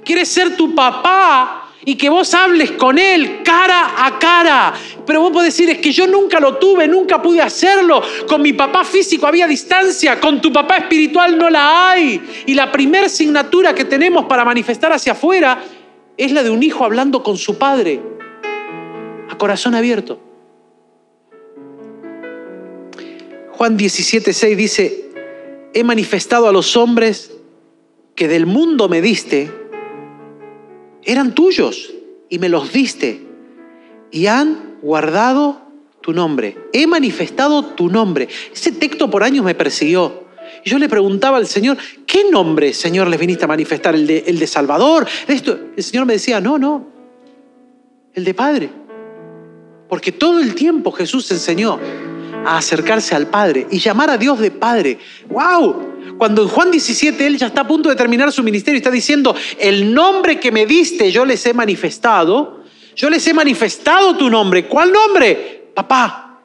Quiere 0.05 0.25
ser 0.25 0.55
tu 0.55 0.73
papá 0.73 1.66
y 1.87 1.95
que 1.95 2.09
vos 2.09 2.33
hables 2.33 2.71
con 2.71 2.97
él 2.97 3.43
cara 3.45 4.05
a 4.05 4.19
cara, 4.19 4.73
Pero 5.05 5.21
vos 5.21 5.31
podés 5.31 5.55
decir, 5.55 5.69
es 5.69 5.77
que 5.77 5.93
yo 5.93 6.05
nunca 6.05 6.37
lo 6.37 6.57
tuve, 6.57 6.85
nunca 6.85 7.21
pude 7.21 7.41
hacerlo. 7.41 8.01
Con 8.27 8.41
mi 8.41 8.51
papá 8.51 8.83
físico 8.83 9.25
había 9.25 9.47
distancia, 9.47 10.19
con 10.19 10.41
tu 10.41 10.51
papá 10.51 10.75
espiritual 10.79 11.37
no 11.37 11.49
la 11.49 11.91
hay. 11.91 12.21
Y 12.45 12.55
la 12.55 12.73
primera 12.73 13.05
asignatura 13.05 13.73
que 13.73 13.85
tenemos 13.85 14.25
para 14.25 14.43
manifestar 14.43 14.91
hacia 14.91 15.13
afuera 15.13 15.63
es 16.17 16.33
la 16.33 16.43
de 16.43 16.49
un 16.49 16.61
hijo 16.61 16.83
hablando 16.83 17.23
con 17.23 17.37
su 17.37 17.57
padre, 17.57 18.01
a 19.29 19.37
corazón 19.37 19.73
abierto. 19.73 20.19
Juan 23.51 23.77
17:6 23.77 24.55
dice, 24.57 25.09
he 25.73 25.85
manifestado 25.85 26.49
a 26.49 26.51
los 26.51 26.75
hombres 26.75 27.31
que 28.13 28.27
del 28.27 28.45
mundo 28.45 28.89
me 28.89 29.01
diste, 29.01 29.66
eran 31.07 31.33
tuyos 31.33 31.93
y 32.29 32.37
me 32.37 32.49
los 32.49 32.71
diste 32.71 33.25
y 34.11 34.27
han 34.27 34.77
guardado 34.81 35.61
tu 36.01 36.13
nombre. 36.13 36.57
He 36.73 36.85
manifestado 36.85 37.63
tu 37.63 37.89
nombre. 37.89 38.27
Ese 38.53 38.73
texto 38.73 39.09
por 39.09 39.23
años 39.23 39.43
me 39.43 39.55
persiguió. 39.55 40.27
Y 40.63 40.69
yo 40.69 40.77
le 40.77 40.89
preguntaba 40.89 41.37
al 41.37 41.47
Señor, 41.47 41.77
¿qué 42.05 42.29
nombre, 42.29 42.73
Señor, 42.73 43.07
les 43.07 43.19
viniste 43.19 43.45
a 43.45 43.47
manifestar? 43.47 43.95
¿El 43.95 44.05
de, 44.05 44.25
el 44.27 44.37
de 44.37 44.47
Salvador? 44.47 45.07
Esto? 45.27 45.57
El 45.75 45.83
Señor 45.83 46.05
me 46.05 46.13
decía, 46.13 46.41
no, 46.41 46.57
no, 46.57 46.87
el 48.13 48.23
de 48.23 48.33
Padre. 48.33 48.69
Porque 49.87 50.11
todo 50.11 50.41
el 50.41 50.55
tiempo 50.55 50.91
Jesús 50.91 51.31
enseñó 51.31 51.79
a 52.45 52.57
acercarse 52.57 53.15
al 53.15 53.27
Padre 53.27 53.67
y 53.69 53.79
llamar 53.79 54.09
a 54.09 54.17
Dios 54.17 54.39
de 54.39 54.51
Padre. 54.51 54.99
¡Wow! 55.29 56.15
Cuando 56.17 56.41
en 56.43 56.47
Juan 56.47 56.71
17 56.71 57.27
él 57.27 57.37
ya 57.37 57.47
está 57.47 57.61
a 57.61 57.67
punto 57.67 57.89
de 57.89 57.95
terminar 57.95 58.31
su 58.31 58.43
ministerio 58.43 58.77
y 58.77 58.79
está 58.79 58.91
diciendo, 58.91 59.35
el 59.59 59.93
nombre 59.93 60.39
que 60.39 60.51
me 60.51 60.65
diste 60.65 61.11
yo 61.11 61.25
les 61.25 61.45
he 61.45 61.53
manifestado, 61.53 62.63
yo 62.95 63.09
les 63.09 63.25
he 63.27 63.33
manifestado 63.33 64.17
tu 64.17 64.29
nombre. 64.29 64.67
¿Cuál 64.67 64.91
nombre? 64.91 65.71
Papá. 65.75 66.41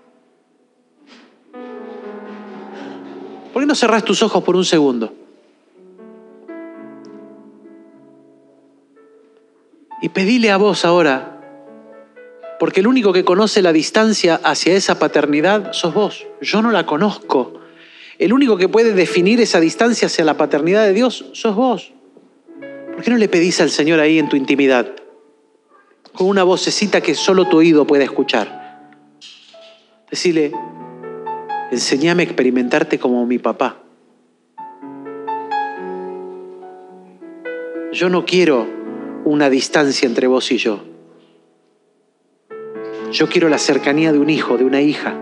¿Por 3.53 3.63
qué 3.63 3.67
no 3.67 3.75
cerrás 3.75 4.05
tus 4.05 4.23
ojos 4.23 4.43
por 4.43 4.57
un 4.57 4.65
segundo? 4.65 5.15
Y 10.03 10.09
pedile 10.09 10.51
a 10.51 10.57
vos 10.57 10.85
ahora, 10.85 11.32
porque 12.63 12.79
el 12.79 12.87
único 12.87 13.13
que 13.13 13.25
conoce 13.25 13.61
la 13.61 13.73
distancia 13.73 14.41
hacia 14.45 14.77
esa 14.77 14.97
paternidad 15.01 15.73
sos 15.73 15.93
vos. 15.95 16.29
Yo 16.41 16.63
no 16.63 16.71
la 16.71 16.87
conozco. 16.87 17.55
El 18.21 18.33
único 18.33 18.57
que 18.57 18.69
puede 18.69 18.93
definir 18.93 19.41
esa 19.41 19.59
distancia 19.59 20.07
hacia 20.07 20.25
la 20.25 20.37
paternidad 20.37 20.85
de 20.85 20.93
Dios 20.93 21.25
sos 21.33 21.57
vos. 21.57 21.93
¿Por 22.61 23.03
qué 23.03 23.11
no 23.11 23.17
le 23.17 23.29
pedís 23.29 23.61
al 23.61 23.71
Señor 23.71 23.99
ahí 23.99 24.21
en 24.21 24.29
tu 24.29 24.37
intimidad? 24.37 24.95
con 26.13 26.29
una 26.29 26.45
vocecita 26.45 27.01
que 27.01 27.17
solo 27.17 27.49
tu 27.49 27.57
oído 27.57 27.85
puede 27.85 28.05
escuchar. 28.05 28.93
Decirle, 30.09 30.53
enséñame 31.73 32.23
a 32.23 32.27
experimentarte 32.27 32.97
como 33.01 33.27
mi 33.27 33.41
papá. 33.41 33.83
Yo 37.91 38.09
no 38.09 38.25
quiero 38.25 38.69
una 39.25 39.51
distancia 39.51 40.07
entre 40.07 40.29
vos 40.29 40.53
y 40.53 40.59
yo. 40.59 40.92
Yo 43.13 43.29
quiero 43.29 43.51
la 43.51 43.59
cercanía 43.59 44.11
de 44.11 44.19
un 44.19 44.31
hijo, 44.31 44.57
de 44.57 44.65
una 44.65 44.81
hija. 44.81 45.15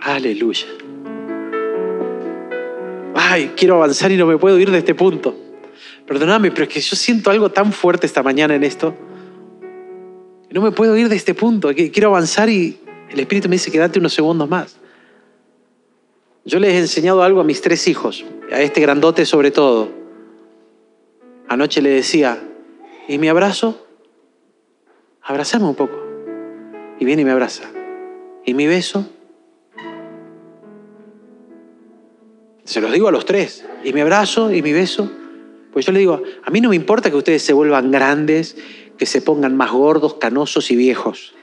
Aleluya. 0.00 0.66
Ay, 3.14 3.52
quiero 3.56 3.74
avanzar 3.74 4.12
y 4.12 4.16
no 4.16 4.26
me 4.26 4.38
puedo 4.38 4.56
ir 4.58 4.70
de 4.70 4.78
este 4.78 4.94
punto. 4.94 5.34
Perdóname, 6.06 6.52
pero 6.52 6.64
es 6.64 6.68
que 6.68 6.80
yo 6.80 6.94
siento 6.94 7.30
algo 7.30 7.50
tan 7.50 7.72
fuerte 7.72 8.06
esta 8.06 8.22
mañana 8.22 8.54
en 8.54 8.62
esto. 8.62 8.94
No 10.50 10.62
me 10.62 10.70
puedo 10.70 10.96
ir 10.96 11.08
de 11.08 11.16
este 11.16 11.34
punto. 11.34 11.70
Quiero 11.74 12.08
avanzar 12.08 12.48
y 12.48 12.78
el 13.10 13.18
Espíritu 13.18 13.48
me 13.48 13.56
dice, 13.56 13.72
quédate 13.72 13.98
unos 13.98 14.14
segundos 14.14 14.48
más. 14.48 14.76
Yo 16.44 16.60
les 16.60 16.72
he 16.74 16.78
enseñado 16.78 17.22
algo 17.22 17.40
a 17.40 17.44
mis 17.44 17.60
tres 17.60 17.88
hijos, 17.88 18.24
a 18.52 18.60
este 18.60 18.80
grandote 18.80 19.26
sobre 19.26 19.50
todo. 19.50 19.88
Anoche 21.48 21.82
le 21.82 21.90
decía, 21.90 22.40
¿y 23.10 23.18
mi 23.18 23.28
abrazo? 23.28 23.76
Abrazame 25.22 25.64
un 25.64 25.74
poco. 25.74 25.98
Y 27.00 27.04
viene 27.04 27.22
y 27.22 27.24
me 27.24 27.32
abraza. 27.32 27.64
¿Y 28.44 28.54
mi 28.54 28.68
beso? 28.68 29.04
Se 32.62 32.80
los 32.80 32.92
digo 32.92 33.08
a 33.08 33.12
los 33.12 33.24
tres. 33.24 33.66
¿Y 33.82 33.92
mi 33.92 34.00
abrazo? 34.00 34.52
¿Y 34.52 34.62
mi 34.62 34.72
beso? 34.72 35.10
Pues 35.72 35.86
yo 35.86 35.92
le 35.92 35.98
digo, 35.98 36.22
a 36.44 36.50
mí 36.50 36.60
no 36.60 36.68
me 36.68 36.76
importa 36.76 37.10
que 37.10 37.16
ustedes 37.16 37.42
se 37.42 37.52
vuelvan 37.52 37.90
grandes, 37.90 38.56
que 38.96 39.06
se 39.06 39.20
pongan 39.20 39.56
más 39.56 39.72
gordos, 39.72 40.14
canosos 40.14 40.70
y 40.70 40.76
viejos, 40.76 41.34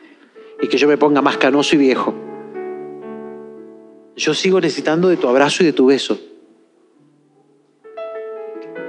y 0.62 0.70
que 0.70 0.78
yo 0.78 0.88
me 0.88 0.98
ponga 0.98 1.22
más 1.22 1.38
canoso 1.38 1.76
y 1.76 1.80
viejo. 1.80 2.16
Yo 4.16 4.34
sigo 4.34 4.62
necesitando 4.62 5.10
de 5.10 5.18
tu 5.18 5.28
abrazo 5.28 5.64
y 5.64 5.66
de 5.66 5.74
tu 5.74 5.88
beso. 5.88 6.18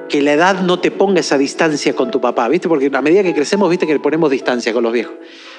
Que 0.08 0.22
la 0.22 0.32
edad 0.32 0.60
no 0.60 0.78
te 0.78 0.90
ponga 0.90 1.20
esa 1.20 1.36
distancia 1.36 1.94
con 1.94 2.10
tu 2.10 2.20
papá, 2.20 2.48
¿viste? 2.48 2.68
Porque 2.68 2.90
a 2.92 3.02
medida 3.02 3.22
que 3.22 3.34
crecemos, 3.34 3.68
¿viste? 3.68 3.86
Que 3.86 3.92
le 3.92 4.00
ponemos 4.00 4.30
distancia 4.30 4.72
con 4.72 4.82
los 4.82 4.92
viejos. 4.92 5.14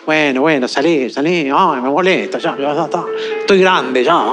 Bueno, 0.06 0.42
bueno, 0.42 0.68
salí, 0.68 1.10
salí, 1.10 1.50
ay, 1.54 1.82
me 1.82 1.90
molesta, 1.90 2.40
ya, 2.40 2.58
ya, 2.58 2.74
ya, 2.74 2.90
estoy 3.42 3.60
grande, 3.60 4.04
ya. 4.04 4.26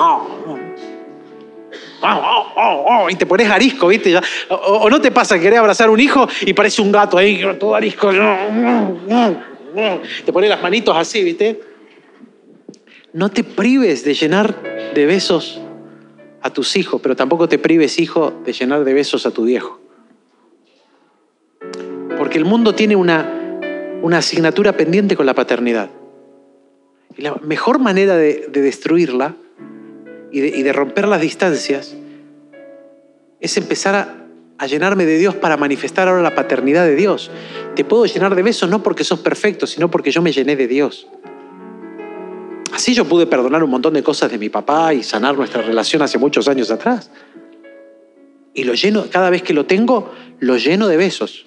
y 3.10 3.14
te 3.16 3.26
pones 3.26 3.50
arisco, 3.50 3.88
¿viste? 3.88 4.18
O, 4.48 4.88
no 4.88 5.00
te 5.00 5.10
pasa 5.10 5.36
que 5.36 5.42
querés 5.42 5.58
abrazar 5.58 5.90
un 5.90 6.00
hijo 6.00 6.26
y 6.42 6.52
parece 6.54 6.80
un 6.82 6.92
gato 6.92 7.18
ahí, 7.18 7.42
todo 7.58 7.74
arisco. 7.74 8.10
Te 10.24 10.32
pones 10.32 10.48
las 10.48 10.62
manitos 10.62 10.96
así, 10.96 11.22
¿viste? 11.22 11.60
No 13.12 13.30
te 13.30 13.44
prives 13.44 14.04
de 14.04 14.14
llenar 14.14 14.54
de 14.94 15.06
besos 15.06 15.60
a 16.42 16.50
tus 16.50 16.76
hijos, 16.76 17.00
pero 17.02 17.16
tampoco 17.16 17.48
te 17.48 17.58
prives, 17.58 17.98
hijo, 17.98 18.32
de 18.44 18.52
llenar 18.52 18.84
de 18.84 18.94
besos 18.94 19.26
a 19.26 19.30
tu 19.30 19.44
viejo. 19.44 19.80
Porque 22.37 22.45
el 22.45 22.51
mundo 22.51 22.74
tiene 22.74 22.97
una, 22.97 23.59
una 24.03 24.18
asignatura 24.18 24.76
pendiente 24.76 25.16
con 25.16 25.24
la 25.24 25.32
paternidad. 25.32 25.89
Y 27.16 27.22
la 27.22 27.34
mejor 27.37 27.78
manera 27.78 28.14
de, 28.14 28.51
destruirla 28.53 29.34
y 30.30 30.41
de, 30.41 30.62
de 30.62 30.72
romper 30.74 31.09
las 31.09 31.22
distancias 31.22 31.97
es 33.41 33.57
empezar 33.57 34.26
a, 34.59 34.66
llenarme 34.66 35.07
de 35.07 35.16
Dios 35.16 35.34
para 35.34 35.57
manifestar 35.57 36.09
ahora 36.09 36.20
la 36.20 36.34
paternidad 36.34 36.84
de 36.84 36.95
Dios. 36.95 37.30
Te 37.74 37.84
puedo 37.84 38.05
llenar 38.05 38.34
de 38.34 38.43
besos 38.43 38.68
no 38.68 38.82
porque 38.82 39.03
sos 39.03 39.20
perfecto, 39.20 39.66
sino 39.66 39.91
porque 39.91 40.11
yo 40.11 40.20
me 40.20 40.30
llené 40.30 40.57
de 40.57 40.68
Dios. 40.68 41.09
Así 42.74 42.93
yo 42.93 43.07
pude 43.07 43.26
perdonar 43.26 43.64
un 43.64 43.70
montón 43.70 43.95
de 43.95 44.03
cosas 44.03 44.30
de 44.30 44.37
mi 44.37 44.51
papá 44.51 44.93
y 44.93 45.03
sanar 45.03 45.39
nuestra 45.39 45.62
relación 45.62 46.03
hace 46.03 46.18
muchos 46.18 46.49
años 46.49 46.70
atrás. 46.70 47.11
Y 48.53 48.64
lo 48.64 48.74
lleno, 48.74 49.07
cada 49.11 49.30
vez 49.30 49.43
que 49.43 49.55
lo 49.55 49.64
tengo, 49.64 50.12
lo 50.39 50.59
lleno 50.59 50.87
de 50.87 50.99
besos. 50.99 51.47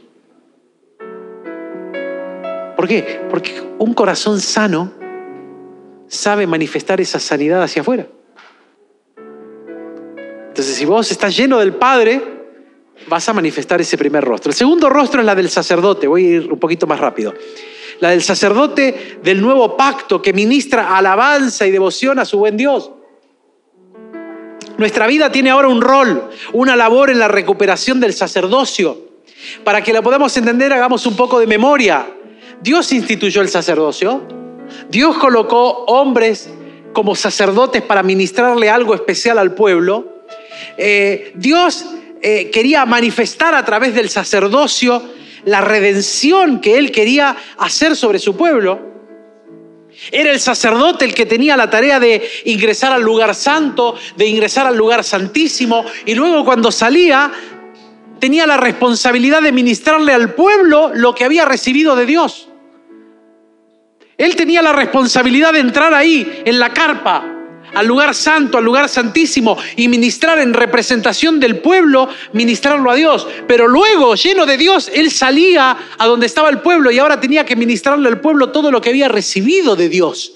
¿Por 2.80 2.88
qué? 2.88 3.20
Porque 3.30 3.62
un 3.78 3.94
corazón 3.94 4.40
sano 4.40 4.94
sabe 6.08 6.48
manifestar 6.48 7.02
esa 7.02 7.20
sanidad 7.20 7.62
hacia 7.62 7.82
afuera. 7.82 8.08
Entonces, 10.48 10.78
si 10.78 10.86
vos 10.86 11.12
estás 11.12 11.36
lleno 11.36 11.60
del 11.60 11.74
Padre, 11.74 12.22
vas 13.10 13.28
a 13.28 13.34
manifestar 13.34 13.82
ese 13.82 13.98
primer 13.98 14.24
rostro. 14.24 14.52
El 14.52 14.56
segundo 14.56 14.90
rostro 14.90 15.20
es 15.20 15.26
la 15.26 15.36
del 15.36 15.50
sacerdote. 15.50 16.08
Voy 16.08 16.26
a 16.26 16.30
ir 16.30 16.54
un 16.54 16.58
poquito 16.58 16.88
más 16.88 17.02
rápido. 17.02 17.34
La 18.00 18.12
del 18.12 18.22
sacerdote 18.22 19.20
del 19.22 19.42
nuevo 19.42 19.76
pacto 19.76 20.22
que 20.22 20.32
ministra 20.32 20.96
alabanza 20.96 21.68
y 21.68 21.72
devoción 21.72 22.18
a 22.18 22.24
su 22.24 22.38
buen 22.38 22.56
Dios. 22.56 22.92
Nuestra 24.78 25.06
vida 25.06 25.30
tiene 25.34 25.50
ahora 25.50 25.68
un 25.68 25.82
rol, 25.82 26.30
una 26.54 26.78
labor 26.78 27.10
en 27.10 27.20
la 27.20 27.28
recuperación 27.28 28.00
del 28.00 28.14
sacerdocio. 28.14 29.10
Para 29.66 29.84
que 29.84 29.92
la 29.92 30.02
podamos 30.02 30.36
entender, 30.38 30.72
hagamos 30.72 31.06
un 31.06 31.18
poco 31.18 31.42
de 31.42 31.48
memoria. 31.48 32.08
Dios 32.62 32.92
instituyó 32.92 33.42
el 33.42 33.50
sacerdocio. 33.50 34.22
Dios 34.90 35.18
colocó 35.18 35.86
hombres 35.86 36.50
como 36.94 37.16
sacerdotes 37.16 37.82
para 37.82 38.04
ministrarle 38.04 38.70
algo 38.70 38.94
especial 38.94 39.38
al 39.38 39.54
pueblo. 39.54 40.24
Eh, 40.78 41.32
Dios 41.36 41.86
eh, 42.22 42.50
quería 42.52 42.86
manifestar 42.86 43.56
a 43.56 43.64
través 43.64 43.94
del 43.94 44.10
sacerdocio 44.10 45.02
la 45.46 45.62
redención 45.62 46.60
que 46.60 46.78
Él 46.78 46.92
quería 46.92 47.36
hacer 47.58 47.96
sobre 47.96 48.20
su 48.20 48.36
pueblo. 48.36 48.88
Era 50.12 50.32
el 50.32 50.40
sacerdote 50.40 51.06
el 51.06 51.14
que 51.14 51.26
tenía 51.26 51.58
la 51.58 51.70
tarea 51.70 52.00
de 52.00 52.28
ingresar 52.46 52.92
al 52.92 53.02
lugar 53.02 53.36
santo, 53.36 53.96
de 54.16 54.28
ingresar 54.28 54.66
al 54.66 54.78
lugar 54.78 55.04
santísimo, 55.04 55.84
y 56.06 56.16
luego 56.16 56.46
cuando 56.46 56.72
salía 56.72 57.32
tenía 58.20 58.46
la 58.46 58.58
responsabilidad 58.58 59.42
de 59.42 59.52
ministrarle 59.52 60.14
al 60.14 60.36
pueblo 60.36 60.92
lo 60.94 61.16
que 61.16 61.24
había 61.26 61.46
recibido 61.46 61.96
de 61.96 62.06
Dios. 62.06 62.49
Él 64.20 64.36
tenía 64.36 64.62
la 64.62 64.74
responsabilidad 64.74 65.54
de 65.54 65.60
entrar 65.62 65.94
ahí, 65.94 66.44
en 66.44 66.60
la 66.60 66.74
carpa, 66.74 67.24
al 67.74 67.88
lugar 67.88 68.14
santo, 68.14 68.58
al 68.58 68.66
lugar 68.66 68.90
santísimo 68.90 69.58
y 69.78 69.88
ministrar 69.88 70.40
en 70.40 70.54
representación 70.54 71.40
del 71.40 71.60
pueblo, 71.60 72.10
ministrarlo 72.34 72.92
a 72.92 72.96
Dios. 72.96 73.26
Pero 73.48 73.70
luego, 73.70 74.16
lleno 74.16 74.46
de 74.46 74.58
Dios, 74.58 74.92
él 74.94 75.10
salía 75.10 75.78
a 75.98 76.06
donde 76.06 76.26
estaba 76.26 76.50
el 76.50 76.60
pueblo 76.60 76.92
y 76.92 77.00
ahora 77.00 77.22
tenía 77.22 77.46
que 77.46 77.56
ministrarle 77.56 78.10
al 78.10 78.20
pueblo 78.20 78.52
todo 78.52 78.72
lo 78.72 78.82
que 78.82 78.90
había 78.90 79.08
recibido 79.08 79.78
de 79.78 79.88
Dios. 79.88 80.34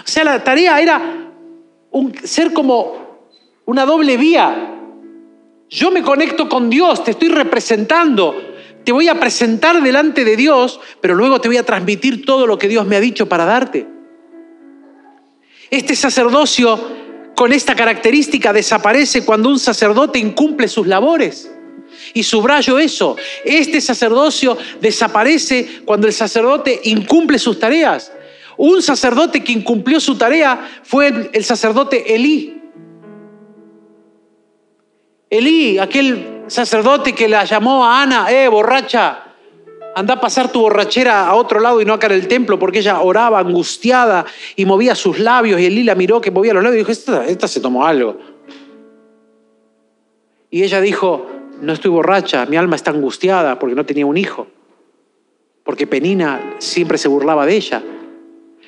O 0.00 0.08
sea, 0.08 0.24
la 0.24 0.42
tarea 0.42 0.80
era 0.80 1.30
un, 1.92 2.12
ser 2.24 2.52
como 2.52 3.28
una 3.66 3.84
doble 3.84 4.16
vía. 4.16 4.80
Yo 5.70 5.92
me 5.92 6.02
conecto 6.02 6.48
con 6.48 6.68
Dios, 6.68 7.04
te 7.04 7.12
estoy 7.12 7.28
representando, 7.28 8.51
te 8.84 8.92
voy 8.92 9.08
a 9.08 9.18
presentar 9.20 9.80
delante 9.82 10.24
de 10.24 10.36
Dios, 10.36 10.80
pero 11.00 11.14
luego 11.14 11.40
te 11.40 11.48
voy 11.48 11.56
a 11.56 11.64
transmitir 11.64 12.24
todo 12.24 12.46
lo 12.46 12.58
que 12.58 12.68
Dios 12.68 12.86
me 12.86 12.96
ha 12.96 13.00
dicho 13.00 13.28
para 13.28 13.44
darte. 13.44 13.86
Este 15.70 15.94
sacerdocio 15.94 16.78
con 17.34 17.52
esta 17.52 17.74
característica 17.74 18.52
desaparece 18.52 19.24
cuando 19.24 19.48
un 19.48 19.58
sacerdote 19.58 20.18
incumple 20.18 20.68
sus 20.68 20.86
labores. 20.86 21.50
Y 22.14 22.22
subrayo 22.24 22.78
eso, 22.78 23.16
este 23.44 23.80
sacerdocio 23.80 24.56
desaparece 24.80 25.82
cuando 25.84 26.06
el 26.06 26.12
sacerdote 26.12 26.80
incumple 26.84 27.38
sus 27.38 27.58
tareas. 27.58 28.12
Un 28.56 28.82
sacerdote 28.82 29.42
que 29.42 29.52
incumplió 29.52 30.00
su 30.00 30.16
tarea 30.16 30.68
fue 30.82 31.30
el 31.32 31.44
sacerdote 31.44 32.14
Elí. 32.14 32.60
Elí, 35.30 35.78
aquel 35.78 36.31
sacerdote 36.46 37.14
que 37.14 37.28
la 37.28 37.44
llamó 37.44 37.84
a 37.84 38.02
Ana, 38.02 38.30
eh, 38.30 38.48
borracha, 38.48 39.32
anda 39.94 40.14
a 40.14 40.20
pasar 40.20 40.50
tu 40.50 40.60
borrachera 40.60 41.26
a 41.26 41.34
otro 41.34 41.60
lado 41.60 41.80
y 41.80 41.84
no 41.84 41.94
acá 41.94 42.06
en 42.06 42.14
el 42.14 42.28
templo, 42.28 42.58
porque 42.58 42.78
ella 42.78 43.00
oraba 43.00 43.38
angustiada 43.38 44.24
y 44.56 44.64
movía 44.64 44.94
sus 44.94 45.18
labios 45.18 45.60
y 45.60 45.66
Elí 45.66 45.82
la 45.82 45.94
miró 45.94 46.20
que 46.20 46.30
movía 46.30 46.54
los 46.54 46.62
labios 46.62 46.76
y 46.76 46.80
dijo, 46.80 46.92
esta, 46.92 47.26
esta 47.26 47.48
se 47.48 47.60
tomó 47.60 47.86
algo. 47.86 48.18
Y 50.50 50.62
ella 50.62 50.80
dijo, 50.80 51.26
no 51.60 51.72
estoy 51.72 51.90
borracha, 51.90 52.46
mi 52.46 52.56
alma 52.56 52.76
está 52.76 52.90
angustiada 52.90 53.58
porque 53.58 53.74
no 53.74 53.86
tenía 53.86 54.06
un 54.06 54.16
hijo, 54.16 54.46
porque 55.64 55.86
Penina 55.86 56.56
siempre 56.58 56.98
se 56.98 57.08
burlaba 57.08 57.46
de 57.46 57.56
ella. 57.56 57.82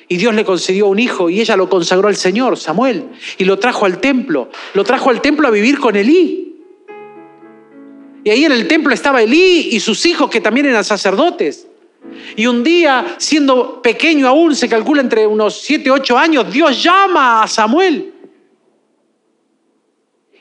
Y 0.07 0.17
Dios 0.17 0.35
le 0.35 0.45
concedió 0.45 0.87
un 0.87 0.99
hijo 0.99 1.29
y 1.31 1.41
ella 1.41 1.57
lo 1.57 1.67
consagró 1.67 2.07
al 2.07 2.15
Señor, 2.15 2.57
Samuel, 2.57 3.09
y 3.39 3.45
lo 3.45 3.57
trajo 3.57 3.85
al 3.85 3.99
templo, 3.99 4.49
lo 4.75 4.83
trajo 4.83 5.09
al 5.09 5.21
templo 5.21 5.47
a 5.47 5.51
vivir 5.51 5.79
con 5.79 5.95
Elí. 5.95 6.44
Y 8.25 8.31
ahí 8.31 8.43
en 8.43 8.51
el 8.51 8.67
templo 8.67 8.91
estaba 8.91 9.21
Elí 9.21 9.69
y 9.71 9.79
sus 9.79 10.03
hijos 10.07 10.31
que 10.31 10.41
también 10.41 10.65
eran 10.65 10.83
sacerdotes. 10.83 11.67
Y 12.35 12.47
un 12.47 12.63
día, 12.63 13.17
siendo 13.19 13.83
pequeño 13.83 14.27
aún, 14.27 14.55
se 14.55 14.67
calcula 14.67 15.01
entre 15.01 15.27
unos 15.27 15.61
7, 15.61 15.91
8 15.91 16.17
años, 16.17 16.51
Dios 16.51 16.81
llama 16.81 17.43
a 17.43 17.47
Samuel. 17.47 18.13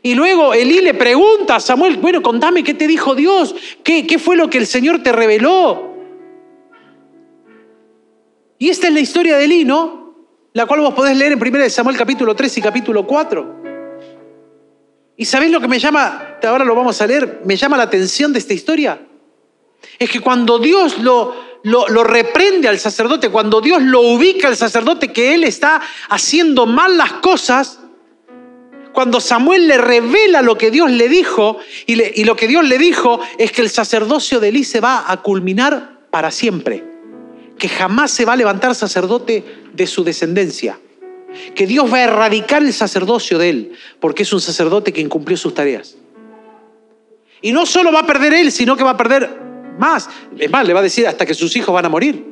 Y 0.03 0.15
luego 0.15 0.55
Elí 0.55 0.81
le 0.81 0.95
pregunta 0.95 1.57
a 1.57 1.61
Samuel, 1.61 1.99
bueno, 1.99 2.23
contame 2.23 2.65
qué 2.65 2.73
te 2.73 2.87
dijo 2.87 3.15
Dios, 3.15 3.55
qué, 3.83 4.07
qué 4.07 4.19
fue 4.19 4.35
lo 4.37 4.49
que 4.49 4.57
el 4.57 4.67
Señor 4.67 5.03
te 5.03 5.13
reveló. 5.13 5.95
Y 8.59 8.71
esta 8.71 8.89
es 8.89 8.95
la 8.95 9.01
historia 9.01 9.37
de 9.37 9.45
Elí, 9.45 9.67
¿no? 9.67 10.15
La 10.55 10.65
cual 10.65 10.81
vos 10.81 10.95
podés 10.95 11.19
leer 11.19 11.33
en 11.33 11.39
1 11.39 11.69
Samuel 11.69 11.99
capítulo 11.99 12.35
3 12.35 12.57
y 12.57 12.63
capítulo 12.63 13.07
4. 13.07 13.64
¿Y 15.17 15.25
sabéis 15.25 15.53
lo 15.53 15.61
que 15.61 15.69
me 15.69 15.79
llama, 15.79 16.39
ahora 16.43 16.65
lo 16.65 16.75
vamos 16.75 17.01
a 17.01 17.07
leer, 17.07 17.43
me 17.45 17.57
llama 17.57 17.77
la 17.77 17.85
atención 17.85 18.33
de 18.33 18.41
esta 18.41 18.53
historia? 18.53 19.01
Es 19.99 20.11
que 20.11 20.21
cuando 20.21 20.59
Dios 20.59 20.99
lo, 20.99 21.35
lo, 21.63 21.87
lo, 21.89 22.03
reprende 22.03 22.67
al 22.69 22.81
sacerdote, 22.81 23.29
cuando 23.29 23.61
Dios 23.61 23.81
lo 23.83 24.01
ubica 24.01 24.49
al 24.49 24.57
sacerdote 24.57 25.13
que 25.13 25.35
él 25.35 25.45
está 25.45 25.81
haciendo 26.09 26.67
mal 26.67 26.99
las 26.99 27.13
cosas, 27.15 27.79
cuando 28.93 29.21
Samuel 29.21 29.69
le 29.69 29.79
revela 29.79 30.43
lo 30.43 30.59
que 30.59 30.71
Dios 30.71 30.91
le 30.91 31.09
dijo, 31.09 31.59
y, 31.87 31.95
le, 31.95 32.13
y 32.15 32.25
lo 32.25 32.35
que 32.35 32.49
Dios 32.49 32.65
le 32.65 32.79
dijo 32.79 33.21
es 33.39 33.53
que 33.53 33.63
el 33.63 33.71
sacerdocio 33.71 34.41
de 34.41 34.49
Elí 34.49 34.65
se 34.65 34.81
va 34.81 35.05
a 35.07 35.23
culminar 35.23 36.01
para 36.11 36.33
siempre, 36.33 36.83
que 37.57 37.69
jamás 37.69 38.11
se 38.11 38.25
va 38.25 38.33
a 38.33 38.37
levantar 38.37 38.75
sacerdote 38.75 39.45
de 39.73 39.87
su 39.87 40.03
descendencia 40.03 40.79
que 41.55 41.67
Dios 41.67 41.93
va 41.93 41.99
a 41.99 42.05
erradicar 42.05 42.63
el 42.63 42.73
sacerdocio 42.73 43.39
de 43.39 43.51
él, 43.51 43.73
porque 44.01 44.23
es 44.23 44.33
un 44.33 44.41
sacerdote 44.41 44.93
que 44.93 45.01
incumplió 45.01 45.37
sus 45.37 45.55
tareas. 45.55 45.97
Y 47.43 47.53
no 47.53 47.67
solo 47.67 47.93
va 47.93 48.01
a 48.01 48.07
perder 48.07 48.33
él, 48.33 48.51
sino 48.51 48.77
que 48.77 48.85
va 48.85 48.91
a 48.91 48.97
perder 48.97 49.29
más. 49.79 50.09
Es 50.39 50.51
más, 50.51 50.67
le 50.67 50.73
va 50.73 50.81
a 50.81 50.83
decir 50.83 51.07
hasta 51.07 51.27
que 51.27 51.35
sus 51.35 51.55
hijos 51.57 51.75
van 51.75 51.85
a 51.85 51.89
morir. 51.89 52.25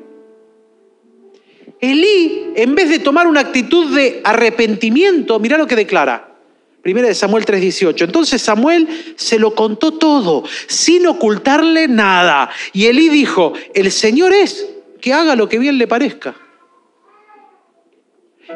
Elí, 1.81 2.53
en 2.55 2.75
vez 2.75 2.89
de 2.89 3.01
tomar 3.01 3.27
una 3.27 3.41
actitud 3.41 3.95
de 3.95 4.21
arrepentimiento, 4.25 5.39
mira 5.41 5.59
lo 5.59 5.67
que 5.67 5.77
declara. 5.77 6.33
Primera 6.81 7.09
de 7.09 7.15
Samuel 7.15 7.45
3:18. 7.45 8.05
Entonces 8.05 8.43
Samuel 8.43 9.15
se 9.17 9.39
lo 9.39 9.55
contó 9.55 9.93
todo, 9.93 10.45
sin 10.67 11.07
ocultarle 11.07 11.89
nada. 11.89 12.51
Y 12.73 12.87
Elí 12.87 13.09
dijo, 13.09 13.53
el 13.75 13.93
Señor 13.93 14.33
es 14.33 14.67
que 15.01 15.13
haga 15.13 15.37
lo 15.37 15.49
que 15.49 15.59
bien 15.59 15.79
le 15.79 15.87
parezca. 15.87 16.35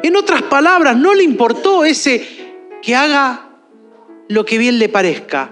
En 0.03 0.15
otras 0.15 0.43
palabras, 0.43 0.95
no 0.95 1.13
le 1.13 1.23
importó 1.23 1.83
ese 1.83 2.25
que 2.81 2.95
haga 2.95 3.49
lo 4.27 4.45
que 4.45 4.57
bien 4.57 4.79
le 4.79 4.89
parezca. 4.89 5.51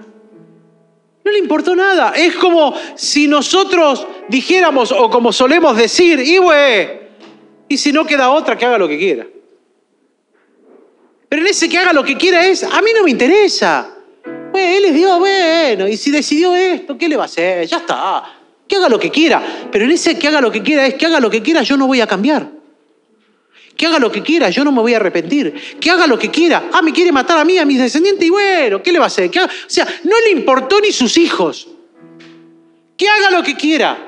No 1.24 1.32
le 1.32 1.38
importó 1.38 1.74
nada. 1.74 2.12
Es 2.14 2.36
como 2.36 2.74
si 2.94 3.26
nosotros 3.26 4.06
dijéramos, 4.28 4.92
o 4.92 5.10
como 5.10 5.32
solemos 5.32 5.76
decir, 5.76 6.20
y 6.20 6.38
güey, 6.38 6.88
y 7.68 7.76
si 7.76 7.92
no 7.92 8.06
queda 8.06 8.30
otra, 8.30 8.56
que 8.56 8.64
haga 8.64 8.78
lo 8.78 8.88
que 8.88 8.98
quiera. 8.98 9.26
Pero 11.28 11.42
en 11.42 11.48
ese 11.48 11.68
que 11.68 11.78
haga 11.78 11.92
lo 11.92 12.04
que 12.04 12.16
quiera 12.16 12.46
es, 12.46 12.62
a 12.62 12.80
mí 12.80 12.90
no 12.94 13.02
me 13.02 13.10
interesa. 13.10 13.90
él 14.54 14.84
es 14.84 14.94
Dios, 14.94 15.18
bueno, 15.18 15.88
y 15.88 15.96
si 15.96 16.10
decidió 16.10 16.54
esto, 16.54 16.96
¿qué 16.96 17.08
le 17.08 17.16
va 17.16 17.24
a 17.24 17.26
hacer? 17.26 17.66
Ya 17.66 17.78
está. 17.78 18.22
Que 18.68 18.76
haga 18.76 18.88
lo 18.88 18.98
que 18.98 19.10
quiera. 19.10 19.42
Pero 19.70 19.84
en 19.84 19.90
ese 19.90 20.16
que 20.18 20.28
haga 20.28 20.40
lo 20.40 20.52
que 20.52 20.62
quiera 20.62 20.86
es 20.86 20.94
que 20.94 21.06
haga 21.06 21.18
lo 21.18 21.28
que 21.28 21.42
quiera, 21.42 21.62
yo 21.62 21.76
no 21.76 21.86
voy 21.88 22.00
a 22.00 22.06
cambiar. 22.06 22.55
Que 23.76 23.86
haga 23.86 23.98
lo 23.98 24.10
que 24.10 24.22
quiera, 24.22 24.48
yo 24.48 24.64
no 24.64 24.72
me 24.72 24.80
voy 24.80 24.94
a 24.94 24.96
arrepentir. 24.96 25.78
Que 25.78 25.90
haga 25.90 26.06
lo 26.06 26.18
que 26.18 26.30
quiera. 26.30 26.70
Ah, 26.72 26.80
me 26.80 26.92
quiere 26.92 27.12
matar 27.12 27.38
a 27.38 27.44
mí, 27.44 27.58
a 27.58 27.66
mis 27.66 27.78
descendientes, 27.78 28.26
y 28.26 28.30
bueno, 28.30 28.82
¿qué 28.82 28.90
le 28.90 28.98
va 28.98 29.04
a 29.04 29.08
hacer? 29.08 29.30
o 29.30 29.48
sea, 29.66 29.86
no 30.04 30.18
le 30.20 30.30
importó 30.30 30.80
ni 30.80 30.92
sus 30.92 31.16
hijos. 31.18 31.68
Que 32.96 33.06
haga 33.08 33.30
lo 33.30 33.42
que 33.42 33.54
quiera. 33.54 33.98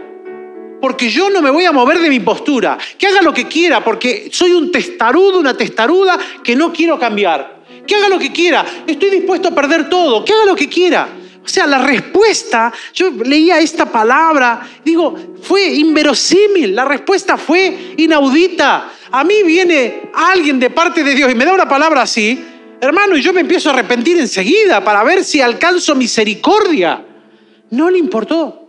Porque 0.80 1.10
yo 1.10 1.28
no 1.28 1.42
me 1.42 1.50
voy 1.50 1.64
a 1.64 1.72
mover 1.72 1.98
de 1.98 2.08
mi 2.08 2.20
postura. 2.20 2.78
Que 2.96 3.08
haga 3.08 3.20
lo 3.20 3.34
que 3.34 3.46
quiera, 3.46 3.84
porque 3.84 4.30
soy 4.32 4.52
un 4.52 4.72
testarudo, 4.72 5.38
una 5.38 5.54
testaruda 5.54 6.18
que 6.42 6.56
no 6.56 6.72
quiero 6.72 6.98
cambiar. 6.98 7.58
Que 7.86 7.94
haga 7.94 8.08
lo 8.08 8.18
que 8.18 8.32
quiera. 8.32 8.64
Estoy 8.86 9.10
dispuesto 9.10 9.48
a 9.48 9.54
perder 9.54 9.90
todo. 9.90 10.24
Que 10.24 10.32
haga 10.32 10.46
lo 10.46 10.56
que 10.56 10.68
quiera. 10.68 11.08
O 11.49 11.51
sea, 11.51 11.66
la 11.66 11.78
respuesta, 11.78 12.70
yo 12.92 13.11
leía 13.11 13.59
esta 13.59 13.86
palabra, 13.86 14.68
digo, 14.84 15.16
fue 15.40 15.64
inverosímil, 15.76 16.76
la 16.76 16.84
respuesta 16.84 17.38
fue 17.38 17.94
inaudita. 17.96 18.92
A 19.11 19.24
mí 19.24 19.42
viene 19.46 20.11
alguien 20.12 20.61
de 20.61 20.68
parte 20.68 21.03
de 21.03 21.14
Dios 21.14 21.32
y 21.32 21.34
me 21.34 21.46
da 21.46 21.55
una 21.55 21.66
palabra 21.66 22.03
así, 22.03 22.44
hermano, 22.82 23.16
y 23.16 23.22
yo 23.22 23.32
me 23.32 23.40
empiezo 23.40 23.70
a 23.70 23.72
arrepentir 23.72 24.18
enseguida 24.18 24.84
para 24.84 25.03
ver 25.05 25.24
si 25.24 25.40
alcanzo 25.40 25.94
misericordia. 25.94 27.03
No 27.70 27.88
le 27.88 27.96
importó. 27.96 28.68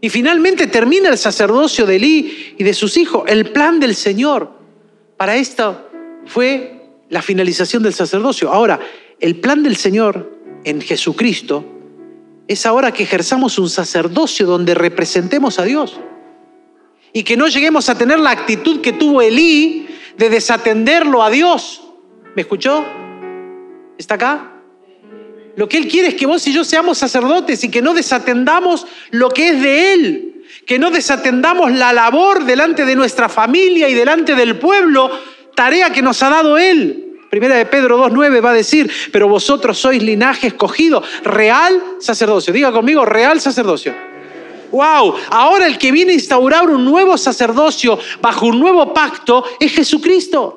Y 0.00 0.10
finalmente 0.10 0.68
termina 0.68 1.08
el 1.08 1.18
sacerdocio 1.18 1.86
de 1.86 1.96
Elí 1.96 2.54
y 2.56 2.62
de 2.62 2.72
sus 2.72 2.96
hijos. 2.96 3.24
El 3.26 3.50
plan 3.50 3.80
del 3.80 3.96
Señor 3.96 4.52
para 5.16 5.34
esto 5.34 5.90
fue 6.24 6.82
la 7.08 7.20
finalización 7.20 7.82
del 7.82 7.94
sacerdocio. 7.94 8.52
Ahora, 8.52 8.78
el 9.20 9.36
plan 9.36 9.62
del 9.62 9.76
Señor 9.76 10.38
en 10.64 10.80
Jesucristo 10.80 11.64
es 12.48 12.66
ahora 12.66 12.92
que 12.92 13.04
ejerzamos 13.04 13.58
un 13.58 13.68
sacerdocio 13.68 14.46
donde 14.46 14.74
representemos 14.74 15.58
a 15.58 15.64
Dios 15.64 16.00
y 17.12 17.22
que 17.22 17.36
no 17.36 17.46
lleguemos 17.48 17.88
a 17.88 17.96
tener 17.96 18.18
la 18.18 18.30
actitud 18.30 18.80
que 18.80 18.92
tuvo 18.92 19.22
Elí 19.22 19.86
de 20.16 20.30
desatenderlo 20.30 21.22
a 21.22 21.30
Dios. 21.30 21.82
¿Me 22.34 22.42
escuchó? 22.42 22.84
¿Está 23.98 24.14
acá? 24.14 24.52
Lo 25.56 25.68
que 25.68 25.76
Él 25.76 25.88
quiere 25.88 26.08
es 26.08 26.14
que 26.14 26.26
vos 26.26 26.46
y 26.46 26.52
yo 26.52 26.64
seamos 26.64 26.98
sacerdotes 26.98 27.62
y 27.64 27.70
que 27.70 27.82
no 27.82 27.92
desatendamos 27.94 28.86
lo 29.10 29.30
que 29.30 29.50
es 29.50 29.62
de 29.62 29.92
Él, 29.92 30.44
que 30.66 30.78
no 30.78 30.90
desatendamos 30.90 31.72
la 31.72 31.92
labor 31.92 32.44
delante 32.44 32.84
de 32.84 32.96
nuestra 32.96 33.28
familia 33.28 33.88
y 33.88 33.94
delante 33.94 34.34
del 34.34 34.58
pueblo, 34.58 35.10
tarea 35.54 35.90
que 35.92 36.02
nos 36.02 36.22
ha 36.22 36.30
dado 36.30 36.56
Él. 36.56 37.09
Primera 37.30 37.56
de 37.56 37.64
Pedro 37.64 37.98
2.9 38.10 38.44
va 38.44 38.50
a 38.50 38.54
decir, 38.54 38.90
pero 39.12 39.28
vosotros 39.28 39.78
sois 39.78 40.02
linaje 40.02 40.48
escogido, 40.48 41.02
real 41.22 41.80
sacerdocio. 42.00 42.52
Diga 42.52 42.72
conmigo, 42.72 43.04
real 43.04 43.40
sacerdocio 43.40 44.10
wow, 44.70 45.14
ahora 45.30 45.66
el 45.66 45.78
que 45.78 45.92
viene 45.92 46.12
a 46.12 46.14
instaurar 46.14 46.68
un 46.68 46.84
nuevo 46.84 47.18
sacerdocio 47.18 47.98
bajo 48.20 48.46
un 48.46 48.58
nuevo 48.58 48.92
pacto 48.92 49.44
es 49.58 49.72
Jesucristo. 49.72 50.56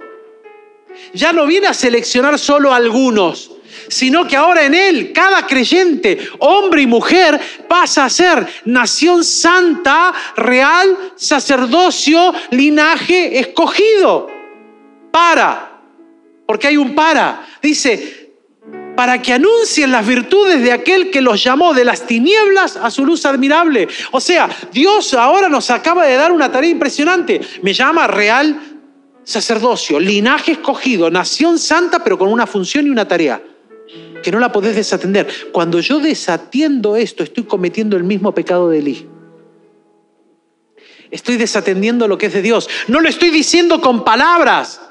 Ya 1.14 1.34
no 1.34 1.46
viene 1.46 1.68
a 1.68 1.74
seleccionar 1.74 2.38
solo 2.38 2.72
a 2.72 2.76
algunos, 2.76 3.52
sino 3.88 4.28
que 4.28 4.36
ahora 4.36 4.66
en 4.66 4.76
Él 4.76 5.12
cada 5.14 5.46
creyente, 5.48 6.30
hombre 6.40 6.84
y 6.84 6.88
mujer, 6.88 7.40
pasa 7.68 8.06
a 8.06 8.10
ser 8.10 8.48
nación 8.66 9.24
santa, 9.24 10.14
real, 10.36 11.14
sacerdocio, 11.16 12.34
linaje 12.52 13.40
escogido. 13.40 14.32
para, 15.12 15.73
porque 16.46 16.68
hay 16.68 16.78
un 16.78 16.96
para. 16.96 17.46
Dice, 17.62 18.24
para 18.96 19.22
que 19.22 19.34
anuncien 19.34 19.92
las 19.92 20.06
virtudes 20.06 20.62
de 20.62 20.72
aquel 20.72 21.10
que 21.10 21.22
los 21.22 21.44
llamó 21.44 21.74
de 21.74 21.86
las 21.86 22.06
tinieblas 22.06 22.78
a 22.78 22.92
su 22.92 23.06
luz 23.06 23.26
admirable. 23.26 23.88
O 24.12 24.20
sea, 24.20 24.50
Dios 24.72 25.14
ahora 25.14 25.50
nos 25.50 25.70
acaba 25.70 26.06
de 26.06 26.16
dar 26.16 26.32
una 26.32 26.52
tarea 26.52 26.70
impresionante. 26.70 27.42
Me 27.62 27.74
llama 27.74 28.08
real 28.08 28.60
sacerdocio, 29.24 30.00
linaje 30.00 30.54
escogido, 30.54 31.10
nación 31.10 31.58
santa, 31.58 32.04
pero 32.04 32.18
con 32.18 32.30
una 32.30 32.46
función 32.46 32.86
y 32.86 32.90
una 32.90 33.08
tarea 33.08 33.42
que 34.22 34.32
no 34.32 34.40
la 34.40 34.52
podés 34.52 34.76
desatender. 34.76 35.28
Cuando 35.52 35.80
yo 35.80 36.00
desatiendo 36.00 36.96
esto, 36.96 37.24
estoy 37.24 37.44
cometiendo 37.44 37.98
el 37.98 38.04
mismo 38.04 38.34
pecado 38.34 38.70
de 38.70 38.80
Elí. 38.80 39.08
Estoy 41.12 41.38
desatendiendo 41.38 42.08
lo 42.08 42.18
que 42.18 42.28
es 42.28 42.34
de 42.34 42.42
Dios. 42.42 42.68
No 42.88 43.00
lo 43.00 43.10
estoy 43.10 43.30
diciendo 43.30 43.82
con 43.82 44.04
palabras, 44.04 44.82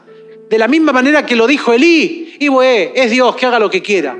de 0.52 0.58
la 0.58 0.68
misma 0.68 0.92
manera 0.92 1.24
que 1.24 1.34
lo 1.34 1.46
dijo 1.46 1.72
Elí. 1.72 2.36
Y 2.38 2.48
bueno, 2.48 2.92
es 2.94 3.10
Dios 3.10 3.34
que 3.36 3.46
haga 3.46 3.58
lo 3.58 3.70
que 3.70 3.80
quiera. 3.80 4.14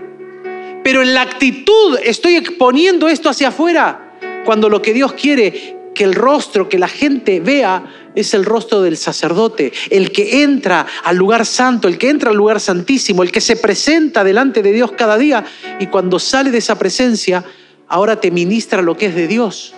Pero 0.82 1.02
en 1.02 1.12
la 1.12 1.20
actitud 1.20 1.98
estoy 2.02 2.36
exponiendo 2.36 3.06
esto 3.06 3.28
hacia 3.28 3.48
afuera, 3.48 4.16
cuando 4.46 4.70
lo 4.70 4.80
que 4.80 4.94
Dios 4.94 5.12
quiere 5.12 5.76
que 5.94 6.04
el 6.04 6.14
rostro, 6.14 6.70
que 6.70 6.78
la 6.78 6.88
gente 6.88 7.40
vea, 7.40 7.84
es 8.14 8.32
el 8.32 8.46
rostro 8.46 8.80
del 8.80 8.96
sacerdote, 8.96 9.74
el 9.90 10.10
que 10.10 10.42
entra 10.42 10.86
al 11.04 11.16
lugar 11.16 11.44
santo, 11.44 11.86
el 11.86 11.98
que 11.98 12.08
entra 12.08 12.30
al 12.30 12.36
lugar 12.38 12.60
santísimo, 12.60 13.22
el 13.22 13.30
que 13.30 13.42
se 13.42 13.56
presenta 13.56 14.24
delante 14.24 14.62
de 14.62 14.72
Dios 14.72 14.92
cada 14.92 15.18
día 15.18 15.44
y 15.80 15.88
cuando 15.88 16.18
sale 16.18 16.50
de 16.50 16.58
esa 16.58 16.78
presencia, 16.78 17.44
ahora 17.88 18.18
te 18.18 18.30
ministra 18.30 18.80
lo 18.80 18.96
que 18.96 19.04
es 19.04 19.14
de 19.14 19.28
Dios. 19.28 19.74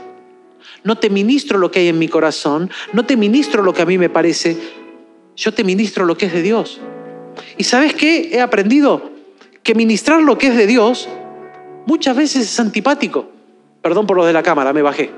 No 0.84 0.98
te 0.98 1.11
ministro 1.11 1.59
lo 1.59 1.72
que 1.72 1.80
hay 1.80 1.88
en 1.88 1.98
mi 1.98 2.07
corazón, 2.07 2.70
no 2.92 3.05
te 3.05 3.16
ministro 3.16 3.61
lo 3.64 3.72
que 3.72 3.82
a 3.82 3.86
mí 3.86 3.98
me 3.98 4.09
parece, 4.09 4.84
yo 5.37 5.53
te 5.53 5.64
ministro 5.64 6.05
lo 6.05 6.16
que 6.16 6.26
es 6.26 6.32
de 6.32 6.43
Dios. 6.43 6.80
¿Y 7.57 7.64
sabes 7.64 7.95
qué? 7.95 8.30
He 8.32 8.41
aprendido 8.41 9.11
que 9.62 9.74
ministrar 9.74 10.22
lo 10.22 10.39
que 10.39 10.49
es 10.49 10.57
de 10.57 10.66
Dios 10.66 11.09
muchas 11.87 12.16
veces 12.16 12.43
es 12.43 12.61
antipático. 12.61 13.30
Perdón 13.82 14.07
por 14.07 14.16
lo 14.16 14.24
de 14.24 14.32
la 14.32 14.43
cámara, 14.43 14.72
me 14.72 14.82
bajé. 14.82 15.11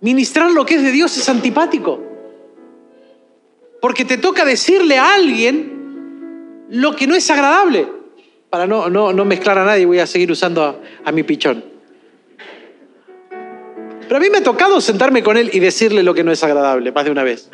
Ministrar 0.00 0.50
lo 0.50 0.64
que 0.64 0.76
es 0.76 0.82
de 0.82 0.92
Dios 0.92 1.16
es 1.16 1.28
antipático. 1.28 2.02
Porque 3.80 4.04
te 4.04 4.18
toca 4.18 4.44
decirle 4.44 4.98
a 4.98 5.14
alguien 5.14 6.66
lo 6.70 6.94
que 6.94 7.06
no 7.06 7.14
es 7.14 7.30
agradable. 7.30 7.88
Para 8.50 8.66
no, 8.66 8.88
no, 8.88 9.24
mezclar 9.24 9.58
a 9.58 9.64
nadie, 9.64 9.86
voy 9.86 9.98
a 9.98 10.06
seguir 10.06 10.30
usando 10.30 10.62
a, 10.62 10.76
a 11.04 11.12
mi 11.12 11.22
pichón. 11.24 11.64
Pero 14.02 14.16
a 14.16 14.20
mí 14.20 14.30
me 14.30 14.38
ha 14.38 14.42
tocado 14.42 14.80
sentarme 14.80 15.22
con 15.22 15.36
él 15.36 15.50
y 15.52 15.58
decirle 15.58 16.02
lo 16.02 16.14
que 16.14 16.22
no 16.22 16.30
es 16.30 16.42
agradable, 16.44 16.92
más 16.92 17.04
de 17.04 17.10
una 17.10 17.24
vez. 17.24 17.50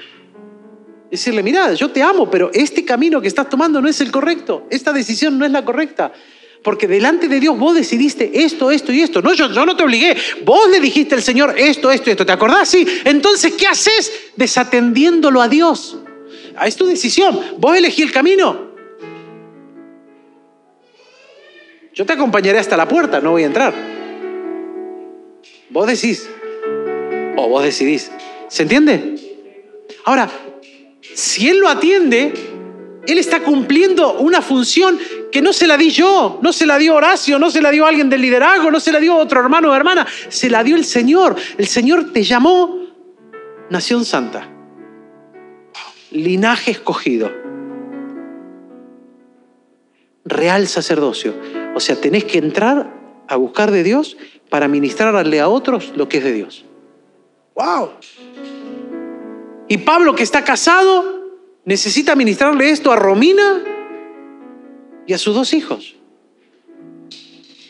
Decirle, 1.12 1.42
mira, 1.42 1.74
yo 1.74 1.90
te 1.90 2.02
amo, 2.02 2.30
pero 2.30 2.50
este 2.54 2.86
camino 2.86 3.20
que 3.20 3.28
estás 3.28 3.46
tomando 3.46 3.82
no 3.82 3.88
es 3.90 4.00
el 4.00 4.10
correcto, 4.10 4.66
esta 4.70 4.94
decisión 4.94 5.38
no 5.38 5.44
es 5.44 5.52
la 5.52 5.62
correcta. 5.62 6.10
Porque 6.64 6.88
delante 6.88 7.28
de 7.28 7.38
Dios 7.38 7.58
vos 7.58 7.74
decidiste 7.74 8.30
esto, 8.32 8.70
esto 8.70 8.94
y 8.94 9.02
esto. 9.02 9.20
No, 9.20 9.34
yo, 9.34 9.52
yo 9.52 9.66
no 9.66 9.76
te 9.76 9.82
obligué. 9.82 10.16
Vos 10.42 10.70
le 10.70 10.80
dijiste 10.80 11.14
al 11.14 11.22
Señor 11.22 11.54
esto, 11.58 11.90
esto 11.90 12.08
y 12.08 12.12
esto. 12.12 12.24
¿Te 12.24 12.32
acordás? 12.32 12.66
Sí. 12.66 12.86
Entonces, 13.04 13.52
¿qué 13.52 13.66
haces? 13.66 14.10
Desatendiéndolo 14.36 15.42
a 15.42 15.48
Dios. 15.48 15.98
Ah, 16.56 16.66
es 16.66 16.76
tu 16.76 16.86
decisión. 16.86 17.38
Vos 17.58 17.76
elegí 17.76 18.00
el 18.00 18.10
camino. 18.10 18.70
Yo 21.92 22.06
te 22.06 22.14
acompañaré 22.14 22.58
hasta 22.58 22.76
la 22.76 22.88
puerta, 22.88 23.20
no 23.20 23.32
voy 23.32 23.42
a 23.42 23.46
entrar. 23.46 23.74
Vos 25.68 25.86
decís. 25.86 26.26
O 27.36 27.48
vos 27.48 27.64
decidís. 27.64 28.10
¿Se 28.48 28.62
entiende? 28.62 29.16
Ahora, 30.04 30.30
si 31.14 31.48
Él 31.48 31.58
lo 31.58 31.68
atiende, 31.68 32.32
Él 33.06 33.18
está 33.18 33.40
cumpliendo 33.40 34.14
una 34.14 34.42
función 34.42 34.98
que 35.30 35.42
no 35.42 35.52
se 35.52 35.66
la 35.66 35.76
di 35.76 35.90
yo, 35.90 36.38
no 36.42 36.52
se 36.52 36.66
la 36.66 36.78
dio 36.78 36.94
Horacio, 36.94 37.38
no 37.38 37.50
se 37.50 37.62
la 37.62 37.70
dio 37.70 37.86
alguien 37.86 38.10
del 38.10 38.20
liderazgo, 38.20 38.70
no 38.70 38.80
se 38.80 38.92
la 38.92 39.00
dio 39.00 39.16
otro 39.16 39.40
hermano 39.40 39.70
o 39.70 39.74
hermana, 39.74 40.06
se 40.28 40.50
la 40.50 40.62
dio 40.62 40.76
el 40.76 40.84
Señor. 40.84 41.36
El 41.56 41.66
Señor 41.66 42.12
te 42.12 42.22
llamó 42.22 42.86
Nación 43.70 44.04
Santa, 44.04 44.48
linaje 46.10 46.70
escogido, 46.70 47.32
real 50.24 50.68
sacerdocio. 50.68 51.34
O 51.74 51.80
sea, 51.80 51.96
tenés 51.96 52.24
que 52.24 52.38
entrar 52.38 52.92
a 53.28 53.36
buscar 53.36 53.70
de 53.70 53.82
Dios 53.82 54.16
para 54.50 54.68
ministrarle 54.68 55.40
a 55.40 55.48
otros 55.48 55.92
lo 55.96 56.08
que 56.08 56.18
es 56.18 56.24
de 56.24 56.32
Dios. 56.32 56.64
¡Wow! 57.54 57.90
Y 59.72 59.78
Pablo 59.78 60.14
que 60.14 60.22
está 60.22 60.44
casado 60.44 61.30
necesita 61.64 62.14
ministrarle 62.14 62.68
esto 62.68 62.92
a 62.92 62.96
Romina 62.96 63.64
y 65.06 65.14
a 65.14 65.16
sus 65.16 65.34
dos 65.34 65.54
hijos. 65.54 65.96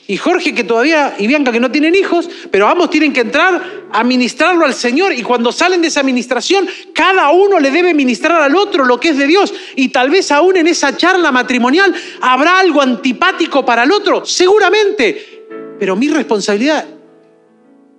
Y 0.09 0.17
Jorge 0.17 0.53
que 0.53 0.65
todavía, 0.65 1.15
y 1.17 1.29
Bianca 1.29 1.53
que 1.53 1.61
no 1.61 1.71
tienen 1.71 1.95
hijos, 1.95 2.29
pero 2.51 2.67
ambos 2.67 2.91
tienen 2.91 3.13
que 3.13 3.21
entrar 3.21 3.87
a 3.93 4.03
ministrarlo 4.03 4.65
al 4.65 4.75
Señor. 4.75 5.13
Y 5.13 5.23
cuando 5.23 5.53
salen 5.53 5.81
de 5.81 5.87
esa 5.87 6.01
administración, 6.01 6.67
cada 6.93 7.31
uno 7.31 7.61
le 7.61 7.71
debe 7.71 7.95
ministrar 7.95 8.43
al 8.43 8.57
otro 8.57 8.85
lo 8.85 8.99
que 8.99 9.11
es 9.11 9.17
de 9.17 9.29
Dios. 9.29 9.55
Y 9.77 9.91
tal 9.91 10.11
vez 10.11 10.33
aún 10.33 10.57
en 10.57 10.67
esa 10.67 10.97
charla 10.97 11.31
matrimonial 11.31 11.95
habrá 12.21 12.59
algo 12.59 12.83
antipático 12.83 13.65
para 13.65 13.85
el 13.85 13.93
otro, 13.93 14.27
seguramente. 14.27 15.45
Pero 15.79 15.95
mi 15.95 16.09
responsabilidad 16.09 16.85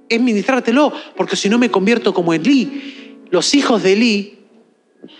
es 0.09 0.19
ministrártelo, 0.19 0.91
porque 1.15 1.37
si 1.37 1.47
no 1.47 1.57
me 1.57 1.71
convierto 1.71 2.13
como 2.13 2.33
Elí. 2.33 2.99
Los 3.33 3.55
hijos 3.55 3.81
de 3.81 3.93
Elí, 3.93 4.37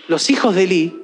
los 0.06 0.30
hijos 0.30 0.54
de 0.54 0.62
Elí, 0.62 1.02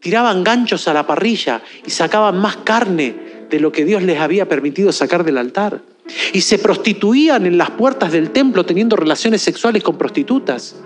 tiraban 0.00 0.42
ganchos 0.42 0.88
a 0.88 0.94
la 0.94 1.06
parrilla 1.06 1.60
y 1.84 1.90
sacaban 1.90 2.38
más 2.38 2.56
carne 2.56 3.44
de 3.50 3.60
lo 3.60 3.70
que 3.72 3.84
Dios 3.84 4.02
les 4.02 4.18
había 4.18 4.48
permitido 4.48 4.90
sacar 4.90 5.22
del 5.22 5.36
altar. 5.36 5.82
Y 6.32 6.40
se 6.40 6.58
prostituían 6.60 7.44
en 7.44 7.58
las 7.58 7.72
puertas 7.72 8.10
del 8.10 8.30
templo 8.30 8.64
teniendo 8.64 8.96
relaciones 8.96 9.42
sexuales 9.42 9.82
con 9.82 9.98
prostitutas. 9.98 10.76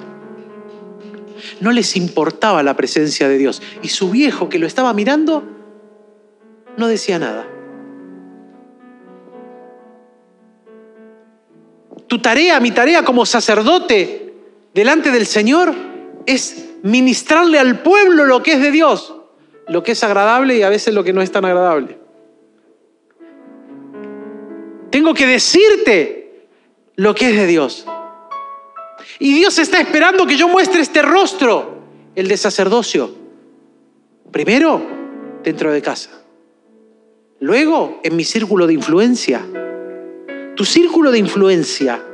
No 1.61 1.71
les 1.71 1.95
importaba 1.95 2.65
la 2.65 2.75
presencia 2.75 3.29
de 3.29 3.39
Dios. 3.39 3.63
Y 3.81 3.91
su 3.91 4.11
viejo 4.11 4.49
que 4.49 4.59
lo 4.59 4.67
estaba 4.67 4.93
mirando 4.93 5.45
no 6.77 6.89
decía 6.89 7.21
nada. 7.21 7.47
Tu 12.09 12.19
tarea, 12.19 12.59
mi 12.59 12.73
tarea 12.73 13.05
como 13.05 13.25
sacerdote 13.25 14.32
delante 14.75 15.11
del 15.11 15.27
Señor 15.27 15.75
es 16.27 16.71
ministrarle 16.83 17.59
al 17.59 17.83
pueblo 17.83 18.25
lo 18.25 18.43
que 18.43 18.53
es 18.53 18.61
de 18.61 18.71
Dios, 18.71 19.15
lo 19.69 19.83
que 19.83 19.93
es 19.93 20.05
agradable 20.05 20.57
y 20.57 20.63
a 20.63 20.69
veces 20.69 20.95
lo 20.95 21.05
que 21.05 21.13
no 21.13 21.23
es 21.23 21.31
tan 21.31 21.45
agradable. 21.45 21.99
Tengo 24.91 25.15
que 25.15 25.27
decirte 25.27 26.49
lo 26.97 27.15
que 27.15 27.31
es 27.31 27.37
de 27.37 27.47
Dios. 27.47 27.87
Y 29.19 29.35
Dios 29.35 29.59
está 29.59 29.81
esperando 29.81 30.27
que 30.27 30.37
yo 30.37 30.49
muestre 30.49 30.83
este 30.83 31.03
rostro, 31.03 31.79
el 32.15 32.29
de 32.29 32.37
sacerdocio. 32.37 33.15
Primero, 34.31 34.83
dentro 35.43 35.73
de 35.73 35.81
casa. 35.81 36.11
Luego, 37.41 38.01
en 38.05 38.17
mi 38.17 38.25
círculo 38.25 38.67
de 38.67 38.75
influencia. 38.75 39.45
Tu 40.55 40.65
círculo 40.65 41.11
de 41.11 41.19
influencia 41.19 42.05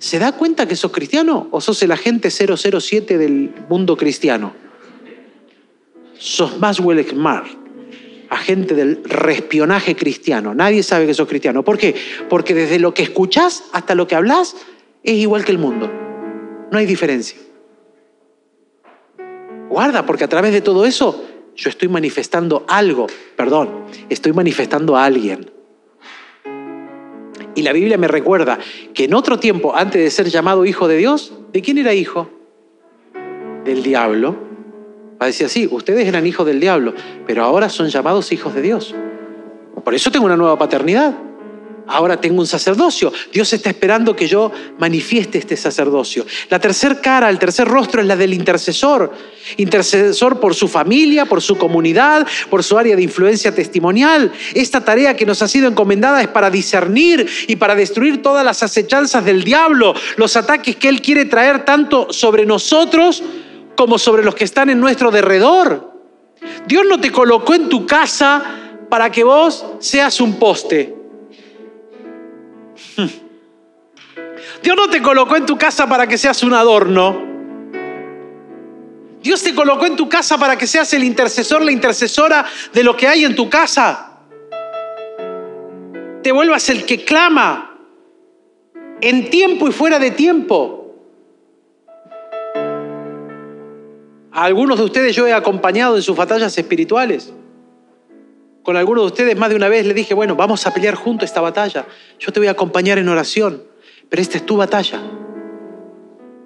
¿Se 0.00 0.18
da 0.18 0.32
cuenta 0.32 0.66
que 0.66 0.76
sos 0.76 0.92
cristiano 0.92 1.48
o 1.50 1.60
sos 1.60 1.82
el 1.82 1.92
agente 1.92 2.30
007 2.30 3.18
del 3.18 3.52
mundo 3.68 3.98
cristiano? 3.98 4.54
Sos 6.18 6.58
Maswell 6.58 7.06
Smart, 7.06 7.46
agente 8.30 8.74
del 8.74 9.04
respionaje 9.04 9.94
cristiano. 9.94 10.54
Nadie 10.54 10.82
sabe 10.82 11.06
que 11.06 11.12
sos 11.12 11.28
cristiano. 11.28 11.62
¿Por 11.62 11.76
qué? 11.76 11.94
Porque 12.30 12.54
desde 12.54 12.78
lo 12.78 12.94
que 12.94 13.02
escuchás 13.02 13.64
hasta 13.74 13.94
lo 13.94 14.08
que 14.08 14.14
hablas 14.14 14.56
es 15.02 15.16
igual 15.16 15.44
que 15.44 15.52
el 15.52 15.58
mundo. 15.58 15.92
No 16.72 16.78
hay 16.78 16.86
diferencia. 16.86 17.38
Guarda, 19.68 20.06
porque 20.06 20.24
a 20.24 20.28
través 20.28 20.54
de 20.54 20.62
todo 20.62 20.86
eso 20.86 21.26
yo 21.54 21.68
estoy 21.68 21.88
manifestando 21.88 22.64
algo, 22.68 23.06
perdón, 23.36 23.84
estoy 24.08 24.32
manifestando 24.32 24.96
a 24.96 25.04
alguien. 25.04 25.59
Y 27.54 27.62
la 27.62 27.72
Biblia 27.72 27.98
me 27.98 28.08
recuerda 28.08 28.58
que 28.94 29.04
en 29.04 29.14
otro 29.14 29.38
tiempo, 29.38 29.74
antes 29.74 30.02
de 30.02 30.10
ser 30.10 30.28
llamado 30.28 30.64
hijo 30.64 30.88
de 30.88 30.96
Dios, 30.96 31.32
¿de 31.52 31.62
quién 31.62 31.78
era 31.78 31.94
hijo? 31.94 32.30
Del 33.64 33.82
diablo. 33.82 34.36
Va 35.20 35.24
a 35.24 35.26
decir 35.26 35.46
así, 35.46 35.68
ustedes 35.70 36.06
eran 36.06 36.26
hijos 36.26 36.46
del 36.46 36.60
diablo, 36.60 36.94
pero 37.26 37.44
ahora 37.44 37.68
son 37.68 37.88
llamados 37.88 38.32
hijos 38.32 38.54
de 38.54 38.62
Dios. 38.62 38.94
Por 39.84 39.94
eso 39.94 40.10
tengo 40.10 40.26
una 40.26 40.36
nueva 40.36 40.58
paternidad 40.58 41.14
ahora 41.90 42.20
tengo 42.20 42.40
un 42.40 42.46
sacerdocio. 42.46 43.12
Dios 43.32 43.52
está 43.52 43.70
esperando 43.70 44.14
que 44.14 44.26
yo 44.26 44.50
manifieste 44.78 45.38
este 45.38 45.56
sacerdocio. 45.56 46.24
La 46.48 46.58
tercera 46.58 47.00
cara, 47.00 47.28
el 47.28 47.38
tercer 47.38 47.66
rostro 47.68 48.00
es 48.00 48.06
la 48.06 48.16
del 48.16 48.34
intercesor. 48.34 49.12
Intercesor 49.56 50.38
por 50.38 50.54
su 50.54 50.68
familia, 50.68 51.26
por 51.26 51.42
su 51.42 51.56
comunidad, 51.58 52.26
por 52.48 52.62
su 52.62 52.78
área 52.78 52.96
de 52.96 53.02
influencia 53.02 53.54
testimonial. 53.54 54.32
Esta 54.54 54.84
tarea 54.84 55.16
que 55.16 55.26
nos 55.26 55.42
ha 55.42 55.48
sido 55.48 55.68
encomendada 55.68 56.22
es 56.22 56.28
para 56.28 56.50
discernir 56.50 57.26
y 57.48 57.56
para 57.56 57.74
destruir 57.74 58.22
todas 58.22 58.44
las 58.44 58.62
acechanzas 58.62 59.24
del 59.24 59.44
diablo, 59.44 59.94
los 60.16 60.36
ataques 60.36 60.76
que 60.76 60.88
él 60.88 61.02
quiere 61.02 61.24
traer 61.24 61.64
tanto 61.64 62.12
sobre 62.12 62.46
nosotros 62.46 63.22
como 63.76 63.98
sobre 63.98 64.22
los 64.22 64.34
que 64.34 64.44
están 64.44 64.70
en 64.70 64.80
nuestro 64.80 65.10
derredor. 65.10 65.90
Dios 66.66 66.84
no 66.88 67.00
te 67.00 67.10
colocó 67.10 67.54
en 67.54 67.68
tu 67.68 67.86
casa 67.86 68.42
para 68.88 69.10
que 69.10 69.24
vos 69.24 69.64
seas 69.78 70.20
un 70.20 70.38
poste. 70.38 70.99
Dios 74.62 74.76
no 74.76 74.88
te 74.88 75.02
colocó 75.02 75.36
en 75.36 75.46
tu 75.46 75.56
casa 75.56 75.88
para 75.88 76.06
que 76.06 76.18
seas 76.18 76.42
un 76.42 76.54
adorno. 76.54 77.28
Dios 79.22 79.42
te 79.42 79.54
colocó 79.54 79.86
en 79.86 79.96
tu 79.96 80.08
casa 80.08 80.38
para 80.38 80.56
que 80.56 80.66
seas 80.66 80.92
el 80.94 81.04
intercesor, 81.04 81.62
la 81.62 81.72
intercesora 81.72 82.44
de 82.72 82.82
lo 82.82 82.96
que 82.96 83.06
hay 83.06 83.24
en 83.24 83.36
tu 83.36 83.50
casa. 83.50 84.18
Te 86.22 86.32
vuelvas 86.32 86.68
el 86.70 86.84
que 86.84 87.04
clama 87.04 87.78
en 89.00 89.30
tiempo 89.30 89.68
y 89.68 89.72
fuera 89.72 89.98
de 89.98 90.10
tiempo. 90.10 90.94
A 94.32 94.44
algunos 94.44 94.78
de 94.78 94.84
ustedes 94.84 95.14
yo 95.14 95.26
he 95.26 95.32
acompañado 95.32 95.96
en 95.96 96.02
sus 96.02 96.16
batallas 96.16 96.56
espirituales. 96.56 97.32
Con 98.62 98.76
algunos 98.76 99.04
de 99.04 99.06
ustedes 99.06 99.36
más 99.36 99.48
de 99.48 99.56
una 99.56 99.68
vez 99.68 99.86
le 99.86 99.94
dije, 99.94 100.12
bueno, 100.14 100.36
vamos 100.36 100.66
a 100.66 100.74
pelear 100.74 100.94
juntos 100.94 101.28
esta 101.28 101.40
batalla. 101.40 101.86
Yo 102.18 102.32
te 102.32 102.40
voy 102.40 102.48
a 102.48 102.52
acompañar 102.52 102.98
en 102.98 103.08
oración, 103.08 103.64
pero 104.08 104.20
esta 104.20 104.36
es 104.36 104.44
tu 104.44 104.56
batalla. 104.56 105.00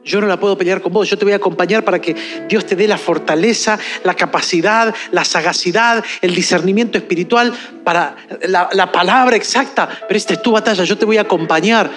Yo 0.05 0.21
no 0.21 0.27
la 0.27 0.39
puedo 0.39 0.57
pelear 0.57 0.83
con 0.83 0.93
vos, 0.93 1.09
yo 1.09 1.17
te 1.17 1.25
voy 1.25 1.33
a 1.33 1.37
acompañar 1.37 1.83
para 1.83 1.99
que 1.99 2.15
Dios 2.47 2.67
te 2.67 2.77
dé 2.77 2.87
la 2.87 2.99
fortaleza, 2.99 3.79
la 4.05 4.15
capacidad, 4.15 4.95
la 5.11 5.25
sagacidad, 5.25 6.05
el 6.21 6.35
discernimiento 6.35 6.99
espiritual 6.99 7.55
para 7.85 8.17
la, 8.47 8.69
la, 8.73 8.93
palabra 8.93 9.35
exacta. 9.35 9.89
Pero 10.07 10.17
esta 10.17 10.35
es 10.35 10.43
tu 10.43 10.53
batalla, 10.53 10.85
yo 10.85 10.99
te 10.99 11.07
voy 11.07 11.17
a 11.17 11.23
acompañar, 11.23 11.91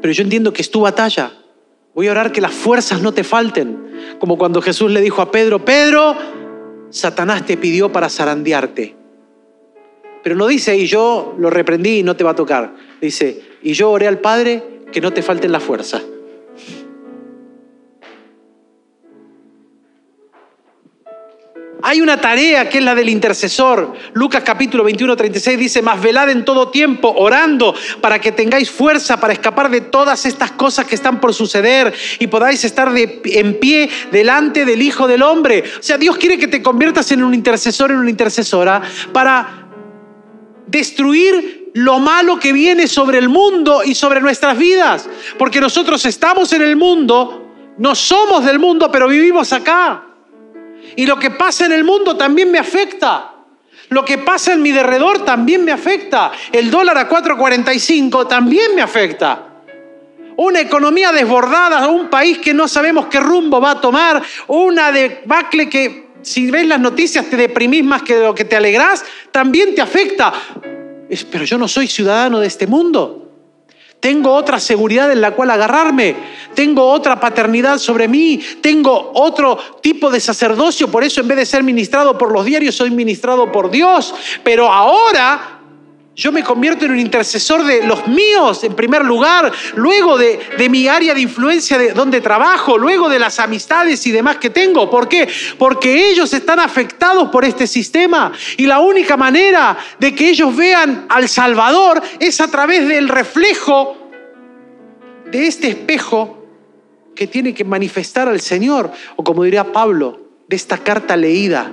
pero 0.00 0.12
yo 0.12 0.22
entiendo 0.22 0.52
que 0.52 0.62
es 0.62 0.70
tu 0.70 0.80
batalla. 0.80 1.32
Voy 1.96 2.06
a 2.06 2.12
orar 2.12 2.30
que 2.30 2.40
las 2.40 2.52
fuerzas 2.52 3.02
no 3.02 3.12
te 3.12 3.24
falten, 3.24 4.16
como 4.20 4.38
cuando 4.38 4.62
Jesús 4.62 4.92
le 4.92 5.00
dijo 5.00 5.20
a 5.20 5.32
Pedro, 5.32 5.64
Pedro, 5.64 6.16
Satanás 6.90 7.44
te 7.44 7.56
pidió 7.56 7.90
para 7.90 8.08
zarandearte. 8.08 8.97
Pero 10.22 10.36
no 10.36 10.46
dice, 10.46 10.76
y 10.76 10.86
yo 10.86 11.34
lo 11.38 11.50
reprendí 11.50 11.98
y 11.98 12.02
no 12.02 12.16
te 12.16 12.24
va 12.24 12.30
a 12.30 12.36
tocar. 12.36 12.74
Dice, 13.00 13.40
y 13.62 13.72
yo 13.72 13.90
oré 13.90 14.08
al 14.08 14.18
Padre 14.18 14.62
que 14.92 15.00
no 15.00 15.12
te 15.12 15.22
falten 15.22 15.52
la 15.52 15.60
fuerza. 15.60 16.02
Hay 21.80 22.00
una 22.00 22.20
tarea 22.20 22.68
que 22.68 22.78
es 22.78 22.84
la 22.84 22.94
del 22.94 23.08
intercesor. 23.08 23.94
Lucas 24.12 24.42
capítulo 24.44 24.82
21, 24.82 25.16
36 25.16 25.58
dice, 25.58 25.80
más 25.80 26.02
velad 26.02 26.28
en 26.28 26.44
todo 26.44 26.68
tiempo, 26.68 27.14
orando, 27.16 27.74
para 28.00 28.20
que 28.20 28.32
tengáis 28.32 28.68
fuerza 28.68 29.20
para 29.20 29.32
escapar 29.32 29.70
de 29.70 29.82
todas 29.82 30.26
estas 30.26 30.50
cosas 30.52 30.86
que 30.86 30.96
están 30.96 31.20
por 31.20 31.32
suceder 31.32 31.94
y 32.18 32.26
podáis 32.26 32.64
estar 32.64 32.92
en 32.96 33.60
pie 33.60 33.88
delante 34.10 34.64
del 34.64 34.82
Hijo 34.82 35.06
del 35.06 35.22
Hombre. 35.22 35.62
O 35.78 35.82
sea, 35.82 35.96
Dios 35.96 36.16
quiere 36.16 36.36
que 36.36 36.48
te 36.48 36.62
conviertas 36.62 37.12
en 37.12 37.22
un 37.22 37.32
intercesor, 37.32 37.92
en 37.92 37.98
una 37.98 38.10
intercesora, 38.10 38.82
para 39.12 39.67
destruir 40.68 41.70
lo 41.74 41.98
malo 41.98 42.38
que 42.38 42.52
viene 42.52 42.86
sobre 42.86 43.18
el 43.18 43.28
mundo 43.28 43.82
y 43.84 43.94
sobre 43.94 44.20
nuestras 44.20 44.56
vidas. 44.56 45.08
Porque 45.38 45.60
nosotros 45.60 46.04
estamos 46.06 46.52
en 46.52 46.62
el 46.62 46.76
mundo, 46.76 47.46
no 47.78 47.94
somos 47.94 48.44
del 48.44 48.58
mundo, 48.58 48.90
pero 48.90 49.08
vivimos 49.08 49.52
acá. 49.52 50.04
Y 50.96 51.06
lo 51.06 51.18
que 51.18 51.30
pasa 51.30 51.66
en 51.66 51.72
el 51.72 51.84
mundo 51.84 52.16
también 52.16 52.50
me 52.50 52.58
afecta. 52.58 53.34
Lo 53.90 54.04
que 54.04 54.18
pasa 54.18 54.52
en 54.52 54.62
mi 54.62 54.72
derredor 54.72 55.24
también 55.24 55.64
me 55.64 55.72
afecta. 55.72 56.32
El 56.52 56.70
dólar 56.70 56.98
a 56.98 57.08
4.45 57.08 58.28
también 58.28 58.74
me 58.74 58.82
afecta. 58.82 59.44
Una 60.36 60.60
economía 60.60 61.10
desbordada, 61.10 61.88
un 61.88 62.08
país 62.08 62.38
que 62.38 62.54
no 62.54 62.68
sabemos 62.68 63.06
qué 63.06 63.18
rumbo 63.18 63.60
va 63.60 63.72
a 63.72 63.80
tomar, 63.80 64.22
una 64.46 64.92
debacle 64.92 65.68
que 65.68 66.08
si 66.22 66.50
ves 66.50 66.66
las 66.66 66.80
noticias 66.80 67.26
te 67.26 67.36
deprimís 67.36 67.84
más 67.84 68.02
que 68.02 68.18
lo 68.18 68.34
que 68.34 68.44
te 68.44 68.56
alegrás, 68.56 69.04
también 69.32 69.74
te 69.74 69.80
afecta. 69.80 70.32
Pero 71.30 71.44
yo 71.44 71.58
no 71.58 71.68
soy 71.68 71.86
ciudadano 71.86 72.40
de 72.40 72.46
este 72.46 72.66
mundo. 72.66 73.24
Tengo 74.00 74.32
otra 74.32 74.60
seguridad 74.60 75.10
en 75.10 75.20
la 75.20 75.32
cual 75.32 75.50
agarrarme. 75.50 76.14
Tengo 76.54 76.88
otra 76.88 77.18
paternidad 77.18 77.78
sobre 77.78 78.06
mí. 78.06 78.40
Tengo 78.60 79.10
otro 79.14 79.58
tipo 79.82 80.08
de 80.10 80.20
sacerdocio. 80.20 80.88
Por 80.88 81.02
eso 81.02 81.20
en 81.20 81.28
vez 81.28 81.38
de 81.38 81.46
ser 81.46 81.64
ministrado 81.64 82.16
por 82.16 82.30
los 82.30 82.44
diarios, 82.44 82.76
soy 82.76 82.90
ministrado 82.90 83.50
por 83.50 83.70
Dios. 83.70 84.14
Pero 84.44 84.72
ahora 84.72 85.57
yo 86.18 86.32
me 86.32 86.42
convierto 86.42 86.84
en 86.84 86.90
un 86.90 86.98
intercesor 86.98 87.64
de 87.64 87.86
los 87.86 88.08
míos 88.08 88.64
en 88.64 88.74
primer 88.74 89.04
lugar, 89.04 89.52
luego 89.76 90.18
de, 90.18 90.40
mi 90.68 90.88
área 90.88 91.14
de 91.14 91.20
influencia 91.20 91.78
de 91.78 91.92
donde 91.92 92.20
trabajo, 92.20 92.76
luego 92.76 93.08
de 93.08 93.20
las 93.20 93.38
amistades 93.38 94.04
y 94.04 94.10
demás 94.10 94.38
que 94.38 94.50
tengo. 94.50 94.90
¿Por 94.90 95.08
qué? 95.08 95.28
Porque 95.56 96.10
ellos 96.10 96.34
están 96.34 96.58
afectados 96.58 97.28
por 97.28 97.44
este 97.44 97.68
sistema 97.68 98.32
y 98.56 98.66
la 98.66 98.80
única 98.80 99.16
manera 99.16 99.78
de 100.00 100.12
que 100.12 100.28
ellos 100.28 100.56
vean 100.56 101.06
al 101.08 101.28
Salvador 101.28 102.02
es 102.18 102.40
a 102.40 102.48
través 102.48 102.88
del 102.88 103.08
reflejo 103.08 104.10
de 105.30 105.46
este 105.46 105.68
espejo 105.68 106.44
que 107.14 107.28
tiene 107.28 107.54
que 107.54 107.64
manifestar 107.64 108.26
al 108.26 108.40
Señor, 108.40 108.90
o 109.14 109.22
como 109.22 109.44
diría 109.44 109.72
Pablo, 109.72 110.20
de 110.48 110.56
esta 110.56 110.78
carta 110.78 111.16
leída, 111.16 111.70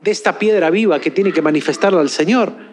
de 0.00 0.10
esta 0.10 0.38
piedra 0.38 0.70
viva 0.70 0.98
que 1.00 1.10
tiene 1.10 1.32
que 1.32 1.42
manifestarla 1.42 2.00
al 2.00 2.08
Señor. 2.08 2.65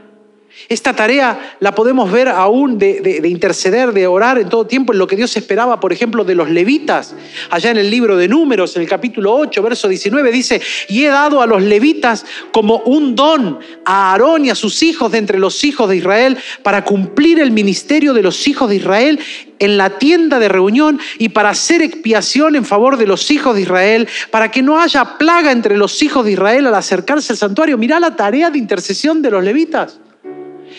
Esta 0.70 0.94
tarea 0.94 1.58
la 1.60 1.76
podemos 1.76 2.10
ver 2.12 2.30
aún 2.30 2.78
de, 2.78 3.02
de, 3.02 3.28
interceder, 3.28 3.92
de 3.92 4.08
orar 4.08 4.38
en 4.38 4.48
todo 4.48 4.66
tiempo 4.66 4.94
en 4.94 5.00
lo 5.00 5.08
que 5.08 5.16
Dios 5.16 5.36
esperaba, 5.36 5.80
por 5.80 5.92
ejemplo, 5.92 6.24
de 6.24 6.36
los 6.36 6.50
levitas. 6.50 7.16
Allá 7.50 7.72
en 7.72 7.78
el 7.78 7.90
libro 7.90 8.16
de 8.16 8.28
Números, 8.28 8.76
en 8.76 8.84
el 8.84 8.88
capítulo 8.88 9.36
8, 9.36 9.62
verso 9.62 9.88
19, 9.88 10.32
dice, 10.32 10.62
y 10.88 11.04
he 11.04 11.10
dado 11.10 11.42
a 11.42 11.48
los 11.48 11.62
levitas 11.62 12.26
como 12.52 12.78
un 12.86 13.16
don 13.16 13.60
a 13.84 14.12
Aarón 14.12 14.46
y 14.46 14.52
a 14.52 14.56
sus 14.56 14.84
hijos 14.84 15.12
de 15.12 15.18
entre 15.18 15.38
los 15.38 15.64
hijos 15.64 15.90
de 15.90 15.98
Israel 15.98 16.38
para 16.62 16.86
cumplir 16.86 17.40
el 17.40 17.52
ministerio 17.52 18.14
de 18.14 18.24
los 18.24 18.48
hijos 18.48 18.70
de 18.70 18.78
Israel 18.78 19.20
en 19.60 19.78
la 19.78 19.98
tienda 19.98 20.40
de 20.40 20.50
reunión 20.50 21.00
y 21.18 21.30
para 21.30 21.50
hacer 21.50 21.82
expiación 21.82 22.56
en 22.56 22.66
favor 22.66 22.98
de 22.98 23.08
los 23.08 23.32
hijos 23.32 23.56
de 23.56 23.62
Israel, 23.62 24.08
para 24.32 24.50
que 24.50 24.62
no 24.62 24.80
haya 24.80 25.18
plaga 25.18 25.52
entre 25.52 25.78
los 25.78 26.02
hijos 26.02 26.26
de 26.26 26.32
Israel 26.34 26.68
al 26.68 26.76
acercarse 26.76 27.34
al 27.34 27.38
santuario. 27.38 27.78
Mirá 27.78 28.00
la 28.00 28.16
tarea 28.16 28.50
de 28.50 28.60
intercesión 28.60 29.22
de 29.22 29.32
los 29.32 29.44
levitas. 29.44 30.00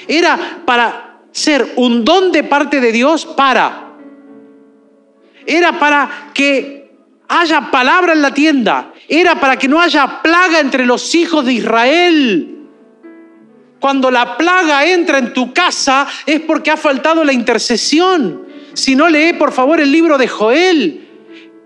Era 0.08 0.62
para 0.64 1.20
ser 1.32 1.74
un 1.76 2.04
don 2.04 2.30
de 2.32 2.44
parte 2.44 2.80
de 2.80 2.92
Dios 2.92 3.26
para. 3.26 3.92
Era 5.46 5.78
para 5.78 6.30
que 6.32 6.90
haya 7.28 7.70
palabra 7.70 8.12
en 8.12 8.22
la 8.22 8.32
tienda. 8.32 8.92
Era 9.08 9.38
para 9.38 9.56
que 9.56 9.68
no 9.68 9.80
haya 9.80 10.22
plaga 10.22 10.60
entre 10.60 10.86
los 10.86 11.14
hijos 11.14 11.44
de 11.44 11.52
Israel. 11.54 12.50
Cuando 13.80 14.10
la 14.10 14.36
plaga 14.36 14.86
entra 14.86 15.18
en 15.18 15.34
tu 15.34 15.52
casa 15.52 16.06
es 16.24 16.40
porque 16.40 16.70
ha 16.70 16.76
faltado 16.76 17.22
la 17.22 17.32
intercesión. 17.32 18.46
Si 18.72 18.96
no 18.96 19.08
lee 19.08 19.34
por 19.34 19.52
favor 19.52 19.80
el 19.80 19.92
libro 19.92 20.16
de 20.16 20.26
Joel, 20.26 21.03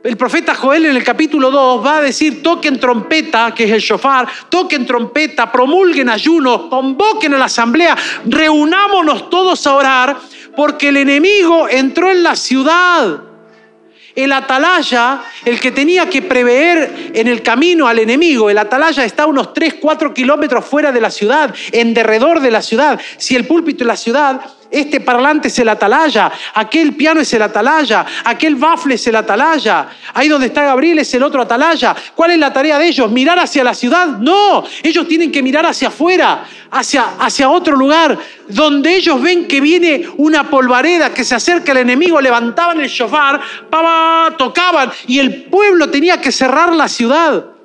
el 0.05 0.17
profeta 0.17 0.55
Joel 0.55 0.87
en 0.87 0.97
el 0.97 1.03
capítulo 1.03 1.51
2 1.51 1.85
va 1.85 1.99
a 1.99 2.03
decir, 2.03 2.43
toquen 2.43 2.79
trompeta, 2.79 3.53
que 3.55 3.65
es 3.65 3.73
el 3.73 3.81
shofar, 3.81 4.29
toquen 4.49 4.87
trompeta, 4.87 5.51
promulguen 5.51 6.09
ayunos, 6.09 6.63
convoquen 6.71 7.35
a 7.35 7.39
la 7.39 7.47
asamblea, 7.47 7.97
reunámonos 8.25 9.29
todos 9.29 9.67
a 9.67 9.75
orar, 9.75 10.17
porque 10.55 10.89
el 10.89 10.99
enemigo 10.99 11.69
entró 11.69 12.11
en 12.11 12.23
la 12.23 12.37
ciudad. 12.37 13.23
El 14.15 14.33
atalaya, 14.33 15.23
el 15.45 15.61
que 15.61 15.71
tenía 15.71 16.11
que 16.11 16.23
prever 16.23 17.13
en 17.15 17.29
el 17.29 17.43
camino 17.43 17.87
al 17.87 18.01
enemigo, 18.01 18.51
el 18.51 18.59
atalaya 18.59 19.05
está 19.05 19.27
unos 19.27 19.53
3, 19.53 19.75
4 19.81 20.13
kilómetros 20.13 20.65
fuera 20.65 20.91
de 20.91 21.01
la 21.01 21.11
ciudad, 21.11 21.55
en 21.71 21.95
derredor 21.95 22.41
de 22.41 22.51
la 22.51 22.63
ciudad. 22.63 23.01
Si 23.17 23.37
el 23.37 23.47
púlpito 23.47 23.85
es 23.85 23.89
la 23.89 23.97
ciudad, 23.97 24.41
este 24.71 25.01
parlante 25.01 25.49
es 25.49 25.59
el 25.59 25.69
atalaya, 25.69 26.31
aquel 26.55 26.95
piano 26.95 27.21
es 27.21 27.33
el 27.33 27.43
atalaya, 27.43 28.05
aquel 28.25 28.55
bafle 28.57 28.97
es 28.97 29.07
el 29.07 29.17
atalaya, 29.17 29.89
ahí 30.13 30.29
donde 30.29 30.49
está 30.49 30.65
Gabriel 30.65 30.99
es 30.99 31.13
el 31.15 31.23
otro 31.23 31.43
atalaya. 31.43 31.97
¿Cuál 32.15 32.33
es 32.33 32.39
la 32.39 32.53
tarea 32.53 32.79
de 32.79 32.89
ellos? 32.89 33.11
¿Mirar 33.11 33.39
hacia 33.39 33.65
la 33.65 33.75
ciudad? 33.75 34.19
No, 34.19 34.65
ellos 34.83 35.09
tienen 35.09 35.33
que 35.33 35.43
mirar 35.43 35.65
hacia 35.65 35.89
afuera, 35.89 36.45
hacia, 36.71 37.17
hacia 37.19 37.49
otro 37.49 37.77
lugar, 37.77 38.19
donde 38.49 38.95
ellos 38.95 39.21
ven 39.23 39.49
que 39.49 39.61
viene 39.61 40.07
una 40.19 40.51
polvareda 40.51 41.15
que 41.15 41.25
se 41.25 41.35
acerca 41.35 41.73
al 41.73 41.79
enemigo, 41.79 42.21
levantaban 42.21 42.81
el 42.81 42.89
shofar, 42.89 43.41
tocaban 44.37 44.91
y 45.07 45.19
el 45.19 45.45
pueblo 45.45 45.89
tenía 45.91 46.21
que 46.21 46.31
cerrar 46.31 46.75
la 46.75 46.89
ciudad. 46.89 47.58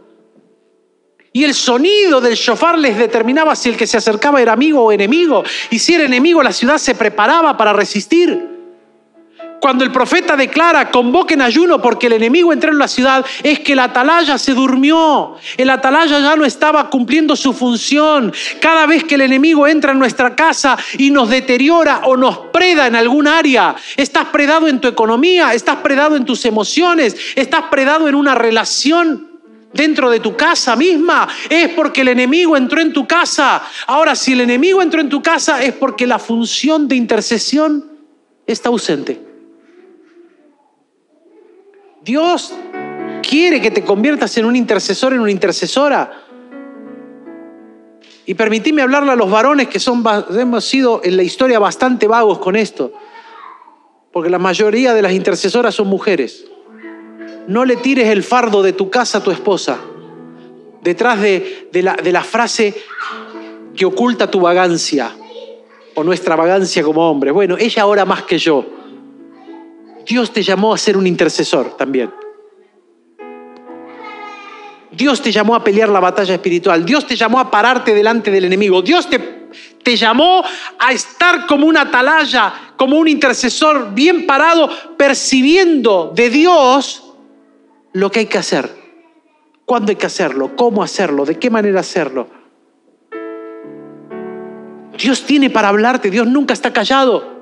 Y 1.35 1.43
el 1.43 1.55
sonido 1.55 2.21
del 2.21 2.35
shofar 2.35 2.77
les 2.77 2.95
determinaba 2.95 3.55
si 3.55 3.69
el 3.69 3.75
que 3.75 3.87
se 3.87 3.97
acercaba 3.97 4.39
era 4.39 4.53
amigo 4.53 4.83
o 4.83 4.91
enemigo. 4.91 5.43
Y 5.71 5.79
si 5.79 5.95
era 5.95 6.03
enemigo, 6.03 6.43
la 6.43 6.53
ciudad 6.53 6.77
se 6.77 6.93
preparaba 6.93 7.57
para 7.57 7.73
resistir. 7.73 8.51
cuando 9.59 9.85
el 9.85 9.93
profeta 9.93 10.35
declara, 10.35 10.91
convoquen 10.91 11.41
ayuno 11.41 11.81
porque 11.81 12.07
el 12.07 12.13
enemigo 12.13 12.51
entró 12.51 12.69
en 12.69 12.77
la 12.77 12.89
ciudad, 12.89 13.25
es 13.43 13.61
que 13.61 13.71
el 13.71 13.79
atalaya 13.79 14.37
se 14.37 14.53
durmió. 14.53 15.37
El 15.55 15.69
atalaya 15.69 16.19
ya 16.19 16.35
no 16.35 16.43
estaba 16.43 16.89
cumpliendo 16.89 17.33
su 17.37 17.53
función. 17.53 18.33
Cada 18.59 18.85
vez 18.85 19.05
que 19.05 19.15
el 19.15 19.21
enemigo 19.21 19.65
entra 19.65 19.93
en 19.93 19.99
nuestra 19.99 20.35
casa 20.35 20.77
y 20.97 21.11
nos 21.11 21.29
deteriora 21.29 22.01
o 22.03 22.17
nos 22.17 22.37
preda 22.51 22.87
en 22.87 22.95
algún 22.97 23.25
área, 23.25 23.73
estás 23.95 24.25
predado 24.25 24.67
en 24.67 24.81
tu 24.81 24.89
economía, 24.89 25.53
estás 25.53 25.77
predado 25.77 26.17
en 26.17 26.25
tus 26.25 26.43
emociones, 26.43 27.15
estás 27.35 27.63
predado 27.71 28.09
en 28.09 28.15
una 28.15 28.35
relación 28.35 29.32
dentro 29.73 30.09
de 30.09 30.19
tu 30.19 30.35
casa 30.37 30.75
misma, 30.75 31.27
es 31.49 31.69
porque 31.69 32.01
el 32.01 32.09
enemigo 32.09 32.55
entró 32.55 32.79
en 32.79 32.93
tu 32.93 33.07
casa. 33.07 33.63
Ahora, 33.87 34.15
si 34.15 34.33
el 34.33 34.41
enemigo 34.41 34.81
entró 34.81 35.01
en 35.01 35.09
tu 35.09 35.21
casa, 35.21 35.63
es 35.63 35.73
porque 35.73 36.07
la 36.07 36.19
función 36.19 36.87
de 36.87 36.95
intercesión 36.95 37.91
está 38.45 38.69
ausente. 38.69 39.19
Dios 42.03 42.53
quiere 43.27 43.61
que 43.61 43.71
te 43.71 43.83
conviertas 43.83 44.37
en 44.37 44.45
un 44.45 44.55
intercesor, 44.55 45.13
en 45.13 45.21
una 45.21 45.31
intercesora. 45.31 46.19
Y 48.25 48.35
permitidme 48.35 48.81
hablarle 48.81 49.11
a 49.11 49.15
los 49.15 49.29
varones 49.29 49.67
que 49.67 49.79
son, 49.79 50.03
hemos 50.37 50.63
sido 50.63 51.01
en 51.03 51.17
la 51.17 51.23
historia 51.23 51.59
bastante 51.59 52.07
vagos 52.07 52.39
con 52.39 52.55
esto, 52.55 52.93
porque 54.11 54.29
la 54.29 54.39
mayoría 54.39 54.93
de 54.93 55.01
las 55.01 55.13
intercesoras 55.13 55.75
son 55.75 55.87
mujeres. 55.87 56.45
No 57.47 57.65
le 57.65 57.75
tires 57.75 58.07
el 58.07 58.23
fardo 58.23 58.61
de 58.61 58.73
tu 58.73 58.89
casa 58.89 59.17
a 59.17 59.23
tu 59.23 59.31
esposa, 59.31 59.79
detrás 60.81 61.21
de, 61.21 61.69
la, 61.73 61.95
de 61.95 62.11
la 62.11 62.23
frase 62.23 62.73
que 63.75 63.85
oculta 63.85 64.29
tu 64.29 64.39
vagancia 64.39 65.11
o 65.95 66.03
nuestra 66.03 66.35
vagancia 66.35 66.83
como 66.83 67.09
hombres. 67.09 67.33
Bueno, 67.33 67.57
ella 67.57 67.83
ahora 67.83 68.05
más 68.05 68.23
que 68.23 68.37
yo. 68.37 68.65
Dios 70.05 70.31
te 70.31 70.43
llamó 70.43 70.73
a 70.73 70.77
ser 70.77 70.97
un 70.97 71.07
intercesor 71.07 71.77
también. 71.77 72.11
Dios 74.91 75.21
te 75.21 75.31
llamó 75.31 75.55
a 75.55 75.63
pelear 75.63 75.89
la 75.89 75.99
batalla 75.99 76.35
espiritual. 76.35 76.85
Dios 76.85 77.07
te 77.07 77.15
llamó 77.15 77.39
a 77.39 77.49
pararte 77.49 77.93
delante 77.93 78.29
del 78.29 78.45
enemigo. 78.45 78.81
Dios 78.81 79.09
te, 79.09 79.47
te 79.81 79.95
llamó 79.95 80.43
a 80.77 80.91
estar 80.91 81.47
como 81.47 81.65
una 81.65 81.81
atalaya, 81.81 82.73
como 82.77 82.97
un 82.97 83.07
intercesor 83.07 83.93
bien 83.93 84.27
parado, 84.27 84.69
percibiendo 84.97 86.11
de 86.13 86.29
Dios 86.29 87.02
lo 87.93 88.11
que 88.11 88.19
hay 88.19 88.25
que 88.25 88.37
hacer. 88.37 88.69
¿Cuándo 89.65 89.91
hay 89.91 89.95
que 89.95 90.05
hacerlo? 90.05 90.55
¿Cómo 90.55 90.83
hacerlo? 90.83 91.25
¿De 91.25 91.39
qué 91.39 91.49
manera 91.49 91.79
hacerlo? 91.79 92.27
Dios 94.97 95.25
tiene 95.25 95.49
para 95.49 95.69
hablarte. 95.69 96.09
Dios 96.09 96.27
nunca 96.27 96.53
está 96.53 96.73
callado 96.73 97.33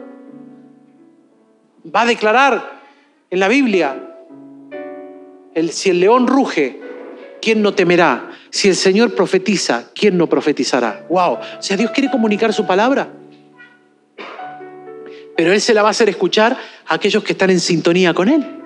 va 1.94 2.02
a 2.02 2.06
declarar 2.06 2.82
en 3.30 3.40
la 3.40 3.48
Biblia, 3.48 3.96
el, 5.54 5.72
si 5.72 5.90
el 5.90 6.00
león 6.00 6.28
ruge, 6.28 6.80
¿quién 7.42 7.62
no 7.62 7.74
temerá? 7.74 8.32
Si 8.50 8.68
el 8.68 8.76
Señor 8.76 9.16
profetiza, 9.16 9.86
¿quién 9.96 10.18
no 10.18 10.28
profetizará? 10.28 11.06
¡Wow! 11.10 11.34
O 11.34 11.62
sea, 11.62 11.78
Dios 11.78 11.92
quiere 11.92 12.12
comunicar 12.12 12.54
su 12.54 12.66
palabra. 12.68 13.10
Pero 15.38 15.54
Él 15.54 15.62
se 15.62 15.74
la 15.74 15.82
va 15.82 15.90
a 15.90 15.92
hacer 15.92 16.10
escuchar 16.10 16.58
a 16.88 16.94
aquellos 16.94 17.24
que 17.24 17.34
están 17.34 17.50
en 17.50 17.60
sintonía 17.60 18.14
con 18.14 18.28
Él. 18.28 18.61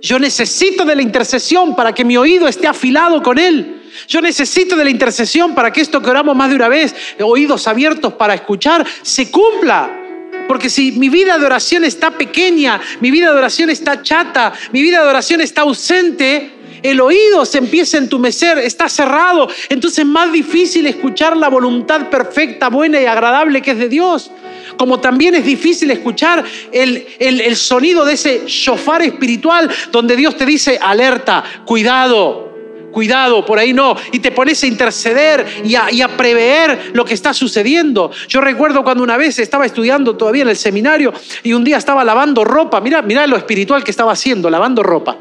Yo 0.00 0.18
necesito 0.18 0.84
de 0.84 0.94
la 0.94 1.02
intercesión 1.02 1.74
para 1.74 1.92
que 1.92 2.04
mi 2.04 2.16
oído 2.16 2.46
esté 2.46 2.66
afilado 2.66 3.22
con 3.22 3.38
Él. 3.38 3.82
Yo 4.06 4.20
necesito 4.20 4.76
de 4.76 4.84
la 4.84 4.90
intercesión 4.90 5.54
para 5.54 5.72
que 5.72 5.80
esto 5.80 6.00
que 6.00 6.10
oramos 6.10 6.36
más 6.36 6.50
de 6.50 6.56
una 6.56 6.68
vez, 6.68 6.94
oídos 7.20 7.66
abiertos 7.66 8.12
para 8.14 8.34
escuchar, 8.34 8.86
se 9.02 9.30
cumpla. 9.30 9.90
Porque 10.46 10.70
si 10.70 10.92
mi 10.92 11.08
vida 11.08 11.36
de 11.36 11.44
oración 11.44 11.84
está 11.84 12.10
pequeña, 12.12 12.80
mi 13.00 13.10
vida 13.10 13.32
de 13.32 13.38
oración 13.38 13.70
está 13.70 14.02
chata, 14.02 14.52
mi 14.72 14.82
vida 14.82 15.02
de 15.02 15.08
oración 15.08 15.40
está 15.40 15.62
ausente, 15.62 16.52
el 16.82 17.00
oído 17.00 17.44
se 17.44 17.58
empieza 17.58 17.96
a 17.96 18.00
entumecer, 18.00 18.58
está 18.58 18.88
cerrado, 18.88 19.48
entonces 19.68 20.00
es 20.00 20.06
más 20.06 20.32
difícil 20.32 20.86
escuchar 20.86 21.36
la 21.36 21.48
voluntad 21.48 22.08
perfecta, 22.08 22.68
buena 22.68 23.00
y 23.00 23.04
agradable 23.04 23.60
que 23.60 23.72
es 23.72 23.78
de 23.78 23.88
Dios. 23.88 24.30
Como 24.78 25.00
también 25.00 25.34
es 25.34 25.44
difícil 25.44 25.90
escuchar 25.90 26.42
el, 26.72 27.06
el 27.18 27.56
sonido 27.56 28.06
de 28.06 28.14
ese 28.14 28.42
shofar 28.46 29.02
espiritual 29.02 29.68
donde 29.92 30.16
Dios 30.16 30.36
te 30.36 30.46
dice, 30.46 30.78
alerta, 30.80 31.44
cuidado, 31.66 32.48
Cuidado, 32.90 33.44
por 33.44 33.58
ahí 33.58 33.72
no. 33.72 33.96
Y 34.12 34.18
te 34.18 34.32
pones 34.32 34.62
a 34.62 34.66
interceder 34.66 35.46
y 35.64 35.74
a, 35.74 36.08
prever 36.16 36.90
lo 36.94 37.04
que 37.04 37.14
está 37.14 37.32
sucediendo. 37.34 38.10
Yo 38.28 38.40
recuerdo 38.40 38.82
cuando 38.82 39.04
una 39.04 39.16
vez 39.16 39.38
estaba 39.38 39.66
estudiando 39.66 40.16
todavía 40.16 40.42
en 40.42 40.48
el 40.48 40.56
seminario 40.56 41.12
y 41.42 41.52
un 41.52 41.64
día 41.64 41.76
estaba 41.76 42.02
lavando 42.02 42.44
ropa. 42.44 42.80
Mira, 42.80 43.02
mira 43.02 43.26
lo 43.26 43.36
espiritual 43.36 43.84
que 43.84 43.90
estaba 43.90 44.12
haciendo, 44.12 44.48
lavando 44.50 44.82
ropa. 44.82 45.18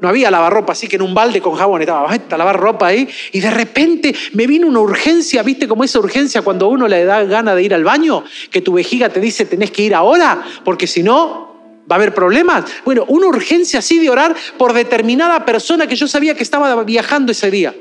No 0.00 0.08
había 0.08 0.30
lavarropa, 0.30 0.72
así 0.72 0.88
que 0.88 0.96
en 0.96 1.02
un 1.02 1.14
balde 1.14 1.40
con 1.40 1.54
jabón 1.54 1.80
estaba 1.80 2.10
a 2.10 2.36
lavar 2.36 2.60
ropa 2.60 2.88
ahí. 2.88 3.08
Y 3.32 3.40
de 3.40 3.50
repente 3.50 4.14
me 4.32 4.46
vino 4.46 4.66
una 4.66 4.80
urgencia, 4.80 5.42
¿viste 5.42 5.66
como 5.66 5.84
esa 5.84 5.98
urgencia 5.98 6.42
cuando 6.42 6.68
uno 6.68 6.86
le 6.86 7.04
da 7.04 7.24
gana 7.24 7.54
de 7.54 7.62
ir 7.62 7.74
al 7.74 7.84
baño? 7.84 8.24
Que 8.50 8.60
tu 8.60 8.74
vejiga 8.74 9.08
te 9.08 9.20
dice 9.20 9.46
tenés 9.46 9.70
que 9.70 9.82
ir 9.82 9.94
ahora, 9.94 10.44
porque 10.64 10.86
si 10.86 11.02
no, 11.02 11.46
¿Va 11.88 11.94
a 11.94 11.98
haber 11.98 12.14
problemas? 12.14 12.64
Bueno, 12.84 13.04
una 13.06 13.28
urgencia 13.28 13.78
así 13.78 14.00
de 14.00 14.10
orar 14.10 14.34
por 14.58 14.72
determinada 14.72 15.44
persona 15.44 15.86
que 15.86 15.94
yo 15.94 16.08
sabía 16.08 16.34
que 16.34 16.42
estaba 16.42 16.82
viajando 16.82 17.30
ese 17.30 17.48
día. 17.48 17.76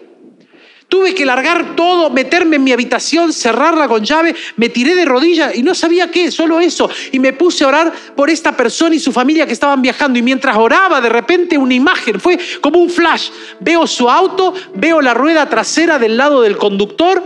Tuve 0.88 1.16
que 1.16 1.26
largar 1.26 1.76
todo, 1.76 2.10
meterme 2.12 2.58
en 2.58 2.64
mi 2.64 2.72
habitación, 2.72 3.34
cerrarla 3.34 3.88
con 3.88 4.04
llave, 4.04 4.36
me 4.56 4.70
tiré 4.70 4.94
de 4.94 5.06
rodillas 5.06 5.56
y 5.56 5.64
no 5.64 5.74
sabía 5.74 6.12
qué, 6.12 6.32
solo 6.32 6.60
eso. 6.60 6.90
Y 7.12 7.20
me 7.20 7.34
puse 7.34 7.64
a 7.64 7.70
orar 7.70 7.94
por 8.16 8.30
esta 8.30 8.56
persona 8.56 8.96
y 8.96 9.00
su 9.00 9.12
familia 9.12 9.48
que 9.48 9.54
estaban 9.54 9.82
viajando. 9.82 10.20
Y 10.20 10.22
mientras 10.22 10.56
oraba, 10.56 11.02
de 11.02 11.10
repente 11.10 11.58
una 11.58 11.74
imagen, 11.74 12.20
fue 12.20 12.38
como 12.62 12.80
un 12.80 12.90
flash. 12.90 13.30
Veo 13.60 13.88
su 13.88 14.10
auto, 14.10 14.54
veo 14.76 15.02
la 15.02 15.14
rueda 15.14 15.50
trasera 15.50 15.98
del 15.98 16.18
lado 16.18 16.42
del 16.42 16.58
conductor 16.58 17.24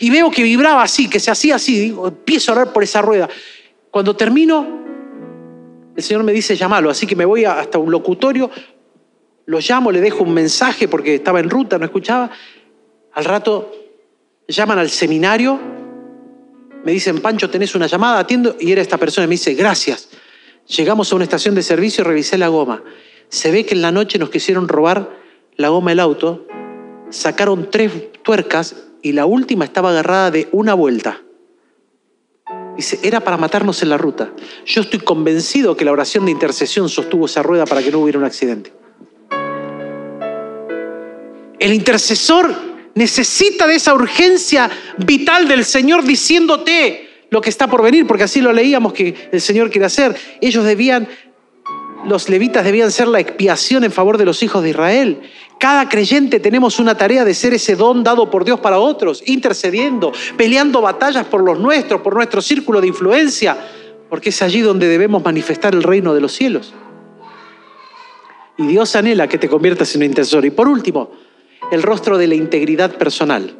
y 0.00 0.10
veo 0.10 0.30
que 0.30 0.42
vibraba 0.42 0.82
así, 0.82 1.08
que 1.08 1.20
se 1.20 1.30
hacía 1.30 1.56
así. 1.56 1.78
Digo, 1.78 2.08
empiezo 2.08 2.52
a 2.52 2.54
orar 2.56 2.72
por 2.72 2.82
esa 2.82 3.02
rueda. 3.02 3.28
Cuando 3.90 4.16
termino, 4.16 4.66
el 5.96 6.02
Señor 6.02 6.22
me 6.22 6.32
dice 6.32 6.56
llámalo, 6.56 6.90
así 6.90 7.06
que 7.06 7.16
me 7.16 7.24
voy 7.24 7.44
hasta 7.44 7.78
un 7.78 7.90
locutorio, 7.90 8.50
lo 9.46 9.58
llamo, 9.60 9.92
le 9.92 10.00
dejo 10.00 10.24
un 10.24 10.34
mensaje 10.34 10.88
porque 10.88 11.14
estaba 11.14 11.40
en 11.40 11.48
ruta, 11.48 11.78
no 11.78 11.84
escuchaba. 11.84 12.30
Al 13.16 13.24
rato 13.24 13.72
llaman 14.46 14.78
al 14.78 14.90
seminario, 14.90 15.58
me 16.84 16.92
dicen, 16.92 17.22
Pancho, 17.22 17.48
tenés 17.48 17.74
una 17.74 17.86
llamada, 17.86 18.18
atiendo, 18.18 18.56
y 18.60 18.70
era 18.70 18.82
esta 18.82 18.98
persona, 18.98 19.26
me 19.26 19.32
dice, 19.32 19.54
gracias. 19.54 20.10
Llegamos 20.68 21.10
a 21.10 21.16
una 21.16 21.24
estación 21.24 21.54
de 21.54 21.62
servicio, 21.62 22.04
revisé 22.04 22.36
la 22.36 22.48
goma. 22.48 22.82
Se 23.30 23.50
ve 23.50 23.64
que 23.64 23.74
en 23.74 23.80
la 23.80 23.90
noche 23.90 24.18
nos 24.18 24.28
quisieron 24.28 24.68
robar 24.68 25.16
la 25.56 25.70
goma 25.70 25.92
del 25.92 26.00
auto, 26.00 26.46
sacaron 27.08 27.70
tres 27.70 27.90
tuercas 28.22 28.84
y 29.00 29.12
la 29.12 29.24
última 29.24 29.64
estaba 29.64 29.90
agarrada 29.90 30.30
de 30.30 30.50
una 30.52 30.74
vuelta. 30.74 31.22
Dice, 32.76 33.00
era 33.02 33.20
para 33.20 33.38
matarnos 33.38 33.82
en 33.82 33.88
la 33.88 33.96
ruta. 33.96 34.30
Yo 34.66 34.82
estoy 34.82 35.00
convencido 35.00 35.74
que 35.74 35.86
la 35.86 35.92
oración 35.92 36.26
de 36.26 36.32
intercesión 36.32 36.90
sostuvo 36.90 37.24
esa 37.24 37.42
rueda 37.42 37.64
para 37.64 37.82
que 37.82 37.90
no 37.90 38.00
hubiera 38.00 38.18
un 38.18 38.26
accidente. 38.26 38.74
El 41.58 41.72
intercesor 41.72 42.75
necesita 42.96 43.66
de 43.66 43.76
esa 43.76 43.94
urgencia 43.94 44.68
vital 44.96 45.46
del 45.46 45.64
Señor 45.64 46.02
diciéndote 46.02 47.08
lo 47.30 47.40
que 47.40 47.50
está 47.50 47.68
por 47.68 47.82
venir, 47.82 48.06
porque 48.06 48.24
así 48.24 48.40
lo 48.40 48.52
leíamos 48.52 48.92
que 48.92 49.28
el 49.30 49.40
Señor 49.40 49.70
quiere 49.70 49.86
hacer. 49.86 50.16
Ellos 50.40 50.64
debían, 50.64 51.06
los 52.06 52.28
levitas 52.28 52.64
debían 52.64 52.90
ser 52.90 53.08
la 53.08 53.20
expiación 53.20 53.84
en 53.84 53.92
favor 53.92 54.16
de 54.16 54.24
los 54.24 54.42
hijos 54.42 54.62
de 54.62 54.70
Israel. 54.70 55.20
Cada 55.58 55.88
creyente 55.88 56.40
tenemos 56.40 56.78
una 56.78 56.96
tarea 56.96 57.24
de 57.24 57.34
ser 57.34 57.52
ese 57.52 57.76
don 57.76 58.02
dado 58.02 58.30
por 58.30 58.44
Dios 58.44 58.60
para 58.60 58.78
otros, 58.78 59.22
intercediendo, 59.26 60.12
peleando 60.36 60.80
batallas 60.80 61.26
por 61.26 61.42
los 61.42 61.58
nuestros, 61.58 62.00
por 62.00 62.14
nuestro 62.14 62.40
círculo 62.40 62.80
de 62.80 62.88
influencia, 62.88 63.56
porque 64.08 64.30
es 64.30 64.40
allí 64.40 64.60
donde 64.60 64.88
debemos 64.88 65.22
manifestar 65.22 65.74
el 65.74 65.82
reino 65.82 66.14
de 66.14 66.20
los 66.22 66.32
cielos. 66.32 66.72
Y 68.56 68.66
Dios 68.66 68.96
anhela 68.96 69.28
que 69.28 69.36
te 69.36 69.48
conviertas 69.48 69.94
en 69.94 70.00
un 70.00 70.06
intercesor. 70.06 70.46
Y 70.46 70.50
por 70.50 70.66
último, 70.66 71.10
el 71.70 71.82
rostro 71.82 72.18
de 72.18 72.26
la 72.26 72.34
integridad 72.34 72.96
personal. 72.96 73.56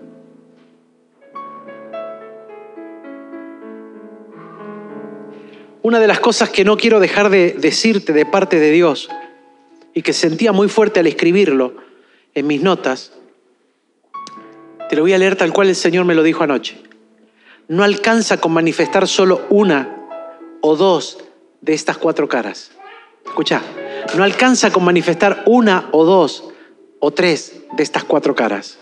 Una 5.83 6.01
de 6.01 6.07
las 6.07 6.21
cosas 6.21 6.51
que 6.51 6.65
no 6.65 6.77
quiero 6.77 6.99
dejar 6.99 7.31
de 7.31 7.53
decirte 7.53 8.13
de 8.13 8.27
parte 8.27 8.59
de 8.59 8.71
Dios 8.73 9.09
y 9.95 10.03
que 10.03 10.13
sentía 10.13 10.53
muy 10.53 10.69
fuerte 10.69 11.01
al 11.01 11.07
escribirlo 11.07 11.75
en 12.35 12.47
mis 12.47 12.63
notas, 12.63 13.13
te 14.89 14.97
lo 14.97 15.03
voy 15.03 15.13
a 15.13 15.19
leer 15.19 15.37
tal 15.37 15.53
cual 15.53 15.69
el 15.69 15.77
Señor 15.77 16.05
me 16.05 16.15
lo 16.15 16.23
dijo 16.23 16.45
anoche. 16.45 16.81
No 17.69 17.83
alcanza 17.83 18.41
con 18.41 18.53
manifestar 18.53 19.09
solo 19.09 19.47
una 19.49 19.97
o 20.61 20.77
dos 20.77 21.19
de 21.61 21.75
estas 21.75 21.99
cuatro 21.99 22.29
caras. 22.29 22.73
Escucha, 23.25 23.63
no 24.17 24.23
alcanza 24.23 24.73
con 24.73 24.85
manifestar 24.85 25.43
una 25.47 25.89
o 25.93 26.05
dos 26.05 26.45
o 27.01 27.11
tres 27.11 27.61
de 27.77 27.83
estas 27.83 28.05
cuatro 28.05 28.35
caras. 28.35 28.79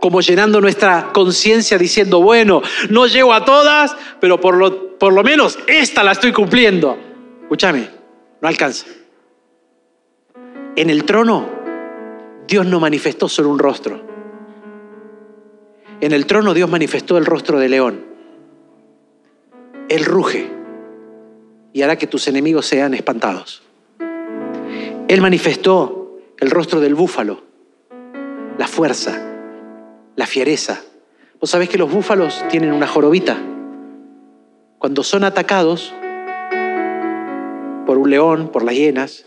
como 0.00 0.20
llenando 0.20 0.60
nuestra 0.60 1.10
conciencia 1.12 1.76
diciendo, 1.76 2.22
bueno, 2.22 2.62
no 2.88 3.08
llego 3.08 3.32
a 3.32 3.44
todas, 3.44 3.96
pero 4.20 4.40
por 4.40 4.54
lo, 4.56 4.96
por 4.96 5.12
lo 5.12 5.24
menos 5.24 5.58
esta 5.66 6.04
la 6.04 6.12
estoy 6.12 6.32
cumpliendo. 6.32 6.96
Escúchame, 7.42 7.88
no 8.40 8.46
alcanza. 8.46 8.86
En 10.76 10.88
el 10.88 11.02
trono, 11.04 11.48
Dios 12.46 12.64
no 12.64 12.78
manifestó 12.78 13.28
solo 13.28 13.48
un 13.48 13.58
rostro. 13.58 14.00
En 16.00 16.12
el 16.12 16.26
trono 16.26 16.54
Dios 16.54 16.70
manifestó 16.70 17.18
el 17.18 17.26
rostro 17.26 17.58
de 17.58 17.68
león. 17.68 18.04
Él 19.88 20.04
ruge 20.04 20.48
y 21.72 21.82
hará 21.82 21.96
que 21.96 22.06
tus 22.06 22.28
enemigos 22.28 22.66
sean 22.66 22.94
espantados. 22.94 23.62
Él 25.08 25.20
manifestó 25.20 25.97
el 26.40 26.50
rostro 26.50 26.80
del 26.80 26.94
búfalo, 26.94 27.42
la 28.58 28.68
fuerza, 28.68 29.20
la 30.14 30.26
fiereza. 30.26 30.80
Vos 31.40 31.50
sabés 31.50 31.68
que 31.68 31.78
los 31.78 31.90
búfalos 31.92 32.44
tienen 32.48 32.72
una 32.72 32.86
jorobita. 32.86 33.36
Cuando 34.78 35.02
son 35.02 35.24
atacados 35.24 35.92
por 37.86 37.98
un 37.98 38.10
león, 38.10 38.50
por 38.52 38.62
las 38.62 38.74
hienas, 38.74 39.26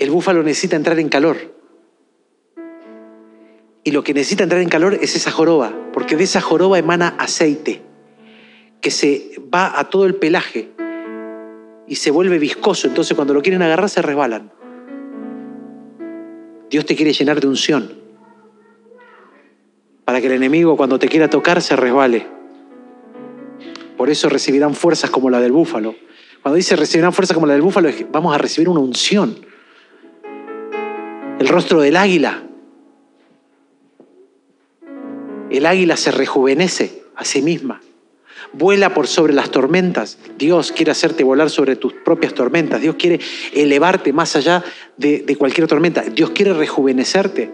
el 0.00 0.10
búfalo 0.10 0.42
necesita 0.42 0.74
entrar 0.74 0.98
en 0.98 1.08
calor. 1.08 1.36
Y 3.84 3.92
lo 3.92 4.02
que 4.02 4.14
necesita 4.14 4.42
entrar 4.42 4.60
en 4.62 4.68
calor 4.68 4.94
es 4.94 5.14
esa 5.14 5.30
joroba, 5.30 5.72
porque 5.92 6.16
de 6.16 6.24
esa 6.24 6.40
joroba 6.40 6.76
emana 6.76 7.14
aceite 7.18 7.82
que 8.80 8.90
se 8.90 9.40
va 9.54 9.78
a 9.78 9.90
todo 9.90 10.06
el 10.06 10.16
pelaje 10.16 10.70
y 11.86 11.94
se 11.96 12.10
vuelve 12.10 12.40
viscoso. 12.40 12.88
Entonces 12.88 13.14
cuando 13.14 13.32
lo 13.32 13.42
quieren 13.42 13.62
agarrar 13.62 13.88
se 13.88 14.02
resbalan. 14.02 14.55
Dios 16.76 16.84
te 16.84 16.94
quiere 16.94 17.14
llenar 17.14 17.40
de 17.40 17.48
unción 17.48 17.90
para 20.04 20.20
que 20.20 20.26
el 20.26 20.34
enemigo 20.34 20.76
cuando 20.76 20.98
te 20.98 21.08
quiera 21.08 21.30
tocar 21.30 21.62
se 21.62 21.74
resbale. 21.74 22.26
Por 23.96 24.10
eso 24.10 24.28
recibirán 24.28 24.74
fuerzas 24.74 25.08
como 25.08 25.30
la 25.30 25.40
del 25.40 25.52
búfalo. 25.52 25.94
Cuando 26.42 26.56
dice 26.56 26.76
recibirán 26.76 27.14
fuerzas 27.14 27.34
como 27.34 27.46
la 27.46 27.54
del 27.54 27.62
búfalo, 27.62 27.88
vamos 28.12 28.34
a 28.34 28.36
recibir 28.36 28.68
una 28.68 28.80
unción. 28.80 29.38
El 31.38 31.48
rostro 31.48 31.80
del 31.80 31.96
águila. 31.96 32.42
El 35.48 35.64
águila 35.64 35.96
se 35.96 36.10
rejuvenece 36.10 37.04
a 37.14 37.24
sí 37.24 37.40
misma. 37.40 37.80
Vuela 38.52 38.94
por 38.94 39.06
sobre 39.06 39.32
las 39.32 39.50
tormentas. 39.50 40.18
Dios 40.38 40.72
quiere 40.72 40.92
hacerte 40.92 41.24
volar 41.24 41.50
sobre 41.50 41.76
tus 41.76 41.92
propias 41.92 42.34
tormentas. 42.34 42.80
Dios 42.80 42.96
quiere 42.96 43.20
elevarte 43.52 44.12
más 44.12 44.36
allá 44.36 44.64
de, 44.96 45.36
cualquier 45.38 45.66
tormenta. 45.66 46.02
Dios 46.02 46.30
quiere 46.30 46.52
rejuvenecerte. 46.52 47.50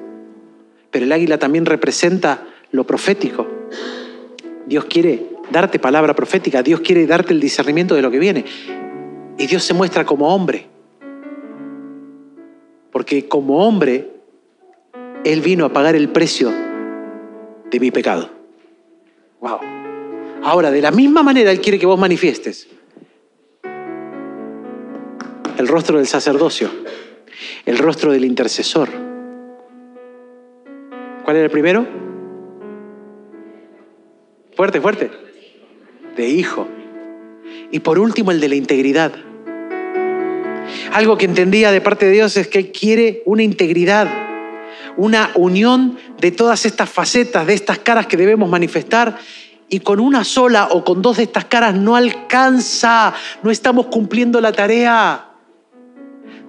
Pero 0.90 1.05
el 1.05 1.12
águila 1.12 1.38
también 1.38 1.66
representa 1.66 2.47
lo 2.70 2.84
profético. 2.84 3.47
Dios 4.66 4.84
quiere 4.84 5.26
darte 5.51 5.78
palabra 5.78 6.14
profética. 6.14 6.62
Dios 6.62 6.80
quiere 6.80 7.07
darte 7.07 7.32
el 7.32 7.40
discernimiento 7.40 7.95
de 7.95 8.03
lo 8.03 8.11
que 8.11 8.18
viene. 8.18 8.45
Y 9.38 9.47
Dios 9.47 9.64
se 9.64 9.74
muestra 9.74 10.05
como 10.05 10.34
hombre. 10.34 10.66
Porque 12.93 13.26
como 13.26 13.66
hombre, 13.66 14.11
Él 15.24 15.40
vino 15.40 15.64
a 15.64 15.72
pagar 15.72 15.97
el 15.97 16.11
precio 16.11 16.53
de 17.70 17.80
mi 17.80 17.90
pecado. 17.90 18.30
Wow. 19.40 19.82
Ahora, 20.43 20.70
de 20.70 20.82
la 20.82 20.90
misma 20.90 21.22
manera 21.22 21.51
Él 21.51 21.61
quiere 21.61 21.78
que 21.78 21.86
vos 21.86 21.99
manifiestes 21.99 22.68
el 25.62 25.68
rostro 25.68 25.99
del 25.99 26.09
sacerdocio, 26.09 26.70
el 27.66 27.78
rostro 27.78 28.11
del 28.11 28.24
intercesor. 28.24 28.88
¿Cuál 31.24 31.36
era 31.36 31.45
el 31.45 31.51
primero? 31.53 31.86
Fuerte, 34.57 34.80
fuerte. 34.80 35.11
De 36.16 36.28
hijo. 36.28 36.66
Y 37.70 37.78
por 37.78 38.01
último, 38.01 38.32
el 38.32 38.40
de 38.40 38.49
la 38.49 38.57
integridad. 38.57 39.12
Algo 40.93 41.16
que 41.16 41.26
entendía 41.26 41.70
de 41.70 41.80
parte 41.80 42.07
de 42.07 42.12
Dios 42.12 42.36
es 42.36 42.49
que 42.49 42.59
Él 42.59 42.72
quiere 42.72 43.22
una 43.24 43.45
integridad, 43.45 44.09
una 44.97 45.30
unión 45.36 45.97
de 46.20 46.32
todas 46.32 46.66
estas 46.66 46.90
facetas, 46.90 47.47
de 47.47 47.55
estas 47.55 47.78
caras 47.78 48.09
que 48.09 48.16
debemos 48.16 48.51
manifestar 48.51 49.16
y 49.73 49.81
con 49.81 50.01
una 50.01 50.23
sola 50.23 50.68
o 50.73 50.85
con 50.85 51.01
dos 51.01 51.16
de 51.16 51.23
estas 51.23 51.47
caras 51.47 51.75
no 51.75 51.97
alcanza, 51.97 53.14
no 53.43 53.51
estamos 53.51 53.87
cumpliendo 53.87 54.39
la 54.39 54.53
tarea. 54.53 55.31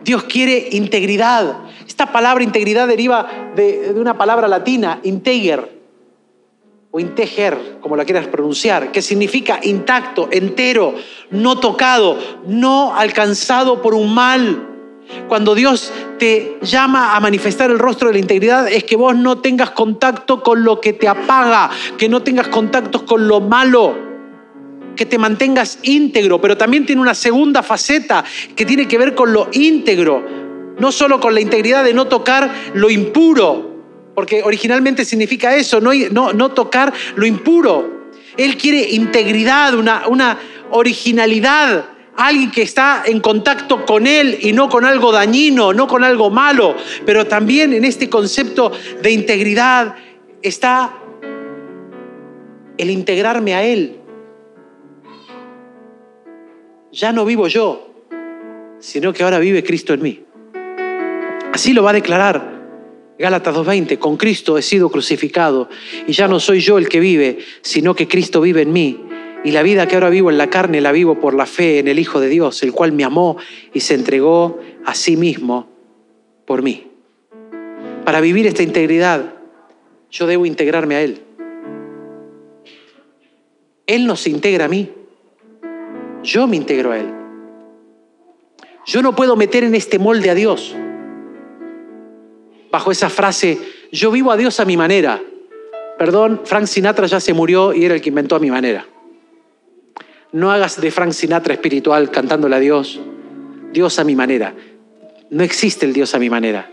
Dios 0.04 0.24
quiere 0.24 0.68
integridad. 0.74 1.60
Esta 1.88 2.12
palabra 2.12 2.44
integridad 2.44 2.86
deriva 2.86 3.26
de, 3.56 3.94
una 3.96 4.18
palabra 4.18 4.50
latina, 4.50 5.00
integer, 5.04 5.72
o 6.92 7.00
integer, 7.00 7.78
como 7.80 7.96
la 7.96 8.04
quieras 8.04 8.28
pronunciar, 8.28 8.92
que 8.92 9.02
significa 9.02 9.58
intacto, 9.64 10.28
entero, 10.30 10.94
no 11.32 11.62
tocado, 11.62 12.20
no 12.46 12.94
alcanzado 12.94 13.82
por 13.82 13.94
un 13.94 14.14
mal. 14.14 14.73
Cuando 15.28 15.56
Dios 15.56 15.92
te 16.20 16.58
llama 16.62 17.16
a 17.16 17.20
manifestar 17.20 17.72
el 17.72 17.80
rostro 17.80 18.08
de 18.10 18.14
la 18.14 18.20
integridad 18.20 18.68
es 18.68 18.84
que 18.84 18.96
vos 18.96 19.16
no 19.16 19.40
tengas 19.40 19.72
contacto 19.72 20.44
con 20.44 20.64
lo 20.64 20.80
que 20.80 20.94
te 20.94 21.08
apaga, 21.08 21.70
que 21.98 22.10
no 22.10 22.22
tengas 22.22 22.48
contactos 22.50 23.04
con 23.04 23.28
lo 23.28 23.42
malo, 23.42 23.96
que 24.96 25.06
te 25.06 25.18
mantengas 25.18 25.80
íntegro, 25.84 26.40
pero 26.40 26.58
también 26.58 26.86
tiene 26.86 27.02
una 27.02 27.16
segunda 27.16 27.64
faceta 27.64 28.24
que 28.56 28.66
tiene 28.66 28.88
que 28.88 28.98
ver 28.98 29.16
con 29.16 29.34
lo 29.34 29.50
íntegro, 29.52 30.24
no 30.80 30.92
solo 30.92 31.20
con 31.20 31.34
la 31.34 31.42
integridad 31.42 31.84
de 31.84 31.94
no 31.94 32.06
tocar 32.06 32.52
lo 32.74 32.90
impuro, 32.90 33.72
porque 34.16 34.44
originalmente 34.44 35.06
significa 35.06 35.56
eso, 35.56 35.82
no, 35.82 35.92
no, 36.12 36.34
no 36.34 36.52
tocar 36.52 36.94
lo 37.16 37.26
impuro. 37.26 38.04
Él 38.38 38.58
quiere 38.58 38.90
integridad, 38.92 39.74
una, 39.76 40.08
una 40.08 40.38
originalidad, 40.72 41.86
alguien 42.16 42.52
que 42.52 42.62
está 42.62 43.04
en 43.06 43.20
contacto 43.20 43.86
con 43.86 44.08
Él 44.08 44.38
y 44.42 44.54
no 44.54 44.70
con 44.70 44.86
algo 44.86 45.12
dañino, 45.12 45.74
no 45.74 45.88
con 45.88 46.04
algo 46.04 46.30
malo, 46.30 46.76
pero 47.06 47.26
también 47.28 47.74
en 47.74 47.86
este 47.86 48.10
concepto 48.10 48.72
de 49.02 49.12
integridad 49.12 49.96
está 50.42 50.94
el 52.78 52.90
integrarme 52.90 53.56
a 53.56 53.64
Él. 53.64 54.00
Ya 56.92 57.12
no 57.12 57.26
vivo 57.26 57.48
yo, 57.48 57.90
sino 58.80 59.14
que 59.14 59.24
ahora 59.24 59.40
vive 59.40 59.64
Cristo 59.64 59.94
en 59.94 60.02
mí. 60.02 60.24
Así 61.52 61.74
lo 61.74 61.84
va 61.84 61.92
a 61.92 61.94
declarar 61.94 62.54
Gálatas 63.18 63.56
2.20, 63.56 64.00
con 64.00 64.18
Cristo 64.18 64.58
he 64.58 64.62
sido 64.62 64.90
crucificado 64.90 65.70
y 66.08 66.14
ya 66.14 66.28
no 66.28 66.40
soy 66.40 66.60
yo 66.60 66.78
el 66.78 66.90
que 66.90 67.00
vive, 67.00 67.40
sino 67.62 67.96
que 67.96 68.08
Cristo 68.08 68.42
vive 68.42 68.64
en 68.64 68.74
mí. 68.74 69.00
Y 69.44 69.52
la 69.52 69.64
vida 69.64 69.88
que 69.88 69.96
ahora 69.96 70.10
vivo 70.10 70.30
en 70.30 70.38
la 70.38 70.50
carne 70.50 70.82
la 70.82 70.92
vivo 70.92 71.20
por 71.20 71.34
la 71.34 71.46
fe 71.46 71.80
en 71.80 71.88
el 71.88 72.00
Hijo 72.00 72.20
de 72.20 72.30
Dios, 72.30 72.64
el 72.64 72.72
cual 72.72 72.92
me 72.94 73.04
amó 73.04 73.38
y 73.74 73.82
se 73.82 73.94
entregó 73.94 74.60
a 74.86 74.96
sí 74.96 75.18
mismo 75.18 75.68
por 76.46 76.62
mí. 76.62 76.88
Para 78.06 78.22
vivir 78.22 78.48
esta 78.48 78.64
integridad, 78.64 79.34
yo 80.10 80.28
debo 80.28 80.46
integrarme 80.46 80.96
a 80.96 81.02
Él. 81.02 81.22
Él 83.86 84.08
nos 84.08 84.28
integra 84.28 84.66
a 84.66 84.70
mí. 84.70 84.92
Yo 86.24 86.48
me 86.48 86.56
integro 86.56 86.92
a 86.92 87.00
Él. 87.00 87.08
Yo 88.86 89.02
no 89.02 89.16
puedo 89.16 89.36
meter 89.36 89.64
en 89.64 89.76
este 89.76 90.00
molde 90.00 90.30
a 90.30 90.36
Dios 90.36 90.76
bajo 92.74 92.92
esa 92.92 93.08
frase, 93.08 93.60
yo 93.92 94.10
vivo 94.10 94.32
a 94.32 94.36
Dios 94.36 94.60
a 94.60 94.66
mi 94.66 94.78
manera. 94.78 95.22
Perdón, 96.00 96.42
Frank 96.44 96.66
Sinatra 96.66 97.06
ya 97.06 97.20
se 97.20 97.32
murió 97.32 97.72
y 97.72 97.86
era 97.86 97.94
el 97.94 98.02
que 98.02 98.10
inventó 98.10 98.36
a 98.36 98.40
mi 98.40 98.50
manera. 98.50 98.84
No 100.34 100.52
hagas 100.52 100.82
de 100.82 100.90
Frank 100.90 101.12
Sinatra 101.12 101.54
espiritual 101.54 102.10
cantándole 102.10 102.56
a 102.56 102.60
Dios, 102.60 103.00
Dios 103.72 104.00
a 104.00 104.04
mi 104.04 104.16
manera. 104.16 104.56
No 105.30 105.44
existe 105.44 105.86
el 105.86 105.94
Dios 105.94 106.16
a 106.16 106.20
mi 106.20 106.28
manera. 106.28 106.72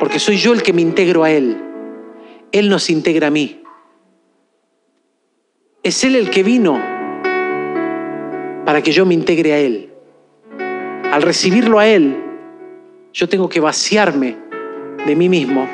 Porque 0.00 0.18
soy 0.18 0.38
yo 0.38 0.54
el 0.54 0.62
que 0.62 0.72
me 0.72 0.80
integro 0.80 1.24
a 1.24 1.30
Él. 1.30 1.58
Él 2.50 2.70
nos 2.70 2.88
integra 2.88 3.26
a 3.26 3.30
mí. 3.30 3.62
Es 5.82 6.04
Él 6.04 6.16
el 6.16 6.30
que 6.30 6.42
vino 6.42 6.80
para 8.64 8.80
que 8.82 8.92
yo 8.92 9.04
me 9.04 9.12
integre 9.12 9.52
a 9.52 9.58
Él. 9.58 9.90
Al 11.12 11.20
recibirlo 11.20 11.78
a 11.78 11.86
Él, 11.86 12.16
yo 13.12 13.28
tengo 13.28 13.50
que 13.50 13.60
vaciarme 13.60 14.38
de 15.04 15.14
mí 15.14 15.28
mismo 15.28 15.68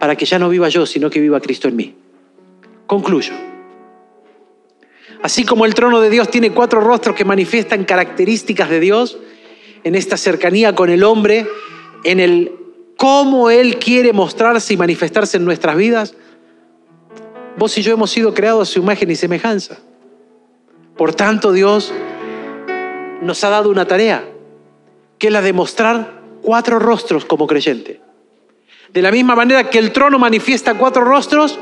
para 0.00 0.16
que 0.16 0.24
ya 0.24 0.38
no 0.38 0.48
viva 0.48 0.70
yo, 0.70 0.86
sino 0.86 1.10
que 1.10 1.20
viva 1.20 1.38
Cristo 1.38 1.68
en 1.68 1.76
mí. 1.76 1.94
Concluyo. 2.86 3.34
Así 5.22 5.44
como 5.44 5.64
el 5.64 5.74
trono 5.74 6.00
de 6.00 6.10
Dios 6.10 6.30
tiene 6.30 6.52
cuatro 6.52 6.80
rostros 6.80 7.16
que 7.16 7.24
manifiestan 7.24 7.84
características 7.84 8.70
de 8.70 8.80
Dios, 8.80 9.18
en 9.84 9.94
esta 9.94 10.16
cercanía 10.16 10.74
con 10.74 10.90
el 10.90 11.04
hombre, 11.04 11.46
en 12.04 12.20
el 12.20 12.52
cómo 12.96 13.50
Él 13.50 13.78
quiere 13.78 14.12
mostrarse 14.12 14.74
y 14.74 14.76
manifestarse 14.76 15.36
en 15.36 15.44
nuestras 15.44 15.76
vidas, 15.76 16.14
vos 17.56 17.76
y 17.78 17.82
yo 17.82 17.92
hemos 17.92 18.10
sido 18.10 18.34
creados 18.34 18.68
a 18.68 18.72
su 18.72 18.80
imagen 18.80 19.10
y 19.10 19.16
semejanza. 19.16 19.78
Por 20.96 21.14
tanto, 21.14 21.52
Dios 21.52 21.92
nos 23.22 23.42
ha 23.44 23.50
dado 23.50 23.70
una 23.70 23.86
tarea, 23.86 24.24
que 25.18 25.28
es 25.28 25.32
la 25.32 25.42
de 25.42 25.52
mostrar 25.52 26.20
cuatro 26.42 26.78
rostros 26.78 27.24
como 27.24 27.46
creyente 27.46 28.00
De 28.92 29.02
la 29.02 29.10
misma 29.10 29.34
manera 29.34 29.70
que 29.70 29.78
el 29.78 29.92
trono 29.92 30.18
manifiesta 30.18 30.74
cuatro 30.74 31.04
rostros, 31.04 31.58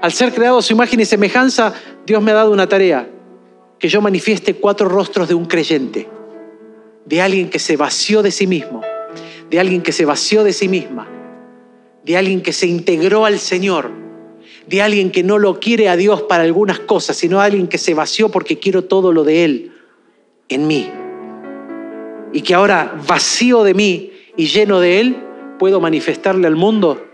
al 0.00 0.12
ser 0.12 0.32
creado 0.32 0.58
a 0.58 0.62
su 0.62 0.72
imagen 0.72 1.00
y 1.00 1.04
semejanza, 1.04 1.74
Dios 2.06 2.22
me 2.22 2.30
ha 2.30 2.34
dado 2.34 2.52
una 2.52 2.68
tarea, 2.68 3.08
que 3.78 3.88
yo 3.88 4.00
manifieste 4.00 4.54
cuatro 4.54 4.88
rostros 4.88 5.28
de 5.28 5.34
un 5.34 5.46
creyente, 5.46 6.08
de 7.04 7.22
alguien 7.22 7.50
que 7.50 7.58
se 7.58 7.76
vació 7.76 8.22
de 8.22 8.30
sí 8.30 8.46
mismo, 8.46 8.82
de 9.50 9.60
alguien 9.60 9.82
que 9.82 9.92
se 9.92 10.04
vació 10.04 10.44
de 10.44 10.52
sí 10.52 10.68
misma, 10.68 11.08
de 12.04 12.16
alguien 12.16 12.40
que 12.40 12.52
se 12.52 12.66
integró 12.66 13.24
al 13.24 13.38
Señor, 13.38 13.90
de 14.66 14.82
alguien 14.82 15.10
que 15.10 15.22
no 15.22 15.38
lo 15.38 15.60
quiere 15.60 15.88
a 15.88 15.96
Dios 15.96 16.22
para 16.22 16.44
algunas 16.44 16.78
cosas, 16.80 17.16
sino 17.16 17.40
alguien 17.40 17.66
que 17.66 17.78
se 17.78 17.94
vació 17.94 18.30
porque 18.30 18.58
quiero 18.58 18.84
todo 18.84 19.12
lo 19.12 19.24
de 19.24 19.44
Él 19.44 19.72
en 20.48 20.66
mí. 20.66 20.88
Y 22.32 22.42
que 22.42 22.54
ahora 22.54 22.94
vacío 23.06 23.64
de 23.64 23.74
mí 23.74 24.12
y 24.36 24.46
lleno 24.46 24.80
de 24.80 25.00
Él, 25.00 25.16
puedo 25.58 25.80
manifestarle 25.80 26.46
al 26.46 26.56
mundo 26.56 27.09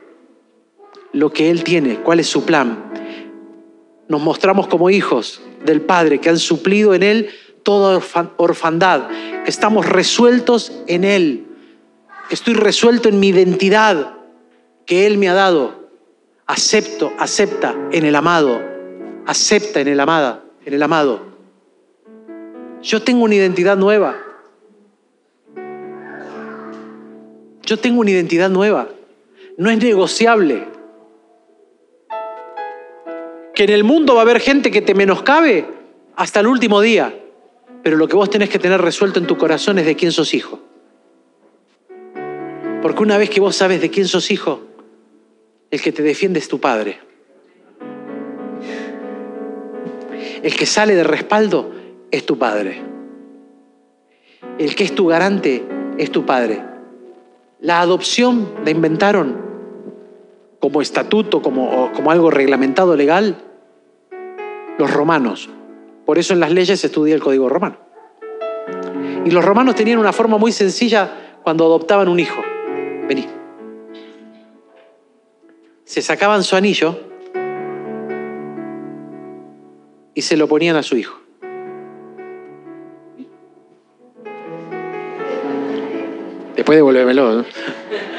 lo 1.17 1.33
que 1.33 1.51
Él 1.51 1.65
tiene, 1.65 2.01
cuál 2.01 2.21
es 2.21 2.27
su 2.27 2.45
plan. 2.45 2.93
Nos 4.07 4.21
mostramos 4.21 4.67
como 4.67 4.91
hijos 4.91 5.41
del 5.65 5.81
Padre 5.81 6.21
que 6.21 6.29
han 6.29 6.39
suplido 6.39 6.95
en 6.95 7.03
Él 7.03 7.31
toda 7.63 8.01
orfandad, 8.37 9.09
que 9.43 9.51
estamos 9.51 9.87
resueltos 9.87 10.73
en 10.87 11.05
Él, 11.05 11.47
estoy 12.31 12.53
resuelto 12.53 13.09
en 13.09 13.19
mi 13.19 13.29
identidad 13.29 14.15
que 14.85 15.07
Él 15.07 15.17
me 15.17 15.29
ha 15.29 15.35
dado. 15.35 15.87
Acepto, 16.47 17.13
acepta 17.19 17.75
en 17.93 18.05
el 18.05 18.15
amado, 18.15 18.63
acepta 19.27 19.81
en 19.81 19.89
el 19.89 19.99
amada, 19.99 20.45
en 20.67 20.75
el 20.75 20.83
amado. 20.83 21.23
Yo 22.83 23.03
tengo 23.03 23.25
una 23.25 23.35
identidad 23.35 23.77
nueva. 23.77 24.17
Yo 27.63 27.79
tengo 27.79 28.01
una 28.01 28.11
identidad 28.11 28.51
nueva. 28.51 28.89
No 29.57 29.71
es 29.71 29.79
negociable. 29.79 30.76
Que 33.57 33.65
en 33.65 33.71
el 33.71 33.85
mundo 33.85 34.15
va 34.15 34.21
a 34.21 34.23
haber 34.23 34.39
gente 34.39 34.71
que 34.71 34.83
te 34.83 34.95
menoscabe 34.95 35.67
hasta 36.15 36.41
el 36.41 36.47
último 36.47 36.83
día. 36.83 37.19
Pero 37.83 37.97
lo 37.97 38.07
que 38.07 38.15
vos 38.15 38.29
tenés 38.29 38.51
que 38.51 38.59
tener 38.59 38.83
resuelto 38.83 39.19
en 39.19 39.27
tu 39.27 39.39
corazón 39.39 39.79
es 39.79 39.87
de 39.87 39.97
quién 39.97 40.13
sos 40.13 40.35
hijo. 40.35 40.61
Porque 42.83 43.03
una 43.03 43.17
vez 43.17 43.31
que 43.31 43.41
vos 43.41 43.57
sabes 43.57 43.81
de 43.81 43.89
quién 43.89 44.07
sos 44.07 44.31
hijo, 44.31 44.61
el 45.71 45.81
que 45.81 45.91
te 45.91 46.03
defiende 46.03 46.39
es 46.39 46.49
tu 46.49 46.61
padre. 46.61 46.99
El 50.43 50.55
que 50.55 50.67
sale 50.67 50.95
de 50.95 51.05
respaldo 51.05 51.73
es 52.11 52.27
tu 52.27 52.39
padre. 52.39 52.83
El 54.59 54.75
que 54.75 54.85
es 54.85 54.95
tu 54.95 55.07
garante 55.07 55.65
es 55.97 56.13
tu 56.13 56.27
padre. 56.27 56.63
La 57.61 57.81
adopción 57.81 58.53
la 58.65 58.71
inventaron 58.71 59.41
como 60.61 60.83
estatuto, 60.83 61.41
como, 61.41 61.91
como 61.95 62.11
algo 62.11 62.31
reglamentado 62.31 62.97
legal, 62.97 63.46
los 64.79 64.93
romanos. 64.93 65.49
Por 66.05 66.19
eso 66.19 66.35
en 66.35 66.41
las 66.41 66.53
leyes 66.53 66.81
se 66.81 66.87
estudia 66.87 67.15
el 67.15 67.23
código 67.23 67.49
romano. 67.49 67.77
Y 69.25 69.31
los 69.31 69.45
romanos 69.45 69.75
tenían 69.75 69.99
una 69.99 70.13
forma 70.13 70.39
muy 70.39 70.53
sencilla 70.53 71.39
cuando 71.43 71.65
adoptaban 71.65 72.09
un 72.09 72.21
hijo. 72.21 72.43
Vení. 73.09 73.27
Se 75.85 76.03
sacaban 76.03 76.43
su 76.45 76.57
anillo 76.57 76.99
y 80.15 80.23
se 80.23 80.37
lo 80.37 80.47
ponían 80.49 80.77
a 80.77 80.83
su 80.83 80.97
hijo. 80.97 81.19
Después 86.55 86.77
devuélvemelo. 86.77 87.45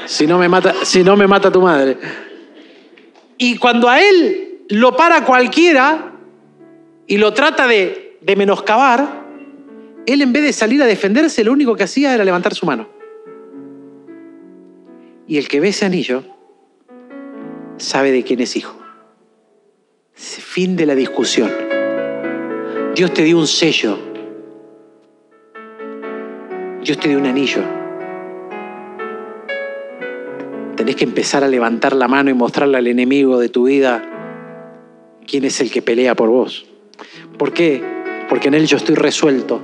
Si, 0.05 0.27
no 0.27 0.39
si 0.83 1.03
no 1.03 1.17
me 1.17 1.27
mata 1.27 1.51
tu 1.51 1.61
madre. 1.61 1.97
Y 3.37 3.57
cuando 3.57 3.89
a 3.89 4.01
él 4.01 4.65
lo 4.69 4.95
para 4.95 5.25
cualquiera 5.25 6.16
y 7.07 7.17
lo 7.17 7.33
trata 7.33 7.67
de, 7.67 8.17
de 8.21 8.35
menoscabar, 8.35 9.25
él 10.05 10.21
en 10.21 10.33
vez 10.33 10.43
de 10.43 10.53
salir 10.53 10.81
a 10.81 10.85
defenderse, 10.85 11.43
lo 11.43 11.53
único 11.53 11.75
que 11.75 11.83
hacía 11.83 12.13
era 12.13 12.23
levantar 12.23 12.53
su 12.53 12.65
mano. 12.65 12.89
Y 15.27 15.37
el 15.37 15.47
que 15.47 15.59
ve 15.59 15.69
ese 15.69 15.85
anillo 15.85 16.23
sabe 17.77 18.11
de 18.11 18.23
quién 18.23 18.41
es 18.41 18.55
hijo. 18.55 18.77
Fin 20.13 20.75
de 20.75 20.85
la 20.85 20.95
discusión. 20.95 21.51
Dios 22.95 23.13
te 23.13 23.23
dio 23.23 23.37
un 23.37 23.47
sello. 23.47 23.97
Dios 26.83 26.97
te 26.99 27.09
dio 27.09 27.17
un 27.17 27.25
anillo. 27.25 27.61
Tenés 30.75 30.95
que 30.95 31.03
empezar 31.03 31.43
a 31.43 31.47
levantar 31.47 31.95
la 31.95 32.07
mano 32.07 32.29
y 32.29 32.33
mostrarle 32.33 32.77
al 32.77 32.87
enemigo 32.87 33.39
de 33.39 33.49
tu 33.49 33.65
vida 33.65 34.01
quién 35.27 35.43
es 35.43 35.59
el 35.59 35.69
que 35.69 35.81
pelea 35.81 36.15
por 36.15 36.29
vos. 36.29 36.66
¿Por 37.37 37.53
qué? 37.53 37.83
Porque 38.29 38.47
en 38.47 38.55
Él 38.55 38.67
yo 38.67 38.77
estoy 38.77 38.95
resuelto. 38.95 39.61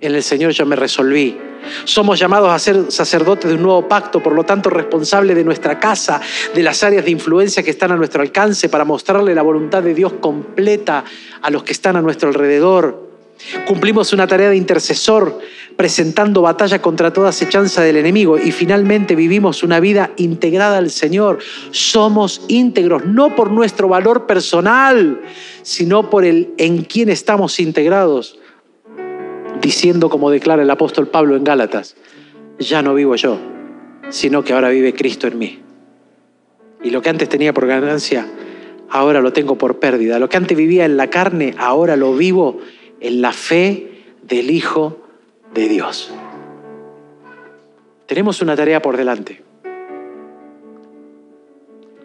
En 0.00 0.14
el 0.14 0.22
Señor 0.22 0.52
yo 0.52 0.66
me 0.66 0.76
resolví. 0.76 1.38
Somos 1.84 2.18
llamados 2.18 2.50
a 2.50 2.58
ser 2.58 2.92
sacerdotes 2.92 3.48
de 3.48 3.56
un 3.56 3.62
nuevo 3.62 3.88
pacto, 3.88 4.22
por 4.22 4.32
lo 4.34 4.44
tanto 4.44 4.70
responsables 4.70 5.36
de 5.36 5.44
nuestra 5.44 5.78
casa, 5.78 6.20
de 6.54 6.62
las 6.62 6.82
áreas 6.82 7.04
de 7.04 7.10
influencia 7.10 7.62
que 7.62 7.70
están 7.70 7.92
a 7.92 7.96
nuestro 7.96 8.22
alcance, 8.22 8.68
para 8.68 8.84
mostrarle 8.84 9.34
la 9.34 9.42
voluntad 9.42 9.82
de 9.82 9.94
Dios 9.94 10.14
completa 10.20 11.04
a 11.40 11.50
los 11.50 11.62
que 11.62 11.72
están 11.72 11.96
a 11.96 12.02
nuestro 12.02 12.28
alrededor. 12.28 13.05
Cumplimos 13.66 14.12
una 14.12 14.26
tarea 14.26 14.50
de 14.50 14.56
intercesor, 14.56 15.38
presentando 15.76 16.42
batalla 16.42 16.80
contra 16.80 17.12
toda 17.12 17.28
acechanza 17.28 17.82
del 17.82 17.96
enemigo 17.96 18.38
y 18.38 18.50
finalmente 18.50 19.14
vivimos 19.14 19.62
una 19.62 19.78
vida 19.78 20.12
integrada 20.16 20.78
al 20.78 20.90
Señor. 20.90 21.38
Somos 21.70 22.42
íntegros, 22.48 23.04
no 23.04 23.34
por 23.34 23.50
nuestro 23.50 23.88
valor 23.88 24.26
personal, 24.26 25.20
sino 25.62 26.08
por 26.08 26.24
el 26.24 26.54
en 26.56 26.82
quién 26.82 27.08
estamos 27.08 27.60
integrados 27.60 28.38
diciendo 29.60 30.08
como 30.08 30.30
declara 30.30 30.62
el 30.62 30.70
apóstol 30.70 31.08
Pablo 31.08 31.36
en 31.36 31.44
Gálatas, 31.44 31.96
ya 32.58 32.82
no 32.82 32.94
vivo 32.94 33.16
yo, 33.16 33.38
sino 34.10 34.44
que 34.44 34.52
ahora 34.52 34.68
vive 34.68 34.94
Cristo 34.94 35.26
en 35.26 35.38
mí. 35.38 35.58
Y 36.82 36.90
lo 36.90 37.02
que 37.02 37.10
antes 37.10 37.28
tenía 37.28 37.52
por 37.52 37.66
ganancia, 37.66 38.26
ahora 38.88 39.20
lo 39.20 39.32
tengo 39.32 39.58
por 39.58 39.78
pérdida. 39.78 40.18
Lo 40.18 40.28
que 40.28 40.36
antes 40.36 40.56
vivía 40.56 40.84
en 40.84 40.96
la 40.96 41.10
carne, 41.10 41.54
ahora 41.58 41.96
lo 41.96 42.14
vivo 42.14 42.60
en 43.00 43.20
la 43.20 43.32
fe 43.32 44.04
del 44.22 44.50
Hijo 44.50 44.98
de 45.54 45.68
Dios. 45.68 46.12
Tenemos 48.06 48.40
una 48.42 48.56
tarea 48.56 48.80
por 48.80 48.96
delante. 48.96 49.42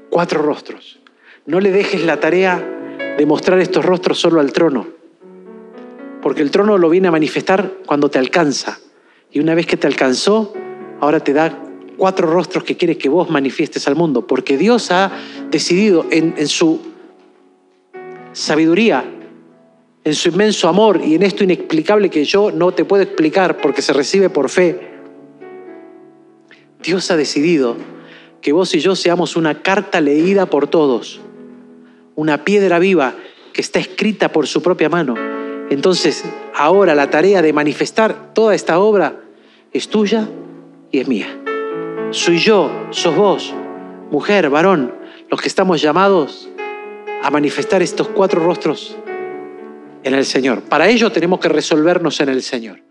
Cuatro 0.09 0.41
rostros. 0.41 0.99
No 1.45 1.59
le 1.59 1.71
dejes 1.71 2.03
la 2.05 2.19
tarea 2.19 3.15
de 3.17 3.25
mostrar 3.25 3.59
estos 3.59 3.85
rostros 3.85 4.19
solo 4.19 4.39
al 4.39 4.51
trono 4.51 5.01
porque 6.21 6.41
el 6.41 6.51
trono 6.51 6.77
lo 6.77 6.89
viene 6.89 7.07
a 7.07 7.11
manifestar 7.11 7.73
cuando 7.85 8.09
te 8.09 8.19
alcanza. 8.19 8.79
Y 9.31 9.39
una 9.39 9.55
vez 9.55 9.65
que 9.65 9.77
te 9.77 9.87
alcanzó, 9.87 10.53
ahora 10.99 11.19
te 11.19 11.33
da 11.33 11.57
cuatro 11.97 12.31
rostros 12.31 12.63
que 12.63 12.77
quiere 12.77 12.97
que 12.97 13.09
vos 13.09 13.29
manifiestes 13.29 13.87
al 13.87 13.95
mundo, 13.95 14.27
porque 14.27 14.57
Dios 14.57 14.91
ha 14.91 15.11
decidido 15.49 16.05
en, 16.11 16.35
en 16.37 16.47
su 16.47 16.79
sabiduría, 18.33 19.03
en 20.03 20.15
su 20.15 20.29
inmenso 20.29 20.67
amor 20.67 21.01
y 21.03 21.15
en 21.15 21.23
esto 21.23 21.43
inexplicable 21.43 22.09
que 22.09 22.25
yo 22.25 22.51
no 22.51 22.71
te 22.71 22.85
puedo 22.85 23.03
explicar 23.03 23.57
porque 23.57 23.81
se 23.81 23.93
recibe 23.93 24.29
por 24.29 24.49
fe, 24.49 24.89
Dios 26.81 27.11
ha 27.11 27.17
decidido 27.17 27.75
que 28.41 28.53
vos 28.53 28.73
y 28.73 28.79
yo 28.79 28.95
seamos 28.95 29.35
una 29.35 29.61
carta 29.61 30.01
leída 30.01 30.47
por 30.47 30.67
todos, 30.67 31.21
una 32.15 32.43
piedra 32.43 32.79
viva 32.79 33.15
que 33.53 33.61
está 33.61 33.79
escrita 33.79 34.31
por 34.31 34.47
su 34.47 34.63
propia 34.63 34.89
mano 34.89 35.15
entonces, 35.71 36.25
ahora 36.53 36.95
la 36.95 37.09
tarea 37.09 37.41
de 37.41 37.53
manifestar 37.53 38.33
toda 38.33 38.53
esta 38.53 38.77
obra 38.77 39.21
es 39.71 39.87
tuya 39.87 40.27
y 40.91 40.99
es 40.99 41.07
mía. 41.07 41.29
Soy 42.09 42.39
yo, 42.39 42.69
sos 42.89 43.15
vos, 43.15 43.53
mujer, 44.11 44.49
varón, 44.49 44.93
los 45.29 45.41
que 45.41 45.47
estamos 45.47 45.81
llamados 45.81 46.49
a 47.23 47.31
manifestar 47.31 47.81
estos 47.81 48.09
cuatro 48.09 48.43
rostros 48.43 48.97
en 50.03 50.13
el 50.13 50.25
Señor. 50.25 50.63
Para 50.63 50.87
ello 50.89 51.11
tenemos 51.11 51.39
que 51.39 51.49
resolvernos 51.49 52.19
en 52.19 52.29
el 52.29 52.41
Señor. 52.41 52.90